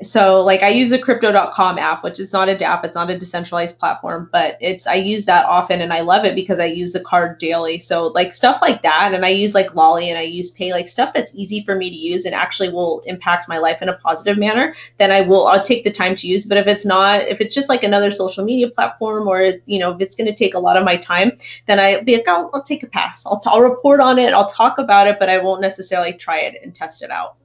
so 0.03 0.41
like 0.41 0.63
i 0.63 0.69
use 0.69 0.91
the 0.91 0.99
crypto.com 0.99 1.79
app 1.79 2.05
which 2.05 2.21
is 2.21 2.33
not 2.33 2.49
a 2.49 2.55
dApp, 2.55 2.85
it's 2.85 2.95
not 2.95 3.11
a 3.11 3.19
decentralized 3.19 3.79
platform 3.79 4.29
but 4.33 4.57
it's 4.61 4.87
i 4.87 4.95
use 4.95 5.25
that 5.25 5.45
often 5.47 5.81
and 5.81 5.93
i 5.93 6.01
love 6.01 6.25
it 6.25 6.35
because 6.35 6.61
i 6.61 6.65
use 6.65 6.93
the 6.93 7.01
card 7.01 7.39
daily. 7.39 7.79
So 7.79 8.09
like 8.09 8.33
stuff 8.33 8.61
like 8.63 8.83
that 8.83 9.13
and 9.15 9.25
i 9.25 9.29
use 9.29 9.55
like 9.55 9.75
Lolli 9.75 10.09
and 10.09 10.19
i 10.19 10.23
use 10.23 10.51
pay 10.51 10.73
like 10.73 10.89
stuff 10.89 11.13
that's 11.13 11.33
easy 11.35 11.63
for 11.65 11.75
me 11.75 11.91
to 11.91 11.97
use 11.97 12.25
and 12.25 12.35
actually 12.35 12.71
will 12.71 13.01
impact 13.07 13.49
my 13.49 13.59
life 13.59 13.83
in 13.83 13.89
a 13.89 13.95
positive 13.95 14.39
manner 14.39 14.75
then 14.99 15.11
i 15.11 15.21
will 15.21 15.47
i'll 15.47 15.63
take 15.63 15.85
the 15.85 15.91
time 15.91 16.15
to 16.17 16.27
use. 16.27 16.47
But 16.47 16.59
if 16.59 16.67
it's 16.67 16.85
not 16.85 17.23
if 17.23 17.41
it's 17.41 17.55
just 17.55 17.69
like 17.69 17.83
another 17.83 18.11
social 18.11 18.45
media 18.45 18.71
platform 18.71 19.27
or 19.27 19.55
you 19.67 19.79
know 19.79 19.93
if 19.93 20.01
it's 20.01 20.17
going 20.17 20.29
to 20.29 20.35
take 20.35 20.55
a 20.55 20.59
lot 20.59 20.77
of 20.77 20.85
my 20.85 20.97
time 20.97 21.33
then 21.67 21.81
i'll 21.81 22.05
be 22.05 22.17
like 22.17 22.29
i'll, 22.29 22.51
I'll 22.55 22.63
take 22.63 22.83
a 22.83 22.89
pass. 22.89 23.27
I'll, 23.27 23.41
I'll 23.47 23.63
report 23.63 24.01
on 24.01 24.19
it. 24.19 24.33
I'll 24.33 24.49
talk 24.49 24.79
about 24.79 25.09
it 25.09 25.19
but 25.19 25.29
i 25.29 25.39
won't 25.39 25.61
necessarily 25.61 26.13
try 26.13 26.39
it 26.39 26.61
and 26.63 26.75
test 26.75 27.03
it 27.03 27.11
out 27.11 27.37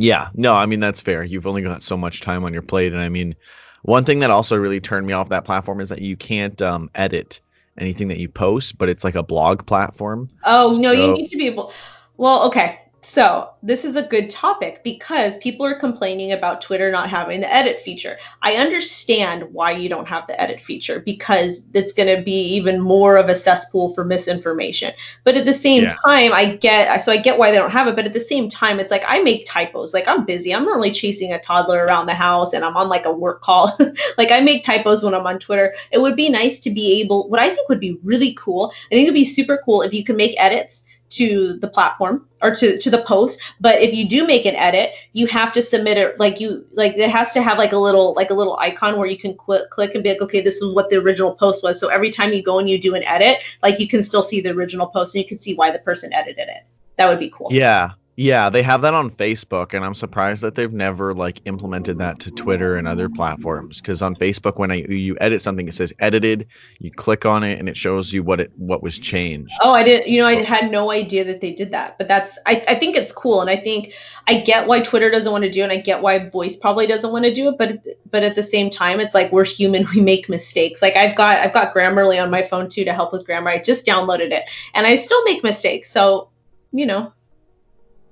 Yeah, 0.00 0.30
no, 0.34 0.54
I 0.54 0.64
mean 0.64 0.80
that's 0.80 1.00
fair. 1.00 1.22
You've 1.22 1.46
only 1.46 1.60
got 1.60 1.82
so 1.82 1.94
much 1.94 2.22
time 2.22 2.42
on 2.42 2.54
your 2.54 2.62
plate, 2.62 2.92
and 2.92 3.02
I 3.02 3.10
mean, 3.10 3.36
one 3.82 4.04
thing 4.04 4.20
that 4.20 4.30
also 4.30 4.56
really 4.56 4.80
turned 4.80 5.06
me 5.06 5.12
off 5.12 5.28
that 5.28 5.44
platform 5.44 5.78
is 5.78 5.90
that 5.90 6.00
you 6.00 6.16
can't 6.16 6.60
um, 6.62 6.88
edit 6.94 7.42
anything 7.76 8.08
that 8.08 8.18
you 8.18 8.26
post, 8.26 8.78
but 8.78 8.88
it's 8.88 9.04
like 9.04 9.14
a 9.14 9.22
blog 9.22 9.66
platform. 9.66 10.30
Oh 10.44 10.72
no, 10.80 10.92
you 10.92 11.12
need 11.12 11.26
to 11.26 11.36
be 11.36 11.46
able. 11.46 11.72
Well, 12.16 12.44
okay. 12.44 12.80
So 13.02 13.50
this 13.62 13.84
is 13.84 13.96
a 13.96 14.02
good 14.02 14.28
topic 14.28 14.84
because 14.84 15.38
people 15.38 15.64
are 15.64 15.78
complaining 15.78 16.32
about 16.32 16.60
Twitter 16.60 16.90
not 16.90 17.08
having 17.08 17.40
the 17.40 17.52
edit 17.52 17.80
feature. 17.80 18.18
I 18.42 18.56
understand 18.56 19.42
why 19.52 19.72
you 19.72 19.88
don't 19.88 20.06
have 20.06 20.26
the 20.26 20.40
edit 20.40 20.60
feature 20.60 21.00
because 21.00 21.64
it's 21.72 21.94
going 21.94 22.14
to 22.14 22.22
be 22.22 22.42
even 22.54 22.78
more 22.78 23.16
of 23.16 23.28
a 23.28 23.34
cesspool 23.34 23.94
for 23.94 24.04
misinformation. 24.04 24.92
But 25.24 25.36
at 25.36 25.46
the 25.46 25.54
same 25.54 25.84
Yeah. 25.84 25.96
time, 26.04 26.32
I 26.32 26.56
get 26.56 27.02
so 27.02 27.10
I 27.10 27.16
get 27.16 27.38
why 27.38 27.50
they 27.50 27.56
don't 27.56 27.70
have 27.70 27.88
it. 27.88 27.96
But 27.96 28.04
at 28.04 28.12
the 28.12 28.20
same 28.20 28.48
time, 28.48 28.78
it's 28.78 28.90
like 28.90 29.04
I 29.08 29.22
make 29.22 29.46
typos. 29.46 29.94
Like 29.94 30.06
I'm 30.06 30.26
busy. 30.26 30.54
I'm 30.54 30.68
only 30.68 30.90
chasing 30.90 31.32
a 31.32 31.40
toddler 31.40 31.86
around 31.86 32.06
the 32.06 32.14
house, 32.14 32.52
and 32.52 32.64
I'm 32.64 32.76
on 32.76 32.88
like 32.88 33.06
a 33.06 33.12
work 33.12 33.40
call. 33.40 33.76
like 34.18 34.30
I 34.30 34.40
make 34.40 34.62
typos 34.62 35.02
when 35.02 35.14
I'm 35.14 35.26
on 35.26 35.38
Twitter. 35.38 35.74
It 35.90 35.98
would 35.98 36.16
be 36.16 36.28
nice 36.28 36.60
to 36.60 36.70
be 36.70 37.00
able. 37.00 37.28
What 37.30 37.40
I 37.40 37.48
think 37.48 37.68
would 37.70 37.80
be 37.80 37.98
really 38.02 38.34
cool. 38.34 38.72
I 38.90 38.94
think 38.94 39.04
it'd 39.04 39.14
be 39.14 39.24
super 39.24 39.60
cool 39.64 39.80
if 39.82 39.94
you 39.94 40.04
could 40.04 40.16
make 40.16 40.34
edits 40.38 40.84
to 41.10 41.58
the 41.58 41.68
platform 41.68 42.26
or 42.42 42.54
to, 42.54 42.78
to 42.78 42.90
the 42.90 43.02
post 43.02 43.40
but 43.60 43.80
if 43.80 43.92
you 43.92 44.08
do 44.08 44.26
make 44.26 44.46
an 44.46 44.54
edit 44.54 44.92
you 45.12 45.26
have 45.26 45.52
to 45.52 45.60
submit 45.60 45.98
it 45.98 46.18
like 46.18 46.40
you 46.40 46.64
like 46.72 46.96
it 46.96 47.10
has 47.10 47.32
to 47.32 47.42
have 47.42 47.58
like 47.58 47.72
a 47.72 47.76
little 47.76 48.14
like 48.14 48.30
a 48.30 48.34
little 48.34 48.56
icon 48.58 48.96
where 48.96 49.08
you 49.08 49.18
can 49.18 49.34
qu- 49.34 49.66
click 49.70 49.94
and 49.94 50.04
be 50.04 50.10
like 50.10 50.22
okay 50.22 50.40
this 50.40 50.56
is 50.56 50.74
what 50.74 50.90
the 50.90 50.96
original 50.96 51.34
post 51.34 51.62
was. 51.62 51.80
So 51.80 51.88
every 51.88 52.10
time 52.10 52.32
you 52.32 52.42
go 52.42 52.58
and 52.58 52.68
you 52.68 52.78
do 52.78 52.94
an 52.94 53.04
edit 53.04 53.38
like 53.62 53.78
you 53.78 53.88
can 53.88 54.02
still 54.02 54.22
see 54.22 54.40
the 54.40 54.50
original 54.50 54.86
post 54.86 55.14
and 55.14 55.22
you 55.22 55.28
can 55.28 55.38
see 55.38 55.54
why 55.54 55.70
the 55.70 55.78
person 55.78 56.12
edited 56.12 56.48
it. 56.48 56.64
That 56.96 57.08
would 57.08 57.18
be 57.18 57.30
cool. 57.30 57.48
Yeah, 57.50 57.90
yeah, 58.20 58.50
they 58.50 58.62
have 58.62 58.82
that 58.82 58.92
on 58.92 59.10
Facebook, 59.10 59.72
and 59.72 59.82
I'm 59.82 59.94
surprised 59.94 60.42
that 60.42 60.54
they've 60.54 60.70
never 60.70 61.14
like 61.14 61.40
implemented 61.46 61.96
that 62.00 62.18
to 62.18 62.30
Twitter 62.30 62.76
and 62.76 62.86
other 62.86 63.08
platforms. 63.08 63.80
Because 63.80 64.02
on 64.02 64.14
Facebook, 64.14 64.58
when 64.58 64.70
I 64.70 64.84
you 64.90 65.16
edit 65.22 65.40
something, 65.40 65.66
it 65.66 65.72
says 65.72 65.94
edited. 66.00 66.46
You 66.80 66.92
click 66.92 67.24
on 67.24 67.42
it, 67.42 67.58
and 67.58 67.66
it 67.66 67.78
shows 67.78 68.12
you 68.12 68.22
what 68.22 68.38
it 68.38 68.52
what 68.58 68.82
was 68.82 68.98
changed. 68.98 69.54
Oh, 69.62 69.72
I 69.72 69.82
didn't. 69.82 70.08
You 70.08 70.20
know, 70.20 70.26
I 70.26 70.42
had 70.42 70.70
no 70.70 70.90
idea 70.90 71.24
that 71.24 71.40
they 71.40 71.50
did 71.50 71.70
that. 71.70 71.96
But 71.96 72.08
that's. 72.08 72.38
I, 72.44 72.62
I 72.68 72.74
think 72.74 72.94
it's 72.94 73.10
cool, 73.10 73.40
and 73.40 73.48
I 73.48 73.56
think 73.56 73.94
I 74.28 74.40
get 74.40 74.66
why 74.66 74.80
Twitter 74.80 75.08
doesn't 75.08 75.32
want 75.32 75.44
to 75.44 75.50
do 75.50 75.62
it, 75.62 75.64
and 75.64 75.72
I 75.72 75.78
get 75.78 76.02
why 76.02 76.28
Voice 76.28 76.56
probably 76.56 76.86
doesn't 76.86 77.12
want 77.12 77.24
to 77.24 77.32
do 77.32 77.48
it. 77.48 77.56
But 77.56 77.78
but 78.10 78.22
at 78.22 78.34
the 78.34 78.42
same 78.42 78.68
time, 78.68 79.00
it's 79.00 79.14
like 79.14 79.32
we're 79.32 79.46
human. 79.46 79.86
We 79.94 80.02
make 80.02 80.28
mistakes. 80.28 80.82
Like 80.82 80.94
I've 80.94 81.16
got 81.16 81.38
I've 81.38 81.54
got 81.54 81.74
Grammarly 81.74 82.22
on 82.22 82.30
my 82.30 82.42
phone 82.42 82.68
too 82.68 82.84
to 82.84 82.92
help 82.92 83.14
with 83.14 83.24
grammar. 83.24 83.48
I 83.48 83.62
just 83.62 83.86
downloaded 83.86 84.30
it, 84.30 84.42
and 84.74 84.86
I 84.86 84.96
still 84.96 85.24
make 85.24 85.42
mistakes. 85.42 85.90
So 85.90 86.28
you 86.72 86.84
know, 86.84 87.12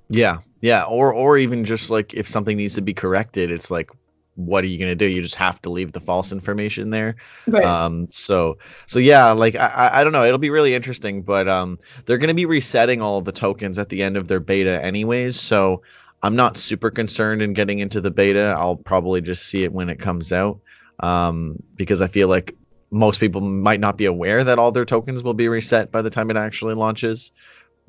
Yeah, 0.08 0.38
yeah, 0.60 0.84
or 0.84 1.12
or 1.12 1.38
even 1.38 1.64
just 1.64 1.90
like 1.90 2.14
if 2.14 2.28
something 2.28 2.56
needs 2.56 2.74
to 2.74 2.82
be 2.82 2.94
corrected, 2.94 3.50
it's 3.50 3.70
like, 3.70 3.90
what 4.34 4.64
are 4.64 4.66
you 4.68 4.78
gonna 4.78 4.94
do? 4.94 5.04
You 5.06 5.22
just 5.22 5.34
have 5.34 5.60
to 5.62 5.70
leave 5.70 5.92
the 5.92 6.00
false 6.00 6.32
information 6.32 6.90
there. 6.90 7.16
right. 7.46 7.74
Um, 7.74 8.06
so 8.10 8.56
so 8.86 8.98
yeah, 8.98 9.32
like 9.32 9.54
I 9.56 9.90
I- 10.00 10.04
don't 10.04 10.12
know, 10.12 10.24
it'll 10.24 10.38
be 10.38 10.50
really 10.50 10.74
interesting, 10.74 11.22
but 11.22 11.48
um, 11.48 11.78
they're 12.06 12.18
gonna 12.18 12.34
be 12.34 12.46
resetting 12.46 13.02
all 13.02 13.18
of 13.18 13.24
the 13.24 13.32
tokens 13.32 13.78
at 13.78 13.88
the 13.90 14.02
end 14.02 14.16
of 14.16 14.28
their 14.28 14.40
beta 14.40 14.82
anyways. 14.82 15.38
So 15.40 15.82
I'm 16.22 16.36
not 16.36 16.56
super 16.56 16.90
concerned 16.90 17.42
in 17.42 17.52
getting 17.52 17.80
into 17.80 18.00
the 18.00 18.10
beta. 18.10 18.54
I'll 18.58 18.76
probably 18.76 19.20
just 19.20 19.46
see 19.46 19.64
it 19.64 19.72
when 19.72 19.88
it 19.90 19.98
comes 19.98 20.32
out, 20.32 20.60
um, 21.00 21.56
because 21.76 22.00
I 22.00 22.06
feel 22.08 22.28
like 22.28 22.54
most 22.90 23.20
people 23.20 23.40
might 23.42 23.80
not 23.80 23.98
be 23.98 24.06
aware 24.06 24.42
that 24.44 24.58
all 24.58 24.72
their 24.72 24.84
tokens 24.86 25.22
will 25.22 25.34
be 25.34 25.48
reset 25.48 25.92
by 25.92 26.00
the 26.00 26.10
time 26.10 26.30
it 26.30 26.36
actually 26.38 26.74
launches 26.74 27.32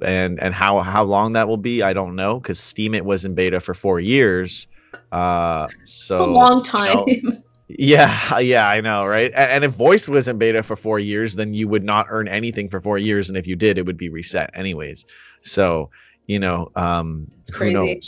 and 0.03 0.41
and 0.41 0.53
how 0.53 0.79
how 0.79 1.03
long 1.03 1.33
that 1.33 1.47
will 1.47 1.57
be 1.57 1.81
i 1.81 1.93
don't 1.93 2.15
know 2.15 2.39
because 2.39 2.59
Steemit 2.59 3.01
was 3.01 3.25
in 3.25 3.33
beta 3.35 3.59
for 3.59 3.73
four 3.73 3.99
years 3.99 4.67
uh 5.11 5.67
it's 5.81 5.93
so 5.93 6.23
a 6.23 6.25
long 6.25 6.63
time. 6.63 7.05
Yeah, 7.71 8.39
yeah, 8.39 8.67
I 8.67 8.81
know, 8.81 9.05
right? 9.05 9.31
And, 9.35 9.51
and 9.51 9.63
if 9.63 9.73
voice 9.73 10.09
was 10.09 10.27
in 10.27 10.39
beta 10.39 10.63
for 10.63 10.75
four 10.75 10.97
years, 10.97 11.35
then 11.35 11.53
you 11.53 11.67
would 11.67 11.83
not 11.83 12.07
earn 12.09 12.27
anything 12.27 12.67
for 12.67 12.81
four 12.81 12.97
years, 12.97 13.29
and 13.29 13.37
if 13.37 13.45
you 13.45 13.55
did, 13.55 13.77
it 13.77 13.85
would 13.85 13.95
be 13.95 14.09
reset 14.09 14.49
anyways. 14.55 15.05
So 15.41 15.91
you 16.29 16.37
know 16.37 16.71
um 16.75 17.27
it's 17.41 17.49
crazy 17.49 17.99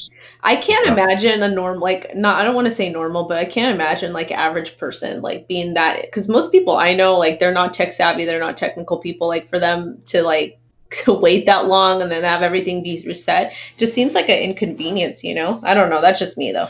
i 0.44 0.56
can't 0.56 0.88
uh, 0.88 0.92
imagine 0.92 1.42
a 1.42 1.50
norm 1.50 1.80
like 1.80 2.16
not 2.16 2.40
i 2.40 2.44
don't 2.44 2.54
want 2.54 2.66
to 2.66 2.74
say 2.74 2.88
normal 2.88 3.28
but 3.28 3.40
i 3.40 3.44
can't 3.44 3.74
imagine 3.74 4.14
like 4.14 4.30
average 4.32 4.78
person 4.78 5.24
like 5.24 5.48
being 5.48 5.74
that 5.74 6.04
because 6.04 6.30
most 6.30 6.52
people 6.52 6.78
i 6.78 6.94
know 6.94 7.18
like 7.18 7.40
they're 7.40 7.52
not 7.52 7.74
tech 7.74 7.92
savvy 7.92 8.24
they're 8.24 8.40
not 8.40 8.56
technical 8.56 9.00
people 9.00 9.28
like 9.28 9.50
for 9.50 9.58
them 9.58 10.00
to 10.06 10.22
like 10.22 10.60
to 11.04 11.14
wait 11.14 11.46
that 11.46 11.68
long 11.68 12.02
and 12.02 12.12
then 12.12 12.24
have 12.24 12.42
everything 12.42 12.84
be 12.84 13.02
reset 13.06 13.54
just 13.78 13.94
seems 13.94 14.14
like 14.14 14.30
an 14.30 14.40
inconvenience 14.40 15.24
you 15.24 15.34
know 15.34 15.60
i 15.64 15.74
don't 15.74 15.90
know 15.90 16.02
that's 16.02 16.20
just 16.20 16.38
me 16.38 16.52
though 16.52 16.70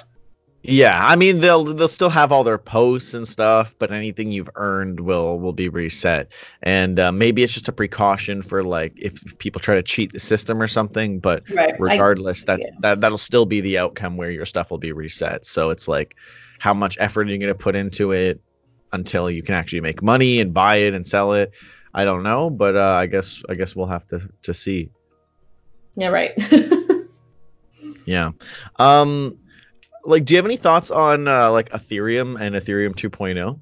yeah, 0.63 1.07
I 1.07 1.15
mean 1.15 1.39
they'll 1.39 1.63
they'll 1.63 1.87
still 1.87 2.09
have 2.09 2.31
all 2.31 2.43
their 2.43 2.59
posts 2.59 3.15
and 3.15 3.27
stuff, 3.27 3.73
but 3.79 3.91
anything 3.91 4.31
you've 4.31 4.49
earned 4.55 4.99
will 4.99 5.39
will 5.39 5.53
be 5.53 5.69
reset. 5.69 6.31
And 6.61 6.99
uh, 6.99 7.11
maybe 7.11 7.41
it's 7.41 7.53
just 7.53 7.67
a 7.67 7.71
precaution 7.71 8.43
for 8.43 8.63
like 8.63 8.93
if 8.95 9.23
people 9.39 9.59
try 9.59 9.73
to 9.73 9.81
cheat 9.81 10.13
the 10.13 10.19
system 10.19 10.61
or 10.61 10.67
something. 10.67 11.19
But 11.19 11.43
right. 11.49 11.73
regardless, 11.79 12.43
I, 12.43 12.45
that 12.45 12.59
yeah. 12.59 12.69
that 12.81 13.01
that'll 13.01 13.17
still 13.17 13.47
be 13.47 13.59
the 13.59 13.79
outcome 13.79 14.17
where 14.17 14.29
your 14.29 14.45
stuff 14.45 14.69
will 14.69 14.77
be 14.77 14.91
reset. 14.91 15.47
So 15.47 15.71
it's 15.71 15.87
like 15.87 16.15
how 16.59 16.75
much 16.75 16.95
effort 16.99 17.27
are 17.27 17.31
you 17.31 17.39
going 17.39 17.47
to 17.47 17.55
put 17.55 17.75
into 17.75 18.11
it 18.11 18.39
until 18.93 19.31
you 19.31 19.41
can 19.41 19.55
actually 19.55 19.81
make 19.81 20.03
money 20.03 20.39
and 20.39 20.53
buy 20.53 20.75
it 20.75 20.93
and 20.93 21.07
sell 21.07 21.33
it. 21.33 21.51
I 21.93 22.05
don't 22.05 22.23
know, 22.23 22.49
but 22.49 22.75
uh, 22.75 22.93
I 22.93 23.05
guess 23.05 23.43
I 23.49 23.55
guess 23.55 23.75
we'll 23.75 23.87
have 23.87 24.07
to 24.09 24.27
to 24.43 24.53
see. 24.53 24.91
Yeah. 25.95 26.07
Right. 26.07 26.31
yeah. 28.05 28.31
Um 28.77 29.37
like 30.03 30.25
do 30.25 30.33
you 30.33 30.37
have 30.37 30.45
any 30.45 30.57
thoughts 30.57 30.89
on 30.89 31.27
uh, 31.27 31.51
like 31.51 31.69
ethereum 31.69 32.39
and 32.39 32.55
ethereum 32.55 32.95
2.0 32.95 33.59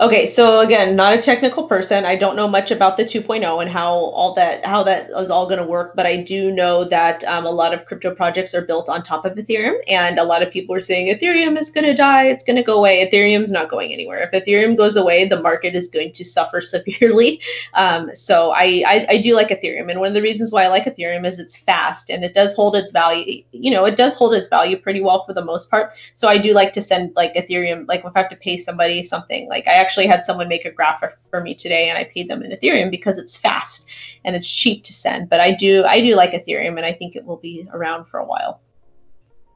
Okay, 0.00 0.26
so 0.26 0.60
again, 0.60 0.96
not 0.96 1.12
a 1.12 1.22
technical 1.22 1.64
person. 1.64 2.04
I 2.04 2.16
don't 2.16 2.34
know 2.34 2.48
much 2.48 2.70
about 2.72 2.96
the 2.96 3.04
2.0 3.04 3.62
and 3.62 3.70
how 3.70 3.92
all 3.92 4.34
that 4.34 4.64
how 4.64 4.82
that 4.82 5.08
is 5.10 5.30
all 5.30 5.46
going 5.46 5.60
to 5.60 5.66
work, 5.66 5.94
but 5.94 6.04
I 6.04 6.16
do 6.16 6.50
know 6.50 6.84
that 6.84 7.22
um, 7.24 7.46
a 7.46 7.50
lot 7.50 7.72
of 7.72 7.84
crypto 7.86 8.12
projects 8.14 8.54
are 8.54 8.62
built 8.62 8.88
on 8.88 9.02
top 9.02 9.24
of 9.24 9.34
Ethereum, 9.34 9.76
and 9.86 10.18
a 10.18 10.24
lot 10.24 10.42
of 10.42 10.50
people 10.50 10.74
are 10.74 10.80
saying 10.80 11.14
Ethereum 11.14 11.58
is 11.58 11.70
going 11.70 11.84
to 11.84 11.94
die, 11.94 12.24
it's 12.24 12.42
going 12.42 12.56
to 12.56 12.62
go 12.62 12.76
away. 12.76 13.08
Ethereum's 13.08 13.52
not 13.52 13.68
going 13.68 13.92
anywhere. 13.92 14.28
If 14.32 14.44
Ethereum 14.44 14.76
goes 14.76 14.96
away, 14.96 15.28
the 15.28 15.40
market 15.40 15.76
is 15.76 15.86
going 15.88 16.10
to 16.12 16.24
suffer 16.24 16.60
severely. 16.74 17.40
Um, 17.74 18.10
so 18.14 18.50
I, 18.50 18.82
I 18.86 19.06
I 19.10 19.18
do 19.18 19.34
like 19.36 19.48
Ethereum, 19.48 19.90
and 19.90 20.00
one 20.00 20.08
of 20.08 20.14
the 20.14 20.22
reasons 20.22 20.50
why 20.50 20.64
I 20.64 20.68
like 20.68 20.86
Ethereum 20.86 21.24
is 21.26 21.38
it's 21.38 21.56
fast 21.56 22.10
and 22.10 22.24
it 22.24 22.34
does 22.34 22.54
hold 22.54 22.74
its 22.74 22.90
value. 22.90 23.44
You 23.52 23.70
know, 23.70 23.84
it 23.84 23.96
does 23.96 24.16
hold 24.16 24.34
its 24.34 24.48
value 24.48 24.76
pretty 24.76 25.00
well 25.00 25.24
for 25.24 25.34
the 25.34 25.44
most 25.44 25.70
part. 25.70 25.92
So 26.14 26.26
I 26.28 26.38
do 26.38 26.52
like 26.52 26.72
to 26.72 26.80
send 26.80 27.14
like 27.14 27.34
Ethereum, 27.34 27.86
like 27.86 28.04
if 28.04 28.12
I 28.16 28.18
have 28.18 28.28
to 28.30 28.36
pay 28.36 28.56
somebody 28.56 29.04
something 29.04 29.48
like 29.54 29.68
I 29.68 29.74
actually 29.74 30.08
had 30.08 30.24
someone 30.24 30.48
make 30.48 30.64
a 30.64 30.70
graph 30.70 30.98
for, 30.98 31.12
for 31.30 31.40
me 31.40 31.54
today 31.54 31.88
and 31.88 31.96
I 31.96 32.04
paid 32.04 32.28
them 32.28 32.42
in 32.42 32.50
Ethereum 32.50 32.90
because 32.90 33.18
it's 33.18 33.36
fast 33.36 33.86
and 34.24 34.34
it's 34.34 34.50
cheap 34.50 34.82
to 34.84 34.92
send. 34.92 35.30
But 35.30 35.40
I 35.40 35.52
do 35.52 35.84
I 35.84 36.00
do 36.00 36.16
like 36.16 36.32
Ethereum 36.32 36.76
and 36.76 36.84
I 36.84 36.92
think 36.92 37.14
it 37.14 37.24
will 37.24 37.36
be 37.36 37.66
around 37.72 38.06
for 38.06 38.18
a 38.18 38.24
while. 38.24 38.60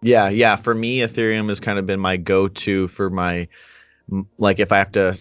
Yeah, 0.01 0.29
yeah. 0.29 0.55
For 0.55 0.75
me, 0.75 0.99
Ethereum 0.99 1.49
has 1.49 1.59
kind 1.59 1.81
of 1.81 1.85
been 1.85 1.99
my 1.99 2.17
go-to 2.17 2.87
for 2.87 3.11
my 3.11 3.49
like 4.39 4.61
if 4.61 4.71
I 4.71 4.79
have 4.79 4.93
to 4.93 5.19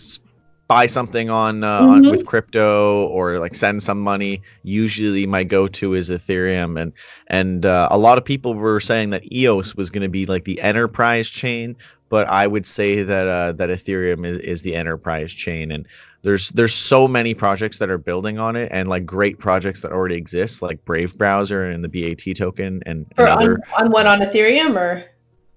buy 0.68 0.86
something 0.86 1.30
on, 1.30 1.64
uh, 1.64 1.82
mm-hmm. 1.82 1.90
on 1.90 2.12
with 2.12 2.26
crypto 2.26 3.08
or 3.08 3.40
like 3.40 3.56
send 3.56 3.82
some 3.82 4.02
money 4.02 4.42
usually 4.64 5.26
my 5.26 5.44
go-to 5.44 5.94
is 5.94 6.10
ethereum 6.10 6.80
and 6.80 6.92
and 7.28 7.66
uh, 7.66 7.88
a 7.90 7.98
lot 7.98 8.18
of 8.18 8.26
people 8.26 8.54
were 8.54 8.82
saying 8.82 9.10
that 9.12 9.32
eos 9.32 9.76
was 9.76 9.90
going 9.90 10.02
to 10.02 10.10
be 10.10 10.26
like 10.26 10.44
the 10.44 10.60
enterprise 10.62 11.30
chain 11.30 11.74
but 12.10 12.28
I 12.28 12.48
would 12.48 12.66
say 12.66 13.04
that 13.04 13.28
uh, 13.28 13.52
that 13.54 13.70
Ethereum 13.70 14.26
is, 14.26 14.40
is 14.42 14.62
the 14.62 14.76
enterprise 14.76 15.34
chain, 15.34 15.72
and 15.72 15.86
there's 16.22 16.50
there's 16.50 16.74
so 16.74 17.08
many 17.08 17.34
projects 17.34 17.80
that 17.80 17.90
are 17.90 17.98
building 17.98 18.40
on 18.40 18.56
it, 18.56 18.70
and 18.72 18.90
like 18.90 19.06
great 19.06 19.40
projects 19.40 19.82
that 19.82 19.92
already 19.92 20.16
exist, 20.16 20.62
like 20.62 20.84
Brave 20.86 21.18
Browser 21.18 21.64
and 21.64 21.84
the 21.84 21.90
BAT 21.90 22.36
token, 22.36 22.82
and, 22.86 23.06
and 23.18 23.28
other 23.28 23.60
on, 23.78 23.86
on 23.86 23.92
what 23.92 24.06
on 24.06 24.20
Ethereum 24.20 24.76
or? 24.76 25.06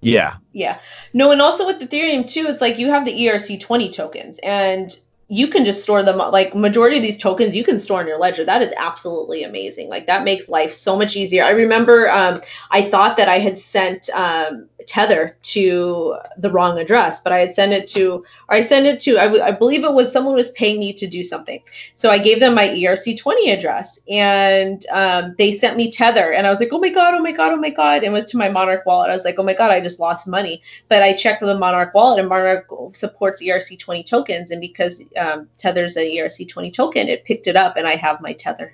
Yeah. 0.01 0.37
Yeah. 0.51 0.79
No, 1.13 1.31
and 1.31 1.41
also 1.41 1.65
with 1.65 1.79
Ethereum 1.79 2.27
too, 2.27 2.47
it's 2.47 2.61
like 2.61 2.79
you 2.79 2.89
have 2.89 3.05
the 3.05 3.13
ERC 3.13 3.59
twenty 3.59 3.89
tokens, 3.89 4.39
and 4.43 4.97
you 5.31 5.47
can 5.47 5.63
just 5.63 5.81
store 5.81 6.03
them 6.03 6.17
like 6.17 6.53
majority 6.53 6.97
of 6.97 7.03
these 7.03 7.17
tokens 7.17 7.55
you 7.55 7.63
can 7.63 7.79
store 7.79 8.01
in 8.01 8.07
your 8.07 8.19
ledger. 8.19 8.43
That 8.43 8.61
is 8.61 8.73
absolutely 8.75 9.43
amazing. 9.43 9.87
Like 9.89 10.05
that 10.07 10.25
makes 10.25 10.49
life 10.49 10.73
so 10.73 10.97
much 10.97 11.15
easier. 11.15 11.45
I 11.45 11.51
remember 11.51 12.11
um, 12.11 12.41
i 12.71 12.89
thought 12.89 13.15
that 13.15 13.29
i 13.29 13.39
had 13.39 13.57
sent 13.57 14.09
um, 14.09 14.67
tether 14.87 15.37
to 15.41 16.15
the 16.37 16.51
wrong 16.51 16.77
address 16.79 17.21
but 17.21 17.33
i 17.33 17.39
had 17.39 17.53
sent 17.53 17.71
it 17.71 17.87
to 17.87 18.23
or 18.49 18.55
i 18.55 18.61
sent 18.61 18.85
it 18.85 18.99
to 18.99 19.17
I, 19.17 19.25
w- 19.25 19.43
I 19.43 19.51
believe 19.51 19.83
it 19.83 19.93
was 19.93 20.11
someone 20.11 20.35
was 20.35 20.51
paying 20.51 20.79
me 20.79 20.93
to 20.93 21.07
do 21.07 21.23
something. 21.23 21.61
So 21.95 22.09
i 22.09 22.17
gave 22.17 22.39
them 22.39 22.55
my 22.55 22.67
erc20 22.69 23.53
address 23.53 23.99
and 24.09 24.85
um, 24.91 25.35
they 25.37 25.51
sent 25.51 25.77
me 25.77 25.91
tether 25.91 26.33
and 26.33 26.47
i 26.47 26.49
was 26.49 26.59
like 26.59 26.69
oh 26.71 26.79
my 26.79 26.89
god 26.89 27.13
oh 27.13 27.19
my 27.19 27.31
god 27.31 27.51
oh 27.51 27.57
my 27.57 27.69
god. 27.69 27.97
And 27.97 28.05
it 28.05 28.09
was 28.11 28.25
to 28.31 28.37
my 28.37 28.49
monarch 28.49 28.85
wallet. 28.85 29.09
I 29.09 29.13
was 29.13 29.25
like 29.25 29.39
oh 29.39 29.43
my 29.43 29.53
god 29.53 29.71
i 29.71 29.79
just 29.79 29.99
lost 29.99 30.27
money. 30.27 30.61
But 30.89 31.03
i 31.03 31.13
checked 31.13 31.41
with 31.41 31.49
the 31.49 31.59
monarch 31.59 31.93
wallet 31.93 32.19
and 32.19 32.29
monarch 32.29 32.67
supports 32.93 33.41
erc20 33.41 34.05
tokens 34.05 34.51
and 34.51 34.61
because 34.61 35.03
um, 35.17 35.47
tether's 35.57 35.95
an 35.95 36.05
erc20 36.05 36.73
token 36.73 37.07
it 37.07 37.25
picked 37.25 37.47
it 37.47 37.55
up 37.55 37.77
and 37.77 37.87
i 37.87 37.95
have 37.95 38.21
my 38.21 38.33
tether. 38.33 38.73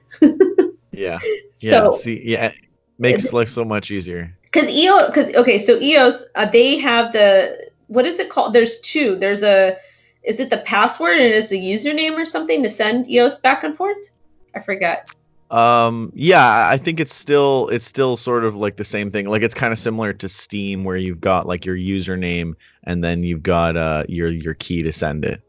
Yeah. 0.91 1.19
Yeah 1.59 1.71
so, 1.71 1.91
see 1.93 2.21
yeah 2.23 2.51
makes 2.99 3.33
life 3.33 3.49
so 3.49 3.65
much 3.65 3.89
easier 3.89 4.36
because 4.57 4.73
EOS, 4.73 5.05
because 5.07 5.35
okay, 5.35 5.59
so 5.59 5.79
EOS, 5.79 6.25
uh, 6.35 6.45
they 6.45 6.77
have 6.77 7.13
the 7.13 7.69
what 7.87 8.05
is 8.05 8.19
it 8.19 8.29
called? 8.29 8.53
There's 8.53 8.79
two. 8.81 9.15
There's 9.15 9.43
a 9.43 9.77
is 10.23 10.39
it 10.39 10.49
the 10.49 10.57
password 10.57 11.17
and 11.17 11.33
it's 11.33 11.51
a 11.51 11.55
username 11.55 12.17
or 12.17 12.25
something 12.25 12.63
to 12.63 12.69
send 12.69 13.09
EOS 13.09 13.39
back 13.39 13.63
and 13.63 13.77
forth? 13.77 14.11
I 14.55 14.59
forget. 14.59 15.13
Um 15.51 16.11
yeah, 16.13 16.67
I 16.67 16.77
think 16.77 16.99
it's 16.99 17.13
still 17.13 17.69
it's 17.69 17.85
still 17.85 18.17
sort 18.17 18.43
of 18.43 18.55
like 18.55 18.77
the 18.77 18.83
same 18.83 19.11
thing. 19.11 19.27
Like 19.27 19.43
it's 19.43 19.53
kind 19.53 19.71
of 19.71 19.79
similar 19.79 20.11
to 20.11 20.27
Steem, 20.27 20.83
where 20.83 20.97
you've 20.97 21.21
got 21.21 21.45
like 21.45 21.65
your 21.65 21.77
username 21.77 22.53
and 22.83 23.03
then 23.03 23.23
you've 23.23 23.43
got 23.43 23.77
uh 23.77 24.03
your 24.09 24.29
your 24.29 24.55
key 24.55 24.81
to 24.81 24.91
send 24.91 25.23
it. 25.23 25.41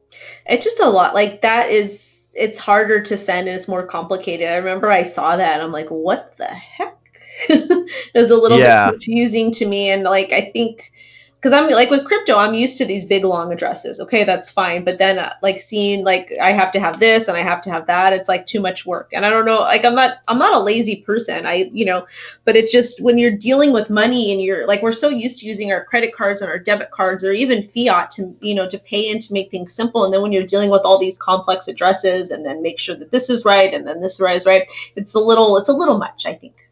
It's 0.47 0.65
just 0.65 0.81
a 0.81 0.89
lot. 0.89 1.15
Like 1.15 1.41
that 1.43 1.71
is 1.71 2.29
it's 2.35 2.59
harder 2.59 3.01
to 3.01 3.17
send 3.17 3.49
and 3.49 3.57
it's 3.57 3.67
more 3.67 3.85
complicated. 3.85 4.49
I 4.49 4.57
remember 4.57 4.91
I 4.91 5.03
saw 5.03 5.37
that 5.37 5.55
and 5.55 5.63
I'm 5.63 5.73
like, 5.73 5.89
what 5.89 6.37
the 6.37 6.47
heck? 6.47 6.98
it 7.49 8.15
was 8.15 8.31
a 8.31 8.37
little 8.37 8.59
yeah. 8.59 8.91
bit 8.91 8.95
confusing 8.95 9.53
to 9.53 9.67
me. 9.67 9.91
And 9.91 10.05
like, 10.05 10.33
I 10.33 10.51
think 10.53 10.93
because 11.41 11.53
I'm 11.53 11.71
like 11.71 11.89
with 11.89 12.05
crypto, 12.05 12.37
I'm 12.37 12.55
used 12.55 12.79
to 12.79 12.85
these 12.85 13.05
big 13.05 13.23
long 13.25 13.53
addresses. 13.53 14.01
Okay, 14.01 14.25
that's 14.25 14.51
fine. 14.51 14.83
But 14.83 14.99
then 14.99 15.21
uh, 15.21 15.35
like 15.41 15.61
seeing 15.61 16.05
like 16.05 16.33
I 16.43 16.51
have 16.51 16.73
to 16.73 16.81
have 16.81 16.99
this 16.99 17.29
and 17.29 17.37
I 17.37 17.43
have 17.43 17.63
to 17.63 17.71
have 17.71 17.87
that, 17.87 18.13
it's 18.13 18.29
like 18.29 18.45
too 18.45 18.61
much 18.61 18.85
work. 18.85 19.11
And 19.13 19.25
I 19.25 19.31
don't 19.31 19.45
know, 19.45 19.61
like 19.61 19.85
I'm 19.85 19.95
not 19.95 20.19
I'm 20.27 20.39
not 20.39 20.55
a 20.55 20.59
lazy 20.59 20.97
person. 20.97 21.47
I 21.47 21.71
you 21.73 21.85
know, 21.85 22.07
but 22.45 22.57
it's 22.57 22.73
just 22.73 23.01
when 23.01 23.19
you're 23.19 23.31
dealing 23.31 23.73
with 23.73 23.89
money 23.89 24.33
and 24.33 24.43
you're 24.43 24.67
like 24.67 24.83
we're 24.83 24.91
so 24.91 25.09
used 25.09 25.39
to 25.39 25.47
using 25.47 25.71
our 25.71 25.85
credit 25.85 26.13
cards 26.13 26.43
and 26.43 26.51
our 26.51 26.59
debit 26.59 26.91
cards 26.91 27.23
or 27.23 27.31
even 27.31 27.63
fiat 27.63 28.11
to 28.13 28.35
you 28.41 28.55
know 28.55 28.69
to 28.69 28.79
pay 28.79 29.09
in 29.09 29.21
to 29.21 29.33
make 29.33 29.49
things 29.53 29.73
simple. 29.73 30.05
And 30.05 30.13
then 30.13 30.23
when 30.23 30.33
you're 30.33 30.43
dealing 30.43 30.71
with 30.71 30.83
all 30.83 30.99
these 30.99 31.19
complex 31.19 31.69
addresses 31.69 32.33
and 32.33 32.45
then 32.45 32.63
make 32.63 32.81
sure 32.81 32.97
that 32.97 33.13
this 33.13 33.31
is 33.31 33.45
right 33.45 33.73
and 33.73 33.87
then 33.87 34.01
this 34.01 34.15
is 34.15 34.47
right, 34.47 34.69
it's 34.97 35.15
a 35.15 35.21
little 35.21 35.57
it's 35.57 35.69
a 35.69 35.73
little 35.73 35.99
much, 35.99 36.27
I 36.27 36.35
think. 36.35 36.68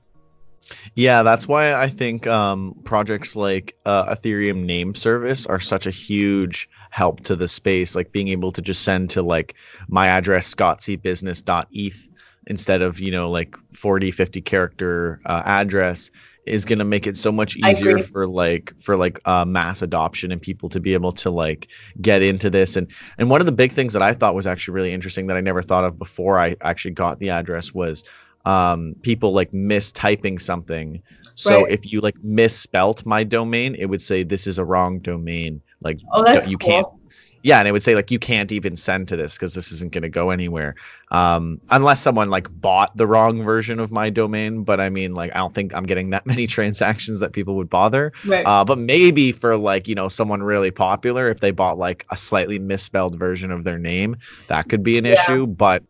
Yeah, 0.95 1.23
that's 1.23 1.47
why 1.47 1.75
I 1.75 1.89
think 1.89 2.27
um, 2.27 2.75
projects 2.85 3.37
like 3.37 3.77
uh, 3.85 4.15
Ethereum 4.15 4.65
name 4.65 4.95
service 4.95 5.47
are 5.47 5.61
such 5.61 5.87
a 5.87 5.91
huge 5.91 6.69
help 6.91 7.21
to 7.25 7.37
the 7.37 7.49
space. 7.49 7.95
Like 7.95 8.13
being 8.13 8.29
able 8.29 8.53
to 8.53 8.63
just 8.63 8.83
send 8.83 9.11
to 9.11 9.23
like 9.23 9.55
my 9.89 10.07
address, 10.07 10.53
scottcbusiness.eth 10.55 12.09
instead 12.49 12.83
of, 12.83 13.01
you 13.01 13.11
know, 13.11 13.31
like 13.31 13.57
40, 13.73 14.11
50 14.11 14.41
character 14.43 15.21
uh, 15.27 15.43
address 15.45 16.11
is 16.47 16.65
going 16.65 16.79
to 16.79 16.85
make 16.85 17.07
it 17.07 17.17
so 17.17 17.33
much 17.33 17.57
easier 17.57 17.99
for 17.99 18.27
like 18.27 18.73
for 18.79 18.97
like 18.97 19.21
uh, 19.25 19.45
mass 19.45 19.83
adoption 19.83 20.31
and 20.31 20.41
people 20.41 20.69
to 20.69 20.81
be 20.81 20.95
able 20.95 21.13
to 21.13 21.29
like 21.29 21.69
get 22.01 22.23
into 22.23 22.49
this 22.49 22.77
and 22.77 22.87
and 23.19 23.29
one 23.29 23.41
of 23.41 23.47
the 23.47 23.53
big 23.53 23.73
things 23.73 23.93
that 23.93 24.03
i 24.03 24.15
thought 24.15 24.35
was 24.35 24.47
actually 24.47 24.73
really 24.73 24.93
interesting 24.93 25.27
that 25.27 25.37
i 25.37 25.41
never 25.41 25.61
thought 25.61 25.85
of 25.85 25.99
before 25.99 26.39
i 26.39 26.55
actually 26.61 26.93
got 26.93 27.19
the 27.19 27.31
address 27.31 27.75
was 27.75 28.05
um, 28.47 28.95
people 29.03 29.33
like 29.33 29.53
mistyping 29.53 30.41
something. 30.41 31.03
So 31.35 31.65
right. 31.65 31.73
if 31.73 31.93
you 31.93 32.01
like 32.01 32.17
misspelt 32.25 33.05
my 33.05 33.23
domain, 33.23 33.75
it 33.75 33.87
would 33.87 34.01
say 34.01 34.23
this 34.23 34.47
is 34.47 34.57
a 34.57 34.65
wrong 34.65 35.01
domain. 35.01 35.61
Like 35.83 36.01
oh, 36.13 36.25
that's 36.25 36.49
you 36.49 36.57
cool. 36.57 36.71
can't. 36.71 36.87
Yeah, 37.43 37.61
and 37.61 37.69
it 37.69 37.73
would 37.73 37.83
say 37.83 37.95
like 37.95 38.11
you 38.11 38.19
can't 38.19 38.51
even 38.51 38.75
send 38.77 39.07
to 39.09 39.17
this 39.17 39.35
because 39.35 39.55
this 39.55 39.71
isn't 39.71 39.93
going 39.93 40.03
to 40.03 40.09
go 40.09 40.31
anywhere, 40.31 40.75
um, 41.13 41.61
unless 41.71 42.01
someone 42.01 42.29
like 42.29 42.49
bought 42.61 42.97
the 42.97 43.07
wrong 43.07 43.45
version 43.45 43.79
of 43.79 43.93
my 43.93 44.11
domain. 44.11 44.65
But 44.65 44.81
I 44.81 44.89
mean, 44.89 45.15
like 45.15 45.33
I 45.33 45.39
don't 45.39 45.55
think 45.55 45.75
I'm 45.75 45.85
getting 45.85 46.11
that 46.11 46.27
many 46.27 46.47
transactions 46.47 47.21
that 47.21 47.33
people 47.33 47.55
would 47.57 47.71
bother. 47.71 48.13
Right. 48.25 48.45
Uh, 48.47 48.65
but 48.65 48.79
maybe 48.79 49.31
for 49.31 49.57
like 49.57 49.87
you 49.87 49.95
know 49.95 50.09
someone 50.09 50.43
really 50.43 50.71
popular, 50.71 51.29
if 51.29 51.41
they 51.41 51.51
bought 51.51 51.79
like 51.79 52.07
a 52.11 52.17
slightly 52.17 52.59
misspelled 52.59 53.19
version 53.19 53.51
of 53.51 53.65
their 53.65 53.79
name, 53.79 54.17
that 54.49 54.69
could 54.69 54.83
be 54.83 54.97
an 54.99 55.05
yeah. 55.05 55.13
issue. 55.13 55.47
But 55.47 55.85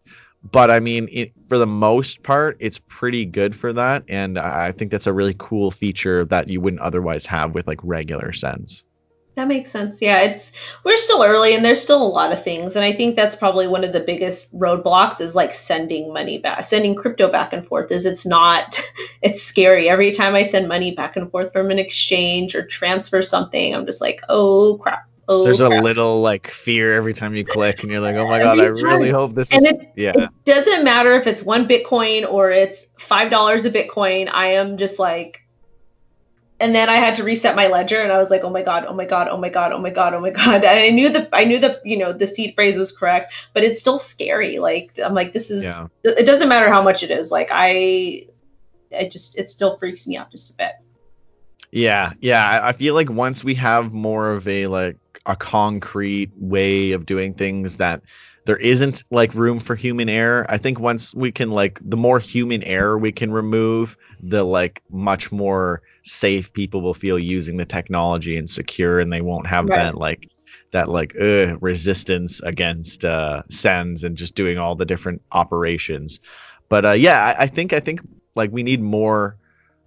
but 0.53 0.70
I 0.70 0.80
mean, 0.80 1.09
it, 1.12 1.32
for 1.49 1.59
the 1.59 1.66
most 1.66 2.22
part, 2.22 2.57
it's 2.61 2.78
pretty 2.88 3.24
good 3.24 3.55
for 3.55 3.72
that, 3.72 4.05
and 4.09 4.38
I 4.38 4.72
think 4.72 4.90
that's 4.90 5.07
a 5.07 5.12
really 5.12 5.34
cool 5.38 5.70
feature 5.70 6.24
that 6.26 6.49
you 6.49 6.61
wouldn't 6.61 6.82
otherwise 6.82 7.26
have 7.26 7.55
with 7.55 7.66
like 7.66 7.80
regular 7.82 8.32
sends. 8.32 8.84
that 9.36 9.49
makes 9.49 9.70
sense. 9.70 10.01
Yeah, 10.01 10.20
it's 10.20 10.51
we're 10.84 10.97
still 10.97 11.22
early 11.22 11.55
and 11.55 11.62
there's 11.64 11.80
still 11.82 12.03
a 12.03 12.09
lot 12.09 12.32
of 12.32 12.42
things. 12.42 12.74
And 12.74 12.84
I 12.84 12.92
think 12.92 13.16
that's 13.16 13.36
probably 13.36 13.66
one 13.66 13.84
of 13.84 13.92
the 13.92 14.01
biggest 14.01 14.55
roadblocks 14.59 15.20
is 15.20 15.34
like 15.34 15.53
sending 15.53 16.11
money 16.12 16.38
back, 16.38 16.64
sending 16.64 16.94
crypto 16.94 17.30
back 17.30 17.53
and 17.53 17.66
forth 17.66 17.90
is 17.92 18.07
it's 18.07 18.24
not 18.24 18.80
it's 19.22 19.42
scary. 19.42 19.88
Every 19.90 20.11
time 20.11 20.34
I 20.34 20.42
send 20.42 20.68
money 20.68 20.94
back 20.94 21.16
and 21.16 21.30
forth 21.30 21.53
from 21.53 21.70
an 21.70 21.78
exchange 21.78 22.55
or 22.55 22.64
transfer 22.66 23.20
something, 23.22 23.74
I'm 23.74 23.84
just 23.86 24.01
like, 24.01 24.20
"Oh 24.30 24.78
crap." 24.78 25.07
Oh, 25.29 25.43
There's 25.43 25.59
crap. 25.59 25.72
a 25.72 25.83
little 25.83 26.20
like 26.20 26.47
fear 26.47 26.95
every 26.95 27.12
time 27.12 27.35
you 27.35 27.45
click 27.45 27.83
and 27.83 27.91
you're 27.91 28.01
like, 28.01 28.14
"Oh 28.14 28.29
my 28.29 28.39
god, 28.39 28.61
I 28.61 28.66
really 28.66 29.11
hope 29.11 29.35
this 29.35 29.51
And 29.53 29.66
is 29.66 29.72
it, 29.72 29.93
yeah." 29.97 30.12
it 30.14 30.31
doesn't 30.45 30.85
matter 30.85 31.12
if 31.14 31.27
it's 31.27 31.43
one 31.43 31.66
Bitcoin 31.66 32.31
or 32.31 32.51
it's 32.51 32.87
five 32.99 33.31
dollars 33.31 33.64
a 33.64 33.70
Bitcoin. 33.70 34.31
I 34.33 34.53
am 34.53 34.77
just 34.77 35.01
like, 35.01 35.41
and 36.61 36.77
then 36.77 36.89
I 36.89 36.95
had 36.97 37.16
to 37.16 37.24
reset 37.24 37.57
my 37.57 37.66
ledger, 37.66 38.01
and 38.01 38.12
I 38.12 38.18
was 38.18 38.31
like, 38.31 38.45
oh 38.45 38.51
my 38.51 38.62
god, 38.62 38.85
oh 38.87 38.95
my 38.95 39.05
god, 39.05 39.27
oh 39.29 39.37
my 39.37 39.49
god, 39.49 39.72
oh 39.72 39.79
my 39.81 39.91
god, 39.91 40.14
oh 40.14 40.20
my 40.20 40.31
god. 40.31 40.64
And 40.64 40.81
I 40.81 40.91
knew 40.91 41.09
the 41.09 41.29
I 41.33 41.43
knew 41.45 41.59
the 41.59 41.81
you 41.85 41.99
know 41.99 42.12
the 42.12 42.27
seed 42.27 42.55
phrase 42.55 42.77
was 42.79 42.93
correct, 42.93 43.33
but 43.53 43.64
it's 43.64 43.81
still 43.81 43.99
scary. 43.99 44.61
Like 44.61 44.97
I'm 45.05 45.14
like, 45.14 45.33
this 45.33 45.51
is. 45.51 45.64
Yeah. 45.64 45.89
It 46.05 46.24
doesn't 46.27 46.49
matter 46.49 46.70
how 46.70 46.83
much 46.83 47.03
it 47.03 47.11
is. 47.11 47.33
Like 47.33 47.49
I, 47.51 48.27
it 48.93 49.11
just 49.11 49.37
it 49.37 49.51
still 49.51 49.77
freaks 49.77 50.07
me 50.07 50.16
out 50.16 50.31
just 50.31 50.53
a 50.53 50.55
bit. 50.55 50.72
Yeah, 51.73 52.12
yeah. 52.21 52.61
I- 52.64 52.73
feel 52.73 52.95
like 52.95 53.11
once 53.11 53.45
we 53.45 53.55
have 53.55 53.93
more 53.93 54.31
of 54.33 54.47
a 54.49 54.67
like 54.67 54.97
a 55.27 55.37
concrete 55.37 56.31
way 56.37 56.93
of 56.93 57.07
doing 57.07 57.35
things 57.35 57.77
that 57.79 58.03
there 58.47 58.57
isn't 58.59 59.03
like 59.11 59.35
room 59.35 59.59
for 59.59 59.75
human 59.75 60.09
error. 60.09 60.47
I 60.49 60.57
think 60.59 60.79
once 60.79 61.12
we 61.14 61.33
can 61.33 61.51
like 61.51 61.79
the 61.83 61.97
more 61.97 62.21
human 62.21 62.62
error 62.62 62.97
we 62.97 63.11
can 63.12 63.33
remove, 63.33 63.97
the 64.21 64.45
like 64.45 64.83
much 64.91 65.33
more 65.33 65.83
safe 66.05 66.53
people 66.53 66.81
will 66.81 66.95
feel 66.95 67.19
using 67.19 67.57
the 67.57 67.64
technology 67.67 68.37
and 68.37 68.49
secure 68.49 69.01
and 69.01 69.12
they 69.12 69.21
won't 69.21 69.47
have 69.49 69.73
Right. 69.73 69.73
that 69.73 69.97
like 69.99 70.29
that 70.73 70.89
like 70.89 71.14
uh, 71.21 71.57
resistance 71.59 72.41
against 72.43 73.05
uh 73.05 73.43
sends 73.51 74.05
and 74.05 74.17
just 74.17 74.35
doing 74.37 74.59
all 74.59 74.77
the 74.77 74.85
different 74.85 75.21
operations. 75.33 76.21
But 76.69 76.85
uh 76.85 76.93
yeah, 76.93 77.35
I, 77.39 77.43
I 77.45 77.47
think 77.49 77.73
I 77.73 77.81
think 77.81 78.01
like 78.37 78.53
we 78.53 78.62
need 78.62 78.81
more 78.81 79.37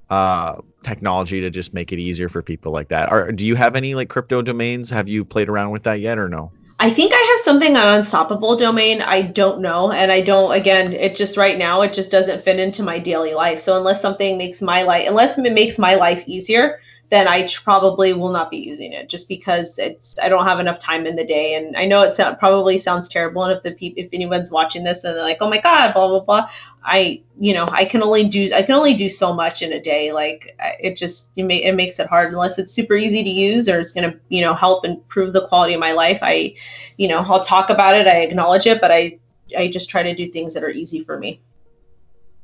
uh 0.09 0.57
technology 0.83 1.41
to 1.41 1.49
just 1.49 1.73
make 1.73 1.91
it 1.91 1.99
easier 1.99 2.29
for 2.29 2.41
people 2.41 2.71
like 2.71 2.89
that. 2.89 3.09
Are 3.09 3.31
do 3.31 3.45
you 3.45 3.55
have 3.55 3.75
any 3.75 3.95
like 3.95 4.09
crypto 4.09 4.41
domains? 4.41 4.89
Have 4.89 5.07
you 5.07 5.25
played 5.25 5.49
around 5.49 5.71
with 5.71 5.83
that 5.83 5.99
yet 5.99 6.17
or 6.17 6.29
no? 6.29 6.51
I 6.81 6.89
think 6.89 7.11
I 7.13 7.17
have 7.17 7.41
something 7.41 7.75
on 7.75 7.99
Unstoppable 7.99 8.55
domain. 8.55 9.01
I 9.01 9.21
don't 9.23 9.59
know. 9.59 9.91
And 9.91 10.13
I 10.13 10.21
don't, 10.21 10.53
again, 10.53 10.93
it 10.93 11.17
just 11.17 11.35
right 11.35 11.57
now, 11.57 11.81
it 11.81 11.91
just 11.91 12.09
doesn't 12.09 12.41
fit 12.41 12.57
into 12.57 12.83
my 12.83 12.99
daily 12.99 13.33
life. 13.33 13.59
So 13.59 13.77
unless 13.77 14.01
something 14.01 14.37
makes 14.37 14.61
my 14.61 14.83
life, 14.83 15.05
unless 15.05 15.37
it 15.37 15.51
makes 15.51 15.77
my 15.77 15.95
life 15.95 16.23
easier, 16.25 16.79
then 17.09 17.27
I 17.27 17.47
probably 17.63 18.13
will 18.13 18.31
not 18.31 18.51
be 18.51 18.57
using 18.57 18.93
it 18.93 19.09
just 19.09 19.27
because 19.27 19.79
it's, 19.79 20.15
I 20.21 20.29
don't 20.29 20.45
have 20.45 20.59
enough 20.59 20.79
time 20.79 21.07
in 21.07 21.15
the 21.15 21.25
day. 21.25 21.55
And 21.55 21.75
I 21.75 21.85
know 21.85 22.03
it 22.03 22.13
sound, 22.13 22.37
probably 22.37 22.77
sounds 22.77 23.07
terrible. 23.07 23.43
And 23.43 23.57
if 23.57 23.63
the 23.63 23.87
if 23.97 24.09
anyone's 24.13 24.51
watching 24.51 24.83
this 24.83 25.03
and 25.03 25.15
they're 25.15 25.23
like, 25.23 25.37
oh 25.41 25.49
my 25.49 25.59
God, 25.59 25.93
blah, 25.93 26.07
blah, 26.07 26.19
blah. 26.19 26.49
I, 26.83 27.21
you 27.39 27.53
know, 27.53 27.67
I 27.71 27.83
can 27.83 28.03
only 28.03 28.27
do, 28.27 28.51
I 28.53 28.61
can 28.61 28.75
only 28.75 28.93
do 28.93 29.09
so 29.09 29.33
much 29.33 29.61
in 29.61 29.73
a 29.73 29.81
day. 29.81 30.13
Like 30.13 30.55
it 30.79 30.95
just, 30.95 31.31
it, 31.35 31.43
may, 31.43 31.63
it 31.63 31.73
makes 31.73 31.99
it 31.99 32.07
hard 32.07 32.31
unless 32.31 32.59
it's 32.59 32.71
super 32.71 32.95
easy 32.95 33.23
to 33.23 33.29
use 33.29 33.67
or 33.67 33.79
it's 33.79 33.91
going 33.91 34.11
to, 34.11 34.19
you 34.29 34.41
know, 34.41 34.53
help 34.53 34.85
improve 34.85 35.33
the 35.33 35.47
quality 35.47 35.73
of 35.73 35.79
my 35.79 35.93
life. 35.93 36.19
I, 36.21 36.55
you 36.99 37.07
know 37.07 37.19
i'll 37.19 37.43
talk 37.43 37.69
about 37.69 37.95
it 37.95 38.05
i 38.05 38.17
acknowledge 38.17 38.67
it 38.67 38.79
but 38.81 38.91
i 38.91 39.17
i 39.57 39.67
just 39.67 39.89
try 39.89 40.03
to 40.03 40.13
do 40.13 40.27
things 40.27 40.53
that 40.53 40.63
are 40.63 40.69
easy 40.69 41.01
for 41.01 41.17
me 41.17 41.41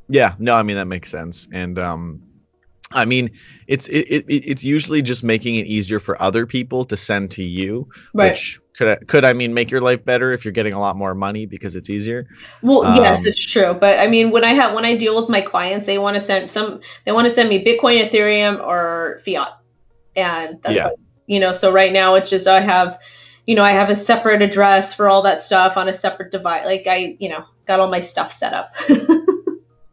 Yeah, 0.07 0.35
no, 0.39 0.55
I 0.55 0.63
mean 0.63 0.77
that 0.77 0.85
makes 0.85 1.11
sense. 1.11 1.47
And 1.51 1.77
um 1.77 2.21
I 2.91 3.05
mean, 3.05 3.31
it's 3.67 3.87
it, 3.87 4.07
it 4.09 4.25
it's 4.27 4.63
usually 4.63 5.01
just 5.01 5.23
making 5.23 5.55
it 5.55 5.65
easier 5.65 5.99
for 5.99 6.21
other 6.21 6.45
people 6.45 6.85
to 6.85 6.95
send 6.95 7.31
to 7.31 7.43
you, 7.43 7.87
right 8.13 8.31
which 8.31 8.59
could 8.77 8.87
I, 8.87 8.95
could 9.05 9.25
I 9.25 9.33
mean 9.33 9.53
make 9.53 9.71
your 9.71 9.81
life 9.81 10.03
better 10.05 10.33
if 10.33 10.45
you're 10.45 10.51
getting 10.51 10.73
a 10.73 10.79
lot 10.79 10.95
more 10.95 11.15
money 11.15 11.45
because 11.45 11.75
it's 11.75 11.89
easier. 11.89 12.27
well 12.61 12.83
yes 12.95 13.19
um, 13.19 13.27
it's 13.27 13.43
true 13.43 13.73
but 13.73 13.99
i 13.99 14.07
mean 14.07 14.31
when 14.31 14.43
i 14.43 14.53
have 14.53 14.73
when 14.73 14.85
i 14.85 14.95
deal 14.95 15.15
with 15.19 15.29
my 15.29 15.41
clients 15.41 15.85
they 15.85 15.97
want 15.97 16.15
to 16.15 16.21
send 16.21 16.49
some 16.51 16.79
they 17.05 17.11
want 17.11 17.27
to 17.27 17.33
send 17.33 17.49
me 17.49 17.63
bitcoin 17.63 18.07
ethereum 18.07 18.59
or 18.65 19.21
fiat 19.25 19.49
and 20.15 20.61
that's 20.61 20.75
Yeah. 20.75 20.85
like, 20.85 20.95
you 21.27 21.39
know 21.39 21.53
so 21.53 21.71
right 21.71 21.93
now 21.93 22.15
it's 22.15 22.29
just 22.29 22.47
i 22.47 22.59
have 22.61 22.99
you 23.45 23.55
know 23.55 23.63
i 23.63 23.71
have 23.71 23.89
a 23.89 23.95
separate 23.95 24.41
address 24.41 24.93
for 24.93 25.07
all 25.09 25.21
that 25.21 25.43
stuff 25.43 25.77
on 25.77 25.87
a 25.89 25.93
separate 25.93 26.31
device 26.31 26.65
like 26.65 26.85
i 26.87 27.15
you 27.19 27.29
know 27.29 27.43
got 27.65 27.79
all 27.79 27.89
my 27.89 27.99
stuff 27.99 28.31
set 28.31 28.53
up 28.53 28.71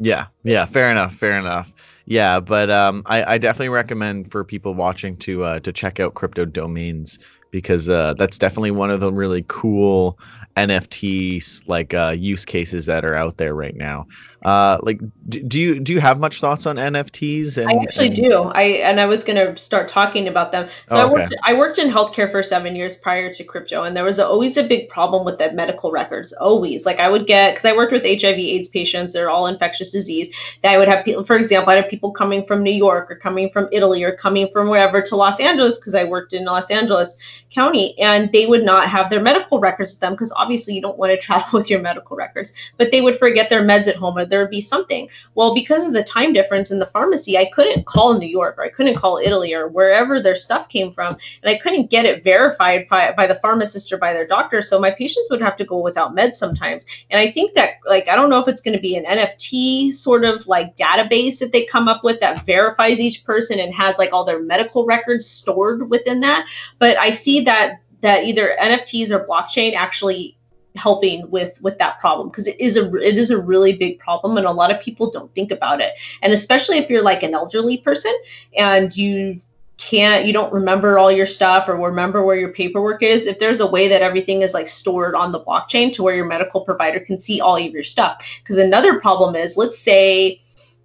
Yeah, 0.03 0.26
yeah, 0.43 0.66
fair 0.66 0.90
enough, 0.90 1.14
fair 1.14 1.38
enough. 1.38 1.72
Yeah, 2.07 2.40
but 2.40 2.70
um, 2.70 3.03
I, 3.07 3.34
I 3.34 3.38
definitely 3.38 3.68
recommend 3.68 4.30
for 4.30 4.44
people 4.44 4.74
watching 4.74 5.16
to 5.18 5.44
uh, 5.44 5.61
to 5.61 5.72
check 5.72 6.00
out 6.00 6.14
crypto 6.14 6.44
domains 6.44 7.18
because 7.50 7.88
uh, 7.88 8.14
that's 8.14 8.38
definitely 8.38 8.70
one 8.70 8.90
of 8.90 9.00
the 9.00 9.12
really 9.12 9.44
cool 9.48 10.18
NFTs 10.57 11.62
like 11.66 11.94
uh, 11.94 12.14
use 12.16 12.44
cases 12.44 12.86
that 12.86 13.05
are 13.05 13.14
out 13.14 13.36
there 13.36 13.55
right 13.55 13.76
now. 13.76 14.07
Uh, 14.45 14.78
like, 14.82 15.01
do, 15.28 15.43
do 15.43 15.61
you 15.61 15.80
do 15.80 15.93
you 15.93 16.01
have 16.01 16.18
much 16.18 16.40
thoughts 16.40 16.66
on 16.66 16.76
NFTs? 16.76 17.59
And, 17.59 17.70
I 17.70 17.82
actually 17.82 18.09
and- 18.09 18.16
do. 18.16 18.43
I 18.55 18.62
and 18.62 19.01
I 19.01 19.07
was 19.07 19.22
going 19.24 19.36
to 19.36 19.57
start 19.57 19.88
talking 19.88 20.26
about 20.28 20.53
them. 20.53 20.68
So 20.88 20.97
Oh, 20.97 21.01
I 21.01 21.05
worked 21.05 21.34
I 21.45 21.55
worked 21.55 21.78
in 21.78 21.90
healthcare 21.90 22.30
for 22.30 22.43
7 22.43 22.74
years 22.74 22.97
prior 22.97 23.32
to 23.32 23.45
crypto 23.45 23.84
and 23.84 23.97
there 23.97 24.05
was 24.05 24.18
always 24.18 24.57
a 24.57 24.64
big 24.64 24.88
problem 24.88 25.24
with 25.24 25.38
the 25.38 25.53
medical 25.53 25.93
records. 25.93 26.32
Always. 26.34 26.84
Like 26.86 26.99
I 26.99 27.09
would 27.09 27.26
get 27.26 27.55
cuz 27.57 27.64
I 27.64 27.72
worked 27.72 27.93
with 27.93 28.05
HIV 28.05 28.38
AIDS 28.38 28.68
patients, 28.68 29.14
they're 29.14 29.30
all 29.30 29.47
infectious 29.47 29.93
disease. 29.93 30.34
That 30.62 30.72
I 30.72 30.78
would 30.78 30.88
have 30.88 31.05
people 31.05 31.24
for 31.24 31.36
example, 31.36 31.72
I 31.72 31.76
had 31.76 31.88
people 31.88 32.11
coming 32.11 32.45
from 32.45 32.62
New 32.62 32.72
York 32.72 33.11
or 33.11 33.16
coming 33.16 33.51
from 33.51 33.68
Italy 33.70 34.03
or 34.03 34.12
coming 34.12 34.49
from 34.53 34.68
wherever 34.68 35.01
to 35.03 35.16
Los 35.16 35.38
Angeles 35.40 35.78
because 35.78 35.95
I 35.95 36.05
worked 36.05 36.32
in 36.32 36.45
Los 36.45 36.70
Angeles 36.70 37.16
County 37.51 37.99
and 37.99 38.32
they 38.32 38.47
would 38.47 38.64
not 38.64 38.88
have 38.88 39.11
their 39.11 39.20
medical 39.20 39.61
records 39.61 39.93
with 39.93 40.01
them 40.01 40.12
because 40.12 40.32
obviously 40.36 40.74
you 40.74 40.80
don't 40.82 40.99
want 40.99 41.12
to 41.12 41.18
travel 41.18 41.47
with 41.59 41.70
your 41.70 41.80
medical 41.80 42.16
records. 42.16 42.53
But 42.76 42.90
they 42.90 43.01
would 43.01 43.18
forget 43.18 43.51
their 43.51 43.62
meds 43.62 43.86
at 43.86 43.97
home 43.97 44.16
or 44.16 44.24
there 44.33 44.41
would 44.41 44.51
be 44.51 44.61
something. 44.61 45.09
Well, 45.35 45.55
because 45.55 45.87
of 45.87 45.93
the 45.93 46.03
time 46.03 46.33
difference 46.33 46.70
in 46.70 46.78
the 46.78 46.87
pharmacy, 46.87 47.37
I 47.37 47.51
couldn't 47.55 47.87
call 47.87 48.18
New 48.18 48.26
York 48.26 48.57
or 48.59 48.64
I 48.64 48.70
couldn't 48.70 48.97
call 48.97 49.18
Italy 49.18 49.53
or 49.53 49.68
wherever 49.68 50.20
their 50.20 50.35
stuff 50.35 50.68
came 50.68 50.91
from. 50.91 51.16
And 51.43 51.51
I 51.51 51.59
couldn't 51.59 51.91
get 51.91 52.07
it 52.07 52.24
verified 52.24 52.89
by, 52.89 53.12
by 53.12 53.26
the 53.26 53.35
pharmacist 53.37 53.93
or 53.93 53.99
by 53.99 54.12
their 54.12 54.26
doctor. 54.26 54.62
So 54.62 54.80
my 54.80 54.91
patients 54.91 55.28
would 55.30 55.43
have 55.43 55.57
to 55.57 55.64
go 55.64 55.78
without 55.78 56.16
meds 56.16 56.37
sometimes. 56.37 56.87
And 57.11 57.20
I 57.20 57.30
think 57.30 57.53
that, 57.53 57.74
like, 57.87 58.09
I 58.09 58.16
don't 58.16 58.30
know 58.30 58.41
if 58.41 58.49
it's 58.49 58.62
going 58.62 58.76
to 58.76 58.80
be 58.80 58.97
an 58.97 59.05
NFT 59.05 59.93
sort 59.93 60.24
of 60.24 60.47
like 60.49 60.76
database 60.76 61.39
that 61.39 61.53
they 61.53 61.66
come 61.66 61.89
up 61.89 62.03
with 62.03 62.20
that 62.20 62.47
verifies 62.47 63.01
each 63.01 63.24
person 63.24 63.59
and 63.61 63.74
has 63.74 63.99
like 63.99 64.12
all 64.12 64.24
their 64.24 64.43
medical 64.43 64.87
records 64.87 65.26
stored 65.26 65.91
within 65.91 66.20
that. 66.20 66.47
But 66.78 66.99
I 66.99 67.11
see 67.11 67.41
that 67.43 67.80
that 68.01 68.24
either 68.24 68.57
NFTs 68.61 69.11
or 69.11 69.24
blockchain 69.24 69.74
actually 69.74 70.37
helping 70.76 71.28
with 71.30 71.60
with 71.62 71.78
that 71.78 71.98
problem 71.98 72.28
because 72.28 72.46
it 72.46 72.58
is 72.58 72.76
a 72.76 72.94
it 72.96 73.18
is 73.18 73.30
a 73.30 73.40
really 73.40 73.74
big 73.76 73.98
problem 73.98 74.36
and 74.36 74.46
a 74.46 74.52
lot 74.52 74.74
of 74.74 74.80
people 74.80 75.10
don't 75.10 75.34
think 75.34 75.50
about 75.50 75.80
it. 75.80 75.92
And 76.22 76.32
especially 76.32 76.78
if 76.78 76.88
you're 76.88 77.02
like 77.02 77.22
an 77.22 77.34
elderly 77.34 77.78
person 77.78 78.14
and 78.56 78.96
you 78.96 79.40
can't 79.78 80.26
you 80.26 80.32
don't 80.32 80.52
remember 80.52 80.98
all 80.98 81.10
your 81.10 81.26
stuff 81.26 81.68
or 81.68 81.76
remember 81.76 82.24
where 82.24 82.36
your 82.36 82.52
paperwork 82.52 83.02
is 83.02 83.26
if 83.26 83.38
there's 83.38 83.60
a 83.60 83.66
way 83.66 83.88
that 83.88 84.02
everything 84.02 84.42
is 84.42 84.54
like 84.54 84.68
stored 84.68 85.14
on 85.14 85.32
the 85.32 85.40
blockchain 85.40 85.92
to 85.92 86.02
where 86.02 86.14
your 86.14 86.26
medical 86.26 86.60
provider 86.60 87.00
can 87.00 87.20
see 87.20 87.40
all 87.40 87.56
of 87.56 87.72
your 87.72 87.84
stuff. 87.84 88.24
Because 88.38 88.58
another 88.58 89.00
problem 89.00 89.34
is 89.34 89.56
let's 89.56 89.78
say 89.78 90.40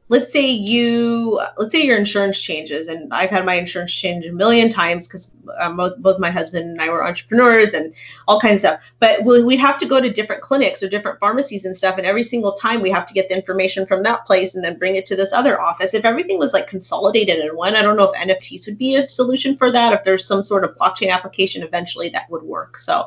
let's 0.10 0.32
say 0.32 0.45
you 0.45 1.41
let's 1.58 1.72
say 1.72 1.84
your 1.84 1.97
insurance 1.97 2.39
changes 2.39 2.88
and 2.88 3.14
i've 3.14 3.30
had 3.30 3.45
my 3.45 3.55
insurance 3.55 3.93
change 3.93 4.26
a 4.26 4.32
million 4.32 4.70
times 4.70 5.08
because 5.08 5.34
um, 5.60 5.76
both, 5.76 5.97
both 5.97 6.20
my 6.20 6.32
husband 6.32 6.70
and 6.70 6.82
i 6.82 6.89
were 6.89 7.05
entrepreneurs 7.05 7.74
and 7.74 7.93
all 8.28 8.39
kinds 8.39 8.55
of 8.55 8.60
stuff. 8.60 8.84
But 8.99 9.24
we- 9.24 9.43
we'd 9.43 9.60
have 9.60 9.78
to 9.80 9.86
go 9.86 9.99
to 9.99 10.10
different 10.10 10.41
clinics 10.41 10.82
or 10.82 10.89
different 10.89 11.20
pharmacies 11.20 11.66
and 11.66 11.76
stuff 11.76 11.97
and 11.97 12.05
every 12.05 12.24
single 12.24 12.53
time 12.53 12.82
we 12.82 12.91
have 12.91 13.05
to 13.05 13.14
get 13.14 13.30
the 13.30 13.36
information 13.36 13.86
from 13.86 14.03
that 14.03 14.26
place 14.26 14.55
and 14.55 14.64
then 14.64 14.78
bring 14.78 14.95
it 14.95 15.05
to 15.08 15.16
this 15.16 15.34
other 15.34 15.60
office. 15.62 15.93
If 15.93 16.05
everything 16.05 16.39
was 16.39 16.53
like 16.53 16.68
consolidated 16.68 17.38
in 17.39 17.55
one 17.55 17.76
i 17.76 17.82
don't 17.82 17.97
know 17.97 18.10
if 18.12 18.20
nfts 18.20 18.66
would 18.66 18.78
be 18.78 18.95
a 18.95 19.08
solution 19.08 19.55
for 19.58 19.72
that 19.72 19.93
if 19.93 20.03
there's 20.03 20.26
some 20.26 20.43
sort 20.43 20.64
of 20.64 20.76
blockchain 20.76 21.12
application 21.12 21.64
eventually 21.64 22.10
that 22.10 22.30
would 22.30 22.43
work. 22.43 22.78
So 22.80 23.05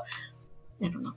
i 0.82 0.88
don't 0.88 1.02
know 1.02 1.12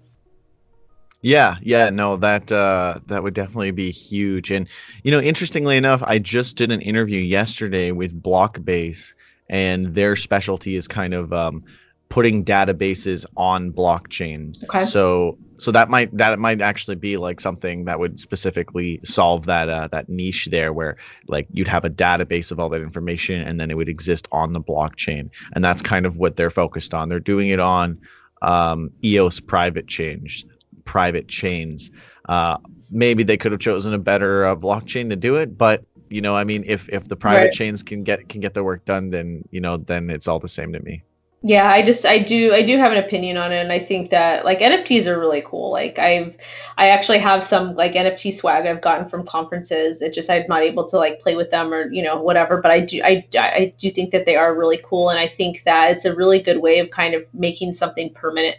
Yeah, 1.23 1.55
yeah, 1.61 1.89
no, 1.89 2.17
that 2.17 2.51
uh 2.51 2.99
that 3.07 3.23
would 3.23 3.33
definitely 3.33 3.71
be 3.71 3.91
huge. 3.91 4.51
And 4.51 4.67
you 5.03 5.11
know, 5.11 5.21
interestingly 5.21 5.77
enough, 5.77 6.03
I 6.05 6.19
just 6.19 6.57
did 6.57 6.69
an 6.71 6.81
interview 6.81 7.21
yesterday 7.21 7.91
with 7.91 8.21
Blockbase 8.21 9.13
and 9.49 9.95
their 9.95 10.17
specialty 10.17 10.75
is 10.75 10.87
kind 10.87 11.13
of 11.13 11.31
um 11.31 11.63
putting 12.09 12.43
databases 12.43 13.25
on 13.37 13.71
blockchain. 13.71 14.57
Okay. 14.65 14.85
So 14.85 15.39
so 15.59 15.71
that 15.71 15.89
might 15.89 16.15
that 16.17 16.39
might 16.39 16.61
actually 16.61 16.97
be 16.97 17.15
like 17.15 17.39
something 17.39 17.85
that 17.85 17.99
would 18.01 18.19
specifically 18.19 18.99
solve 19.05 19.45
that 19.45 19.69
uh 19.69 19.87
that 19.93 20.09
niche 20.09 20.49
there 20.51 20.73
where 20.73 20.97
like 21.29 21.47
you'd 21.53 21.69
have 21.69 21.85
a 21.85 21.89
database 21.89 22.51
of 22.51 22.59
all 22.59 22.67
that 22.67 22.81
information 22.81 23.41
and 23.41 23.61
then 23.61 23.71
it 23.71 23.77
would 23.77 23.87
exist 23.89 24.27
on 24.33 24.51
the 24.51 24.61
blockchain. 24.61 25.29
And 25.53 25.63
that's 25.63 25.81
kind 25.81 26.05
of 26.05 26.17
what 26.17 26.35
they're 26.35 26.49
focused 26.49 26.93
on. 26.93 27.07
They're 27.07 27.21
doing 27.21 27.47
it 27.47 27.61
on 27.61 28.01
um 28.41 28.89
EOS 29.05 29.39
private 29.39 29.87
chains 29.87 30.43
private 30.85 31.27
chains. 31.27 31.91
Uh, 32.27 32.57
maybe 32.91 33.23
they 33.23 33.37
could 33.37 33.51
have 33.51 33.61
chosen 33.61 33.93
a 33.93 33.97
better 33.99 34.45
uh, 34.45 34.55
blockchain 34.55 35.09
to 35.09 35.15
do 35.15 35.35
it, 35.37 35.57
but 35.57 35.83
you 36.09 36.21
know, 36.21 36.35
I 36.35 36.43
mean, 36.43 36.63
if 36.67 36.87
if 36.89 37.07
the 37.07 37.15
private 37.15 37.49
Right. 37.49 37.51
chains 37.51 37.83
can 37.83 38.03
get 38.03 38.27
can 38.29 38.41
get 38.41 38.53
the 38.53 38.63
work 38.63 38.85
done, 38.85 39.09
then 39.09 39.43
you 39.51 39.61
know, 39.61 39.77
then 39.77 40.09
it's 40.09 40.27
all 40.27 40.39
the 40.39 40.47
same 40.47 40.73
to 40.73 40.79
me. 40.81 41.03
Yeah 41.45 41.69
i 41.71 41.81
just 41.81 42.05
i 42.05 42.17
do 42.17 42.53
i 42.53 42.61
do 42.61 42.77
have 42.77 42.93
an 42.93 42.97
opinion 42.97 43.35
on 43.35 43.51
it 43.51 43.57
and 43.57 43.71
i 43.73 43.77
think 43.77 44.09
that 44.09 44.45
like 44.45 44.59
nfts 44.59 45.07
are 45.07 45.19
really 45.19 45.43
cool. 45.45 45.71
Like 45.71 45.99
i've 45.99 46.33
i 46.77 46.87
actually 46.87 47.17
have 47.17 47.43
some 47.43 47.75
like 47.75 47.93
nft 47.93 48.33
swag 48.33 48.65
i've 48.65 48.81
gotten 48.81 49.09
from 49.09 49.25
conferences. 49.25 50.01
It 50.01 50.13
just 50.13 50.29
i'm 50.29 50.45
not 50.47 50.61
able 50.61 50.87
to 50.87 50.97
like 50.97 51.19
play 51.19 51.35
with 51.35 51.51
them 51.51 51.73
or 51.73 51.91
you 51.91 52.01
know 52.01 52.21
whatever 52.21 52.61
but 52.61 52.71
i 52.71 52.79
do 52.79 53.01
i 53.03 53.27
i 53.33 53.73
do 53.77 53.89
think 53.89 54.11
that 54.11 54.25
they 54.25 54.37
are 54.37 54.57
really 54.57 54.79
cool 54.85 55.09
and 55.09 55.19
i 55.19 55.27
think 55.27 55.63
that 55.65 55.91
it's 55.91 56.05
a 56.05 56.15
really 56.15 56.39
good 56.39 56.61
way 56.61 56.79
of 56.79 56.89
kind 56.91 57.13
of 57.13 57.23
making 57.33 57.73
something 57.73 58.13
permanent 58.13 58.55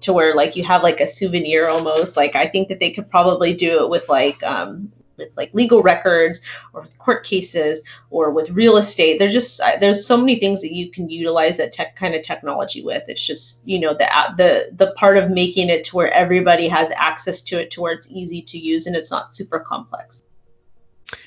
to 0.00 0.12
where 0.12 0.34
like 0.34 0.56
you 0.56 0.62
have 0.62 0.82
like 0.82 1.00
a 1.00 1.06
souvenir 1.06 1.68
almost. 1.68 2.18
Like 2.18 2.36
i 2.36 2.46
think 2.46 2.68
that 2.68 2.80
they 2.80 2.90
could 2.90 3.08
probably 3.08 3.54
do 3.54 3.82
it 3.82 3.88
with 3.88 4.08
like 4.10 4.42
um 4.42 4.92
with 5.16 5.36
like 5.36 5.50
legal 5.52 5.82
records 5.82 6.40
or 6.72 6.82
with 6.82 6.98
court 6.98 7.24
cases 7.24 7.82
or 8.10 8.30
with 8.30 8.50
real 8.50 8.76
estate. 8.76 9.18
There's 9.18 9.32
just 9.32 9.60
uh, 9.60 9.76
there's 9.80 10.06
so 10.06 10.16
many 10.16 10.38
things 10.38 10.60
that 10.62 10.72
you 10.72 10.90
can 10.90 11.08
utilize 11.08 11.56
that 11.56 11.72
tech 11.72 11.96
kind 11.96 12.14
of 12.14 12.22
technology 12.22 12.82
with. 12.82 13.04
It's 13.08 13.24
just 13.24 13.60
you 13.64 13.78
know 13.78 13.94
the 13.94 14.08
the 14.36 14.70
the 14.72 14.92
part 14.92 15.16
of 15.16 15.30
making 15.30 15.68
it 15.68 15.84
to 15.84 15.96
where 15.96 16.12
everybody 16.12 16.68
has 16.68 16.90
access 16.96 17.40
to 17.42 17.60
it 17.60 17.70
to 17.72 17.80
where 17.80 17.92
it's 17.92 18.08
easy 18.10 18.42
to 18.42 18.58
use 18.58 18.86
and 18.86 18.96
it's 18.96 19.10
not 19.10 19.34
super 19.34 19.60
complex. 19.60 20.22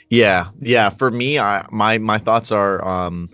Yeah 0.10 0.50
yeah. 0.60 0.90
For 0.90 1.12
me 1.12 1.40
i 1.40 1.66
my 1.72 1.98
my 1.98 2.18
thoughts 2.18 2.52
are 2.52 2.86
um 2.86 3.30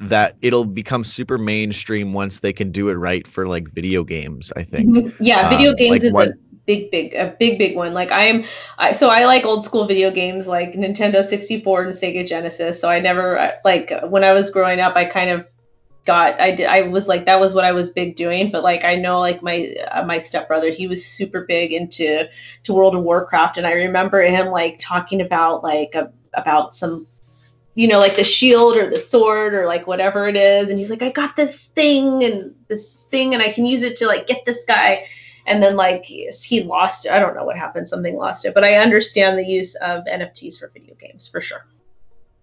that 0.00 0.36
it'll 0.42 0.64
become 0.64 1.02
super 1.02 1.38
mainstream 1.38 2.12
once 2.12 2.38
they 2.38 2.52
can 2.52 2.70
do 2.70 2.88
it 2.88 2.94
right 2.94 3.26
for 3.26 3.48
like 3.48 3.68
video 3.70 4.04
games 4.04 4.52
i 4.56 4.62
think. 4.62 4.90
Mm-hmm. 4.90 5.22
yeah 5.22 5.48
video 5.48 5.70
um, 5.70 5.76
games 5.76 5.90
like 5.90 6.02
is 6.04 6.12
what, 6.12 6.28
a 6.28 6.34
big 6.68 6.90
big 6.90 7.14
a 7.14 7.34
big 7.38 7.58
big 7.58 7.74
one. 7.74 7.94
Like 7.94 8.12
i'm 8.12 8.44
I, 8.76 8.92
so 8.92 9.08
i 9.08 9.24
like 9.24 9.44
old 9.44 9.64
school 9.64 9.86
video 9.86 10.10
games 10.10 10.46
like 10.46 10.74
nintendo 10.74 11.24
64 11.24 11.84
and 11.84 11.94
sega 11.94 12.28
genesis. 12.28 12.78
So 12.78 12.90
i 12.90 13.00
never 13.00 13.54
like 13.64 13.90
when 14.04 14.22
i 14.22 14.32
was 14.32 14.50
growing 14.50 14.78
up 14.78 14.94
i 14.94 15.06
kind 15.06 15.30
of 15.30 15.46
got 16.04 16.38
i 16.40 16.50
did 16.50 16.66
i 16.66 16.82
was 16.82 17.08
like 17.08 17.24
that 17.24 17.40
was 17.40 17.54
what 17.54 17.64
i 17.64 17.72
was 17.72 17.90
big 17.90 18.16
doing. 18.16 18.50
But 18.50 18.62
like 18.62 18.84
i 18.84 18.94
know 18.94 19.18
like 19.18 19.42
my 19.42 19.74
uh, 19.90 20.04
my 20.04 20.18
stepbrother 20.18 20.70
he 20.70 20.86
was 20.86 21.04
super 21.04 21.46
big 21.46 21.72
into 21.72 22.28
to 22.64 22.74
world 22.74 22.94
of 22.94 23.02
warcraft. 23.02 23.56
And 23.56 23.66
i 23.66 23.72
remember 23.72 24.20
him 24.20 24.48
like 24.48 24.78
talking 24.78 25.22
about 25.22 25.62
like 25.62 25.94
a, 25.94 26.12
about 26.34 26.76
some 26.76 27.06
you 27.76 27.88
know 27.88 27.98
like 27.98 28.16
the 28.16 28.24
shield 28.24 28.76
or 28.76 28.90
the 28.90 28.98
sword 28.98 29.54
or 29.54 29.66
like 29.66 29.86
whatever 29.86 30.28
it 30.28 30.36
is. 30.36 30.68
And 30.68 30.78
he's 30.78 30.90
like 30.90 31.02
i 31.02 31.10
got 31.10 31.34
this 31.34 31.68
thing 31.68 32.24
and 32.24 32.54
this 32.68 32.98
thing 33.10 33.32
and 33.32 33.42
i 33.42 33.50
can 33.50 33.64
use 33.64 33.82
it 33.82 33.96
to 33.96 34.06
like 34.06 34.26
get 34.26 34.44
this 34.44 34.66
guy 34.66 35.06
and 35.48 35.62
then 35.62 35.76
like 35.76 36.04
he 36.04 36.62
lost 36.62 37.06
it. 37.06 37.12
I 37.12 37.18
don't 37.18 37.34
know 37.34 37.44
what 37.44 37.56
happened. 37.56 37.88
Something 37.88 38.16
lost 38.16 38.44
it, 38.44 38.54
but 38.54 38.64
I 38.64 38.74
understand 38.74 39.38
the 39.38 39.44
use 39.44 39.74
of 39.76 40.04
NFTs 40.04 40.58
for 40.58 40.68
video 40.68 40.94
games 40.94 41.26
for 41.26 41.40
sure. 41.40 41.66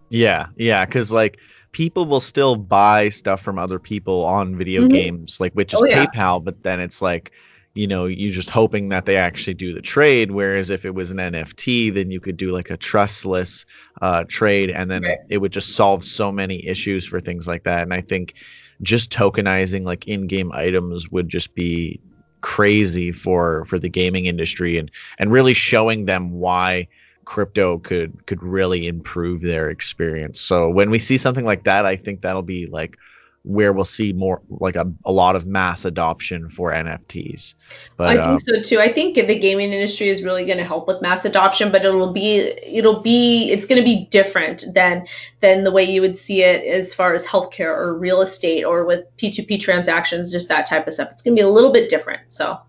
Yeah, 0.09 0.47
yeah, 0.57 0.85
because 0.85 1.11
like 1.11 1.37
people 1.71 2.05
will 2.05 2.19
still 2.19 2.55
buy 2.55 3.09
stuff 3.09 3.41
from 3.41 3.59
other 3.59 3.79
people 3.79 4.25
on 4.25 4.57
video 4.57 4.81
mm-hmm. 4.81 4.89
games, 4.89 5.39
like 5.39 5.53
which 5.53 5.73
is 5.73 5.81
oh, 5.81 5.85
yeah. 5.85 6.05
PayPal, 6.05 6.43
but 6.43 6.63
then 6.63 6.79
it's 6.79 7.01
like 7.01 7.31
you 7.75 7.87
know 7.87 8.05
you're 8.05 8.31
just 8.31 8.49
hoping 8.49 8.89
that 8.89 9.05
they 9.05 9.17
actually 9.17 9.53
do 9.53 9.73
the 9.73 9.81
trade 9.81 10.31
whereas 10.31 10.69
if 10.69 10.85
it 10.85 10.95
was 10.95 11.11
an 11.11 11.17
nft 11.17 11.93
then 11.93 12.09
you 12.09 12.21
could 12.21 12.37
do 12.37 12.51
like 12.53 12.69
a 12.69 12.77
trustless 12.77 13.65
uh, 14.01 14.23
trade 14.29 14.71
and 14.71 14.89
then 14.89 15.03
right. 15.03 15.17
it 15.27 15.39
would 15.39 15.51
just 15.51 15.75
solve 15.75 16.01
so 16.01 16.31
many 16.31 16.65
issues 16.65 17.05
for 17.05 17.19
things 17.19 17.47
like 17.47 17.63
that 17.63 17.83
and 17.83 17.93
i 17.93 17.99
think 17.99 18.33
just 18.81 19.11
tokenizing 19.11 19.83
like 19.85 20.07
in-game 20.07 20.51
items 20.53 21.09
would 21.11 21.27
just 21.27 21.53
be 21.53 21.99
crazy 22.45 23.11
for 23.11 23.65
for 23.65 23.79
the 23.79 23.89
gaming 23.89 24.27
industry 24.27 24.77
and 24.77 24.91
and 25.17 25.31
really 25.31 25.55
showing 25.55 26.05
them 26.05 26.29
why 26.29 26.87
crypto 27.25 27.79
could 27.79 28.23
could 28.27 28.41
really 28.43 28.85
improve 28.85 29.41
their 29.41 29.71
experience. 29.71 30.39
So 30.39 30.69
when 30.69 30.91
we 30.91 30.99
see 30.99 31.17
something 31.17 31.43
like 31.43 31.63
that, 31.63 31.87
I 31.87 31.95
think 31.95 32.21
that'll 32.21 32.43
be 32.43 32.67
like 32.67 32.97
where 33.45 33.71
we'll 33.71 33.85
see 33.85 34.11
more 34.11 34.41
like 34.49 34.75
a, 34.75 34.91
a 35.05 35.11
lot 35.11 35.35
of 35.35 35.45
mass 35.45 35.85
adoption 35.85 36.49
for 36.49 36.71
NFTs. 36.71 37.53
But 37.95 38.07
I 38.07 38.13
think 38.13 38.27
um, 38.27 38.39
so 38.39 38.61
too. 38.61 38.79
I 38.79 38.91
think 38.91 39.15
the 39.15 39.39
gaming 39.39 39.71
industry 39.71 40.09
is 40.09 40.23
really 40.23 40.45
going 40.45 40.57
to 40.57 40.65
help 40.65 40.87
with 40.87 41.01
mass 41.01 41.25
adoption, 41.25 41.71
but 41.71 41.85
it'll 41.85 42.11
be 42.11 42.37
it'll 42.63 43.01
be 43.01 43.51
it's 43.51 43.67
going 43.67 43.79
to 43.79 43.85
be 43.85 44.07
different 44.07 44.65
than 44.73 45.05
than 45.41 45.63
the 45.63 45.71
way 45.71 45.83
you 45.83 46.01
would 46.01 46.17
see 46.17 46.41
it 46.41 46.65
as 46.65 46.93
far 46.93 47.13
as 47.13 47.25
healthcare 47.25 47.75
or 47.77 47.97
real 47.97 48.21
estate 48.21 48.63
or 48.63 48.83
with 48.83 49.05
P2P 49.17 49.61
transactions, 49.61 50.31
just 50.31 50.49
that 50.49 50.65
type 50.65 50.87
of 50.87 50.93
stuff. 50.93 51.09
It's 51.11 51.21
going 51.21 51.35
to 51.35 51.41
be 51.41 51.47
a 51.47 51.51
little 51.51 51.71
bit 51.71 51.87
different. 51.87 52.21
So 52.29 52.59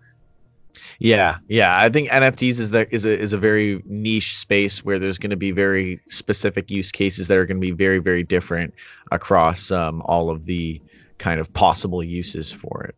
yeah, 0.99 1.37
yeah. 1.47 1.77
I 1.77 1.89
think 1.89 2.09
NFTs 2.09 2.59
is 2.59 2.71
that 2.71 2.87
is 2.91 3.05
a 3.05 3.17
is 3.17 3.31
a 3.31 3.37
very 3.37 3.83
niche 3.85 4.37
space 4.37 4.83
where 4.83 4.97
there's 4.97 5.17
going 5.17 5.29
to 5.29 5.37
be 5.37 5.51
very 5.51 5.99
specific 6.09 6.71
use 6.71 6.91
cases 6.91 7.27
that 7.27 7.37
are 7.37 7.45
going 7.45 7.57
to 7.57 7.61
be 7.61 7.71
very 7.71 7.99
very 7.99 8.23
different 8.23 8.73
across 9.11 9.69
um, 9.69 10.01
all 10.05 10.29
of 10.29 10.45
the 10.45 10.81
kind 11.19 11.39
of 11.39 11.53
possible 11.53 12.03
uses 12.03 12.51
for 12.51 12.83
it. 12.83 12.95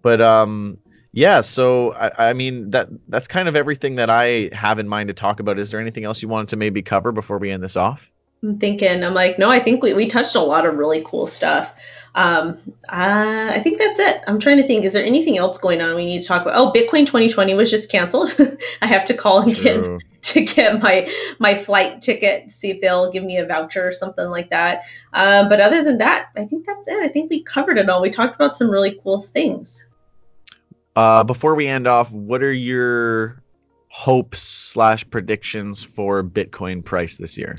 But 0.00 0.22
um, 0.22 0.78
yeah. 1.12 1.42
So 1.42 1.92
I, 1.94 2.30
I 2.30 2.32
mean 2.32 2.70
that 2.70 2.88
that's 3.08 3.28
kind 3.28 3.46
of 3.46 3.56
everything 3.56 3.96
that 3.96 4.08
I 4.08 4.48
have 4.54 4.78
in 4.78 4.88
mind 4.88 5.08
to 5.08 5.14
talk 5.14 5.40
about. 5.40 5.58
Is 5.58 5.70
there 5.70 5.80
anything 5.80 6.04
else 6.04 6.22
you 6.22 6.28
wanted 6.28 6.48
to 6.48 6.56
maybe 6.56 6.80
cover 6.80 7.12
before 7.12 7.36
we 7.36 7.50
end 7.50 7.62
this 7.62 7.76
off? 7.76 8.10
I'm 8.42 8.58
thinking. 8.58 9.04
I'm 9.04 9.12
like, 9.12 9.38
no. 9.38 9.50
I 9.50 9.60
think 9.60 9.82
we 9.82 9.92
we 9.92 10.06
touched 10.06 10.34
a 10.34 10.40
lot 10.40 10.64
of 10.64 10.76
really 10.76 11.02
cool 11.04 11.26
stuff 11.26 11.74
um, 12.14 12.58
uh, 12.88 13.50
I 13.52 13.60
think 13.62 13.78
that's 13.78 13.98
it. 13.98 14.22
I'm 14.26 14.40
trying 14.40 14.56
to 14.56 14.66
think. 14.66 14.84
Is 14.84 14.92
there 14.92 15.04
anything 15.04 15.38
else 15.38 15.58
going 15.58 15.80
on 15.80 15.94
we 15.94 16.04
need 16.04 16.20
to 16.20 16.26
talk 16.26 16.42
about? 16.42 16.56
Oh, 16.56 16.72
Bitcoin 16.72 17.06
2020 17.06 17.54
was 17.54 17.70
just 17.70 17.90
canceled. 17.90 18.34
I 18.82 18.86
have 18.86 19.04
to 19.06 19.14
call 19.14 19.42
and 19.42 19.54
get 19.54 19.86
to 20.22 20.44
get 20.44 20.82
my 20.82 21.08
my 21.38 21.54
flight 21.54 22.00
ticket. 22.00 22.50
See 22.50 22.70
if 22.70 22.80
they'll 22.80 23.10
give 23.10 23.24
me 23.24 23.38
a 23.38 23.46
voucher 23.46 23.86
or 23.86 23.92
something 23.92 24.26
like 24.26 24.50
that. 24.50 24.82
Um, 25.12 25.48
but 25.48 25.60
other 25.60 25.84
than 25.84 25.98
that, 25.98 26.28
I 26.36 26.44
think 26.46 26.66
that's 26.66 26.88
it. 26.88 26.98
I 27.02 27.08
think 27.08 27.30
we 27.30 27.42
covered 27.44 27.78
it 27.78 27.88
all. 27.88 28.02
We 28.02 28.10
talked 28.10 28.34
about 28.34 28.56
some 28.56 28.70
really 28.70 28.98
cool 29.02 29.20
things. 29.20 29.86
Uh, 30.96 31.22
before 31.22 31.54
we 31.54 31.68
end 31.68 31.86
off, 31.86 32.10
what 32.12 32.42
are 32.42 32.52
your 32.52 33.39
hopes 33.90 34.40
slash 34.40 35.08
predictions 35.10 35.82
for 35.82 36.22
Bitcoin 36.22 36.82
price 36.82 37.18
this 37.18 37.36
year? 37.36 37.58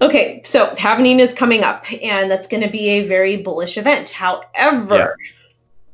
Okay, 0.00 0.40
so 0.44 0.74
Happening 0.76 1.20
is 1.20 1.34
coming 1.34 1.62
up, 1.62 1.84
and 2.02 2.30
that's 2.30 2.46
going 2.46 2.62
to 2.62 2.70
be 2.70 2.88
a 2.88 3.06
very 3.06 3.36
bullish 3.36 3.76
event. 3.76 4.08
However, 4.10 4.94
yeah. 4.94 5.06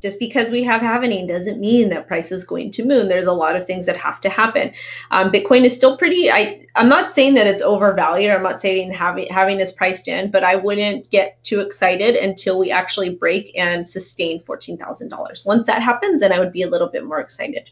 just 0.03 0.19
because 0.19 0.51
we 0.51 0.63
have 0.63 0.83
Happening 0.83 1.27
doesn't 1.27 1.59
mean 1.59 1.89
that 1.89 2.07
price 2.07 2.31
is 2.31 2.45
going 2.45 2.71
to 2.73 2.85
moon. 2.85 3.09
There's 3.09 3.27
a 3.27 3.33
lot 3.33 3.57
of 3.57 3.65
things 3.65 3.87
that 3.87 3.97
have 3.97 4.21
to 4.21 4.29
happen. 4.29 4.73
Um, 5.11 5.33
Bitcoin 5.33 5.65
is 5.65 5.75
still 5.75 5.97
pretty. 5.97 6.31
I 6.31 6.67
I'm 6.77 6.89
not 6.89 7.11
saying 7.11 7.35
that 7.35 7.47
it's 7.47 7.63
overvalued. 7.63 8.31
I'm 8.31 8.43
not 8.43 8.61
saying 8.61 8.93
halving 8.93 9.29
halving 9.31 9.59
is 9.59 9.73
priced 9.73 10.07
in, 10.07 10.31
but 10.31 10.45
I 10.45 10.57
wouldn't 10.57 11.11
get 11.11 11.43
too 11.45 11.61
excited 11.61 12.17
until 12.17 12.59
we 12.59 12.71
actually 12.71 13.11
break 13.11 13.53
and 13.57 13.89
sustain 13.89 14.41
fourteen 14.41 14.77
thousand 14.77 15.09
dollars. 15.09 15.45
Once 15.47 15.67
that 15.67 15.81
happens, 15.81 16.21
then 16.21 16.33
I 16.33 16.41
would 16.41 16.53
be 16.53 16.63
a 16.63 16.69
little 16.69 16.89
bit 16.89 17.05
more 17.05 17.21
excited. 17.21 17.71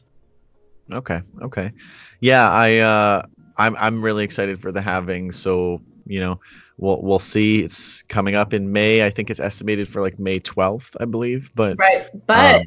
Okay. 0.93 1.23
Okay. 1.43 1.73
Yeah, 2.21 2.51
I 2.51 2.79
uh 2.79 3.23
I'm 3.57 3.77
I'm 3.77 4.03
really 4.03 4.25
excited 4.25 4.61
for 4.61 4.73
the 4.73 4.81
halving. 4.81 5.33
So 5.33 5.81
you 6.07 6.21
know, 6.21 6.41
we'll 6.79 7.01
we'll 7.03 7.19
see. 7.19 7.63
It's 7.63 8.03
coming 8.03 8.35
up 8.35 8.53
in 8.53 8.73
May. 8.73 9.05
I 9.05 9.11
think 9.11 9.31
it's 9.31 9.41
estimated 9.41 9.89
for 9.89 10.01
like 10.01 10.19
May 10.19 10.41
12th, 10.41 10.97
I 11.01 11.05
believe. 11.05 11.51
But 11.55 11.79
right, 11.79 12.07
but. 12.27 12.61
Um, 12.61 12.67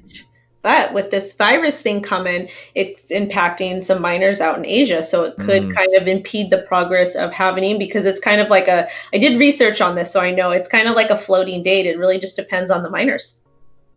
but 0.63 0.93
with 0.93 1.11
this 1.11 1.34
virus 1.34 1.82
thing 1.82 2.01
coming, 2.01 2.47
it's 2.74 3.11
impacting 3.11 3.84
some 3.84 4.01
miners 4.01 4.39
out 4.39 4.57
in 4.57 4.65
Asia. 4.65 5.03
So 5.03 5.24
it 5.24 5.36
could 5.36 5.63
mm-hmm. 5.63 5.74
kind 5.74 5.93
of 5.93 6.07
impede 6.07 6.51
the 6.51 6.59
progress 6.59 7.15
of 7.15 7.34
halving 7.34 7.78
because 7.78 8.05
it's 8.05 8.21
kind 8.21 8.39
of 8.39 8.47
like 8.49 8.69
a, 8.69 8.88
I 9.13 9.17
did 9.17 9.38
research 9.38 9.82
on 9.82 9.95
this, 9.95 10.13
so 10.13 10.21
I 10.21 10.32
know 10.32 10.51
it's 10.51 10.69
kind 10.69 10.88
of 10.88 10.95
like 10.95 11.09
a 11.09 11.17
floating 11.17 11.63
date. 11.63 11.86
It 11.86 11.97
really 11.97 12.17
just 12.17 12.38
depends 12.38 12.71
on 12.71 12.82
the 12.82 12.89
miners. 12.89 13.39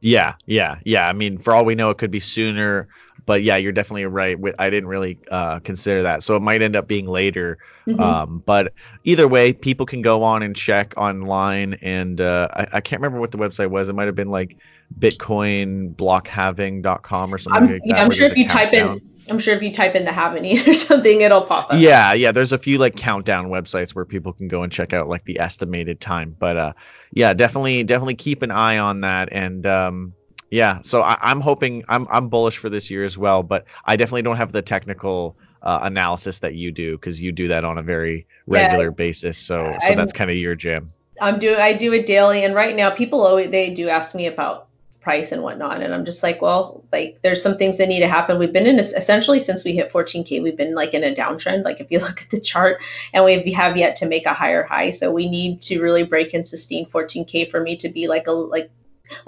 Yeah, 0.00 0.34
yeah, 0.46 0.78
yeah. 0.84 1.08
I 1.08 1.12
mean, 1.12 1.38
for 1.38 1.54
all 1.54 1.64
we 1.64 1.76
know, 1.76 1.90
it 1.90 1.98
could 1.98 2.10
be 2.10 2.20
sooner 2.20 2.88
but 3.26 3.42
yeah, 3.42 3.56
you're 3.56 3.72
definitely 3.72 4.06
right. 4.06 4.38
I 4.58 4.70
didn't 4.70 4.88
really 4.88 5.18
uh, 5.30 5.58
consider 5.60 6.02
that, 6.04 6.22
so 6.22 6.36
it 6.36 6.40
might 6.40 6.62
end 6.62 6.76
up 6.76 6.86
being 6.86 7.06
later. 7.06 7.58
Mm-hmm. 7.86 8.00
Um, 8.00 8.42
but 8.46 8.72
either 9.04 9.28
way, 9.28 9.52
people 9.52 9.84
can 9.84 10.00
go 10.00 10.22
on 10.22 10.42
and 10.42 10.56
check 10.56 10.94
online, 10.96 11.74
and 11.82 12.18
uh, 12.20 12.48
I, 12.54 12.68
I, 12.74 12.80
can't 12.80 13.02
remember 13.02 13.20
what 13.20 13.32
the 13.32 13.38
website 13.38 13.70
was. 13.70 13.88
It 13.88 13.94
might 13.94 14.06
have 14.06 14.14
been 14.14 14.30
like 14.30 14.56
bitcoinblockhalving.com 14.98 17.34
or 17.34 17.38
something. 17.38 17.62
I'm, 17.62 17.72
like 17.72 17.82
yeah, 17.84 18.02
I'm 18.02 18.10
sure 18.10 18.26
if 18.26 18.36
you 18.36 18.48
type 18.48 18.72
in. 18.72 19.00
I'm 19.28 19.40
sure 19.40 19.56
if 19.56 19.62
you 19.62 19.72
type 19.72 19.96
in 19.96 20.04
the 20.04 20.12
Havany 20.12 20.64
or 20.68 20.74
something, 20.74 21.20
it'll 21.20 21.42
pop 21.42 21.72
up. 21.72 21.80
Yeah, 21.80 22.12
yeah. 22.12 22.32
There's 22.32 22.52
a 22.52 22.58
few 22.58 22.78
like 22.78 22.96
countdown 22.96 23.46
websites 23.46 23.94
where 23.94 24.04
people 24.04 24.32
can 24.32 24.48
go 24.48 24.62
and 24.62 24.72
check 24.72 24.92
out 24.92 25.08
like 25.08 25.24
the 25.24 25.40
estimated 25.40 26.00
time. 26.00 26.36
But 26.38 26.56
uh, 26.56 26.72
yeah, 27.12 27.34
definitely, 27.34 27.82
definitely 27.82 28.14
keep 28.14 28.42
an 28.42 28.52
eye 28.52 28.78
on 28.78 29.00
that. 29.00 29.28
And 29.32 29.66
um, 29.66 30.12
yeah, 30.50 30.80
so 30.82 31.02
I, 31.02 31.30
am 31.30 31.40
hoping 31.40 31.84
I'm 31.88 32.06
I'm 32.10 32.28
bullish 32.28 32.56
for 32.56 32.68
this 32.68 32.90
year 32.90 33.04
as 33.04 33.18
well, 33.18 33.42
but 33.42 33.64
I 33.84 33.96
definitely 33.96 34.22
don't 34.22 34.36
have 34.36 34.52
the 34.52 34.62
technical 34.62 35.36
uh, 35.62 35.80
analysis 35.82 36.38
that 36.38 36.54
you 36.54 36.70
do 36.70 36.96
because 36.96 37.20
you 37.20 37.32
do 37.32 37.48
that 37.48 37.64
on 37.64 37.78
a 37.78 37.82
very 37.82 38.26
regular 38.46 38.86
yeah, 38.86 38.90
basis. 38.90 39.38
So 39.38 39.76
so 39.80 39.88
I'm, 39.88 39.96
that's 39.96 40.12
kind 40.12 40.30
of 40.30 40.36
your 40.36 40.54
jam. 40.54 40.92
I'm 41.20 41.38
doing 41.38 41.60
I 41.60 41.72
do 41.72 41.92
it 41.92 42.06
daily, 42.06 42.44
and 42.44 42.54
right 42.54 42.76
now 42.76 42.90
people 42.90 43.26
always 43.26 43.50
they 43.50 43.70
do 43.70 43.88
ask 43.88 44.14
me 44.14 44.26
about 44.26 44.66
price 45.06 45.30
and 45.30 45.40
whatnot. 45.40 45.80
And 45.82 45.94
I'm 45.94 46.04
just 46.04 46.24
like, 46.24 46.42
well, 46.42 46.82
like 46.90 47.20
there's 47.22 47.40
some 47.40 47.56
things 47.56 47.78
that 47.78 47.86
need 47.86 48.00
to 48.00 48.08
happen. 48.08 48.40
We've 48.40 48.52
been 48.52 48.66
in 48.66 48.80
essentially 48.80 49.38
since 49.38 49.62
we 49.62 49.70
hit 49.70 49.92
14K, 49.92 50.42
we've 50.42 50.56
been 50.56 50.74
like 50.74 50.94
in 50.94 51.04
a 51.04 51.14
downtrend. 51.14 51.64
Like 51.64 51.78
if 51.78 51.92
you 51.92 51.98
look 52.06 52.22
at 52.22 52.30
the 52.30 52.40
chart 52.40 52.82
and 53.12 53.24
we 53.24 53.52
have 53.52 53.76
yet 53.76 53.94
to 53.96 54.06
make 54.06 54.26
a 54.26 54.34
higher 54.34 54.64
high. 54.64 54.90
So 54.90 55.12
we 55.12 55.28
need 55.28 55.62
to 55.62 55.80
really 55.80 56.02
break 56.02 56.34
and 56.34 56.46
sustain 56.46 56.86
14K 56.86 57.48
for 57.48 57.60
me 57.60 57.76
to 57.76 57.88
be 57.88 58.08
like 58.08 58.26
a, 58.26 58.32
like, 58.32 58.68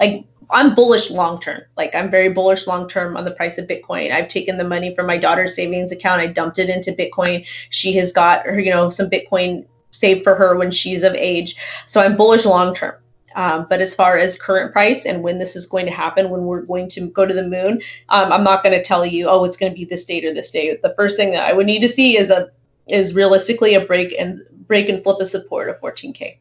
like 0.01 0.25
I'm 0.51 0.73
bullish 0.73 1.09
long 1.09 1.39
term. 1.39 1.61
Like 1.77 1.93
I'm 1.95 2.09
very 2.09 2.29
bullish 2.29 2.67
long 2.67 2.87
term 2.87 3.15
on 3.15 3.25
the 3.25 3.31
price 3.31 3.57
of 3.57 3.67
Bitcoin. 3.67 4.11
I've 4.11 4.27
taken 4.27 4.57
the 4.57 4.63
money 4.63 4.95
from 4.95 5.05
my 5.05 5.17
daughter's 5.17 5.55
savings 5.55 5.91
account. 5.91 6.21
I 6.21 6.27
dumped 6.27 6.59
it 6.59 6.69
into 6.69 6.91
Bitcoin. 6.91 7.45
She 7.69 7.93
has 7.93 8.11
got 8.11 8.45
her, 8.45 8.59
you 8.59 8.71
know, 8.71 8.89
some 8.89 9.09
Bitcoin 9.09 9.65
saved 9.91 10.23
for 10.23 10.35
her 10.35 10.55
when 10.55 10.71
she's 10.71 11.03
of 11.03 11.13
age. 11.13 11.55
So 11.87 12.01
I'm 12.01 12.17
bullish 12.17 12.45
long 12.45 12.73
term. 12.73 12.95
Um, 13.35 13.67
but 13.69 13.79
as 13.79 13.93
far 13.93 14.17
as 14.17 14.37
current 14.37 14.73
price 14.73 15.05
and 15.05 15.21
when 15.21 15.37
this 15.37 15.55
is 15.55 15.67
going 15.67 15.85
to 15.85 15.91
happen, 15.91 16.31
when 16.31 16.45
we're 16.45 16.63
going 16.63 16.89
to 16.89 17.09
go 17.11 17.25
to 17.25 17.33
the 17.33 17.43
moon, 17.43 17.81
um, 18.09 18.31
I'm 18.31 18.43
not 18.43 18.63
going 18.63 18.75
to 18.75 18.83
tell 18.83 19.05
you, 19.05 19.27
oh, 19.29 19.43
it's 19.45 19.55
going 19.55 19.71
to 19.71 19.77
be 19.77 19.85
this 19.85 20.03
date 20.03 20.25
or 20.25 20.33
this 20.33 20.51
date. 20.51 20.81
The 20.81 20.95
first 20.95 21.15
thing 21.15 21.31
that 21.31 21.47
I 21.47 21.53
would 21.53 21.67
need 21.67 21.81
to 21.81 21.89
see 21.89 22.17
is 22.17 22.29
a 22.29 22.49
is 22.87 23.13
realistically 23.13 23.75
a 23.75 23.85
break 23.85 24.15
and 24.17 24.41
break 24.67 24.89
and 24.89 25.03
flip 25.03 25.17
a 25.19 25.25
support 25.25 25.69
of 25.69 25.79
14k. 25.79 26.37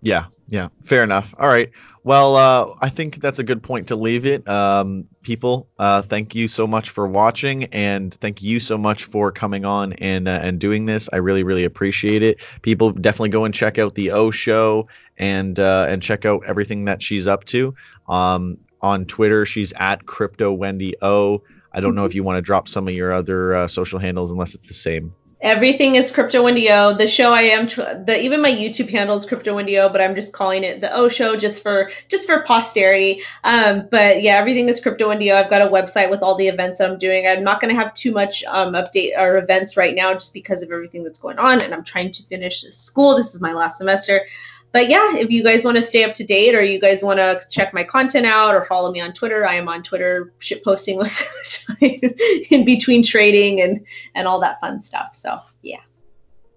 Yeah, 0.00 0.26
yeah, 0.48 0.68
fair 0.82 1.02
enough. 1.02 1.34
All 1.38 1.48
right. 1.48 1.70
Well, 2.04 2.36
uh, 2.36 2.74
I 2.80 2.88
think 2.88 3.16
that's 3.16 3.38
a 3.38 3.44
good 3.44 3.62
point 3.62 3.88
to 3.88 3.96
leave 3.96 4.24
it. 4.24 4.48
Um, 4.48 5.04
people, 5.22 5.68
uh, 5.78 6.00
thank 6.00 6.34
you 6.34 6.48
so 6.48 6.66
much 6.66 6.88
for 6.88 7.06
watching, 7.06 7.64
and 7.64 8.14
thank 8.14 8.40
you 8.40 8.60
so 8.60 8.78
much 8.78 9.04
for 9.04 9.30
coming 9.30 9.66
on 9.66 9.92
and 9.94 10.26
uh, 10.26 10.40
and 10.42 10.58
doing 10.58 10.86
this. 10.86 11.08
I 11.12 11.16
really, 11.16 11.42
really 11.42 11.64
appreciate 11.64 12.22
it. 12.22 12.38
People, 12.62 12.92
definitely 12.92 13.28
go 13.28 13.44
and 13.44 13.52
check 13.52 13.78
out 13.78 13.94
the 13.94 14.10
O 14.10 14.30
Show 14.30 14.88
and 15.18 15.60
uh, 15.60 15.86
and 15.88 16.02
check 16.02 16.24
out 16.24 16.42
everything 16.46 16.86
that 16.86 17.02
she's 17.02 17.26
up 17.26 17.44
to. 17.46 17.74
Um, 18.08 18.56
on 18.80 19.04
Twitter, 19.04 19.44
she's 19.44 19.72
at 19.74 20.06
Crypto 20.06 20.52
Wendy 20.52 20.94
O. 21.02 21.42
I 21.74 21.80
don't 21.80 21.94
know 21.94 22.06
if 22.06 22.14
you 22.14 22.24
want 22.24 22.38
to 22.38 22.42
drop 22.42 22.68
some 22.68 22.88
of 22.88 22.94
your 22.94 23.12
other 23.12 23.54
uh, 23.54 23.68
social 23.68 23.98
handles, 23.98 24.32
unless 24.32 24.54
it's 24.54 24.66
the 24.66 24.74
same. 24.74 25.12
Everything 25.40 25.94
is 25.94 26.10
Crypto 26.10 26.42
Wendy 26.42 26.68
O. 26.68 26.92
The 26.92 27.06
show 27.06 27.32
I 27.32 27.42
am, 27.42 27.68
the 27.68 28.20
even 28.20 28.42
my 28.42 28.50
YouTube 28.50 28.90
handle 28.90 29.16
is 29.16 29.24
Crypto 29.24 29.54
Wendy 29.54 29.78
O, 29.78 29.88
but 29.88 30.00
I'm 30.00 30.16
just 30.16 30.32
calling 30.32 30.64
it 30.64 30.80
the 30.80 30.92
O 30.92 31.08
Show 31.08 31.36
just 31.36 31.62
for 31.62 31.92
just 32.08 32.26
for 32.26 32.42
posterity. 32.42 33.22
Um, 33.44 33.86
but 33.88 34.20
yeah, 34.20 34.36
everything 34.36 34.68
is 34.68 34.80
Crypto 34.80 35.08
Wendy 35.08 35.30
I've 35.30 35.48
got 35.48 35.62
a 35.62 35.66
website 35.66 36.10
with 36.10 36.22
all 36.22 36.34
the 36.34 36.48
events 36.48 36.80
I'm 36.80 36.98
doing. 36.98 37.28
I'm 37.28 37.44
not 37.44 37.60
going 37.60 37.72
to 37.72 37.80
have 37.80 37.94
too 37.94 38.10
much 38.10 38.42
um, 38.48 38.72
update 38.72 39.16
or 39.16 39.38
events 39.38 39.76
right 39.76 39.94
now, 39.94 40.12
just 40.12 40.34
because 40.34 40.62
of 40.62 40.72
everything 40.72 41.04
that's 41.04 41.20
going 41.20 41.38
on, 41.38 41.60
and 41.60 41.72
I'm 41.72 41.84
trying 41.84 42.10
to 42.10 42.22
finish 42.24 42.64
school. 42.70 43.14
This 43.14 43.32
is 43.32 43.40
my 43.40 43.52
last 43.52 43.78
semester 43.78 44.26
but 44.72 44.88
yeah, 44.88 45.16
if 45.16 45.30
you 45.30 45.42
guys 45.42 45.64
want 45.64 45.76
to 45.76 45.82
stay 45.82 46.04
up 46.04 46.12
to 46.14 46.24
date 46.24 46.54
or 46.54 46.62
you 46.62 46.80
guys 46.80 47.02
want 47.02 47.18
to 47.18 47.40
check 47.50 47.72
my 47.72 47.82
content 47.82 48.26
out 48.26 48.54
or 48.54 48.64
follow 48.64 48.90
me 48.92 49.00
on 49.00 49.12
Twitter, 49.12 49.46
I 49.46 49.54
am 49.54 49.68
on 49.68 49.82
Twitter 49.82 50.32
shit 50.38 50.62
posting 50.62 51.00
in 51.80 52.64
between 52.64 53.02
trading 53.02 53.62
and 53.62 53.84
and 54.14 54.28
all 54.28 54.40
that 54.40 54.60
fun 54.60 54.82
stuff. 54.82 55.14
So 55.14 55.38
yeah. 55.62 55.80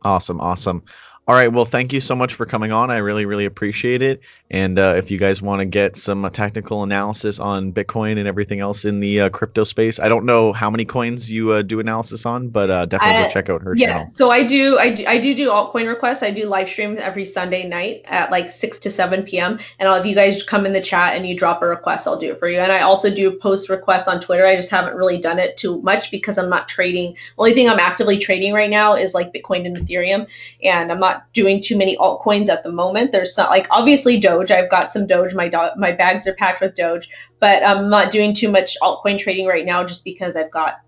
Awesome, 0.03 0.41
awesome. 0.41 0.83
All 1.27 1.35
right. 1.35 1.47
Well, 1.47 1.65
thank 1.65 1.93
you 1.93 2.01
so 2.01 2.15
much 2.15 2.33
for 2.33 2.45
coming 2.45 2.71
on. 2.71 2.89
I 2.89 2.97
really, 2.97 3.25
really 3.25 3.45
appreciate 3.45 4.01
it. 4.01 4.21
And 4.51 4.77
uh, 4.77 4.93
if 4.97 5.09
you 5.09 5.17
guys 5.17 5.41
want 5.41 5.61
to 5.61 5.65
get 5.65 5.95
some 5.95 6.25
uh, 6.25 6.29
technical 6.29 6.83
analysis 6.83 7.39
on 7.39 7.71
Bitcoin 7.71 8.19
and 8.19 8.27
everything 8.27 8.59
else 8.59 8.83
in 8.83 8.99
the 8.99 9.21
uh, 9.21 9.29
crypto 9.29 9.63
space, 9.63 9.97
I 9.97 10.09
don't 10.09 10.25
know 10.25 10.51
how 10.51 10.69
many 10.69 10.83
coins 10.83 11.31
you 11.31 11.53
uh, 11.53 11.61
do 11.61 11.79
analysis 11.79 12.25
on, 12.25 12.49
but 12.49 12.69
uh, 12.69 12.85
definitely 12.85 13.23
go 13.23 13.29
check 13.29 13.49
out 13.49 13.61
her 13.61 13.73
yeah, 13.77 13.87
channel. 13.87 14.11
So 14.13 14.29
I 14.29 14.43
do, 14.43 14.77
I 14.77 14.91
do, 14.93 15.05
I 15.07 15.17
do 15.19 15.33
do 15.33 15.49
altcoin 15.49 15.87
requests. 15.87 16.21
I 16.21 16.31
do 16.31 16.47
live 16.47 16.67
stream 16.67 16.97
every 16.99 17.23
Sunday 17.23 17.65
night 17.65 18.01
at 18.05 18.29
like 18.29 18.49
six 18.49 18.77
to 18.79 18.91
seven 18.91 19.23
p.m. 19.23 19.57
And 19.79 19.87
I'll, 19.87 19.95
if 19.95 20.05
you 20.05 20.15
guys 20.15 20.43
come 20.43 20.65
in 20.65 20.73
the 20.73 20.81
chat 20.81 21.15
and 21.15 21.25
you 21.25 21.35
drop 21.37 21.61
a 21.61 21.65
request, 21.65 22.05
I'll 22.05 22.17
do 22.17 22.31
it 22.31 22.37
for 22.37 22.49
you. 22.49 22.59
And 22.59 22.73
I 22.73 22.81
also 22.81 23.09
do 23.09 23.31
post 23.31 23.69
requests 23.69 24.09
on 24.09 24.19
Twitter. 24.19 24.45
I 24.45 24.57
just 24.57 24.69
haven't 24.69 24.95
really 24.95 25.17
done 25.17 25.39
it 25.39 25.55
too 25.55 25.81
much 25.81 26.11
because 26.11 26.37
I'm 26.37 26.49
not 26.49 26.67
trading. 26.67 27.15
Only 27.37 27.53
thing 27.53 27.69
I'm 27.69 27.79
actively 27.79 28.17
trading 28.17 28.53
right 28.53 28.69
now 28.69 28.95
is 28.95 29.13
like 29.13 29.33
Bitcoin 29.33 29.65
and 29.65 29.77
Ethereum, 29.77 30.27
and 30.61 30.91
I'm 30.91 30.99
not 30.99 31.31
doing 31.31 31.61
too 31.61 31.77
many 31.77 31.95
altcoins 31.95 32.49
at 32.49 32.63
the 32.63 32.71
moment. 32.71 33.13
There's 33.13 33.37
not 33.37 33.49
like 33.49 33.67
obviously 33.71 34.19
Doge. 34.41 34.51
I've 34.51 34.69
got 34.69 34.91
some 34.91 35.07
Doge. 35.07 35.33
My 35.33 35.47
do- 35.47 35.75
my 35.77 35.91
bags 35.91 36.27
are 36.27 36.33
packed 36.33 36.61
with 36.61 36.75
Doge, 36.75 37.09
but 37.39 37.63
I'm 37.63 37.89
not 37.89 38.11
doing 38.11 38.33
too 38.33 38.51
much 38.51 38.77
altcoin 38.81 39.17
trading 39.17 39.47
right 39.47 39.65
now 39.65 39.83
just 39.83 40.03
because 40.03 40.35
I've 40.35 40.51
got 40.51 40.79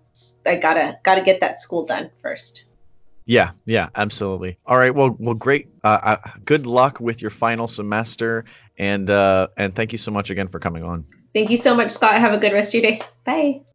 I 0.46 0.56
gotta 0.56 0.98
gotta 1.02 1.22
get 1.22 1.40
that 1.40 1.60
school 1.60 1.84
done 1.84 2.10
first. 2.20 2.64
Yeah, 3.26 3.52
yeah, 3.64 3.88
absolutely. 3.94 4.58
All 4.66 4.76
right, 4.76 4.94
well, 4.94 5.16
well, 5.18 5.34
great. 5.34 5.68
Uh, 5.82 5.98
uh, 6.02 6.16
good 6.44 6.66
luck 6.66 7.00
with 7.00 7.22
your 7.22 7.30
final 7.30 7.66
semester, 7.66 8.44
and 8.78 9.08
uh, 9.08 9.48
and 9.56 9.74
thank 9.74 9.92
you 9.92 9.98
so 9.98 10.10
much 10.10 10.30
again 10.30 10.48
for 10.48 10.58
coming 10.58 10.84
on. 10.84 11.06
Thank 11.34 11.50
you 11.50 11.56
so 11.56 11.74
much, 11.74 11.90
Scott. 11.90 12.20
Have 12.20 12.34
a 12.34 12.38
good 12.38 12.52
rest 12.52 12.74
of 12.74 12.82
your 12.82 12.92
day. 12.92 13.00
Bye. 13.24 13.73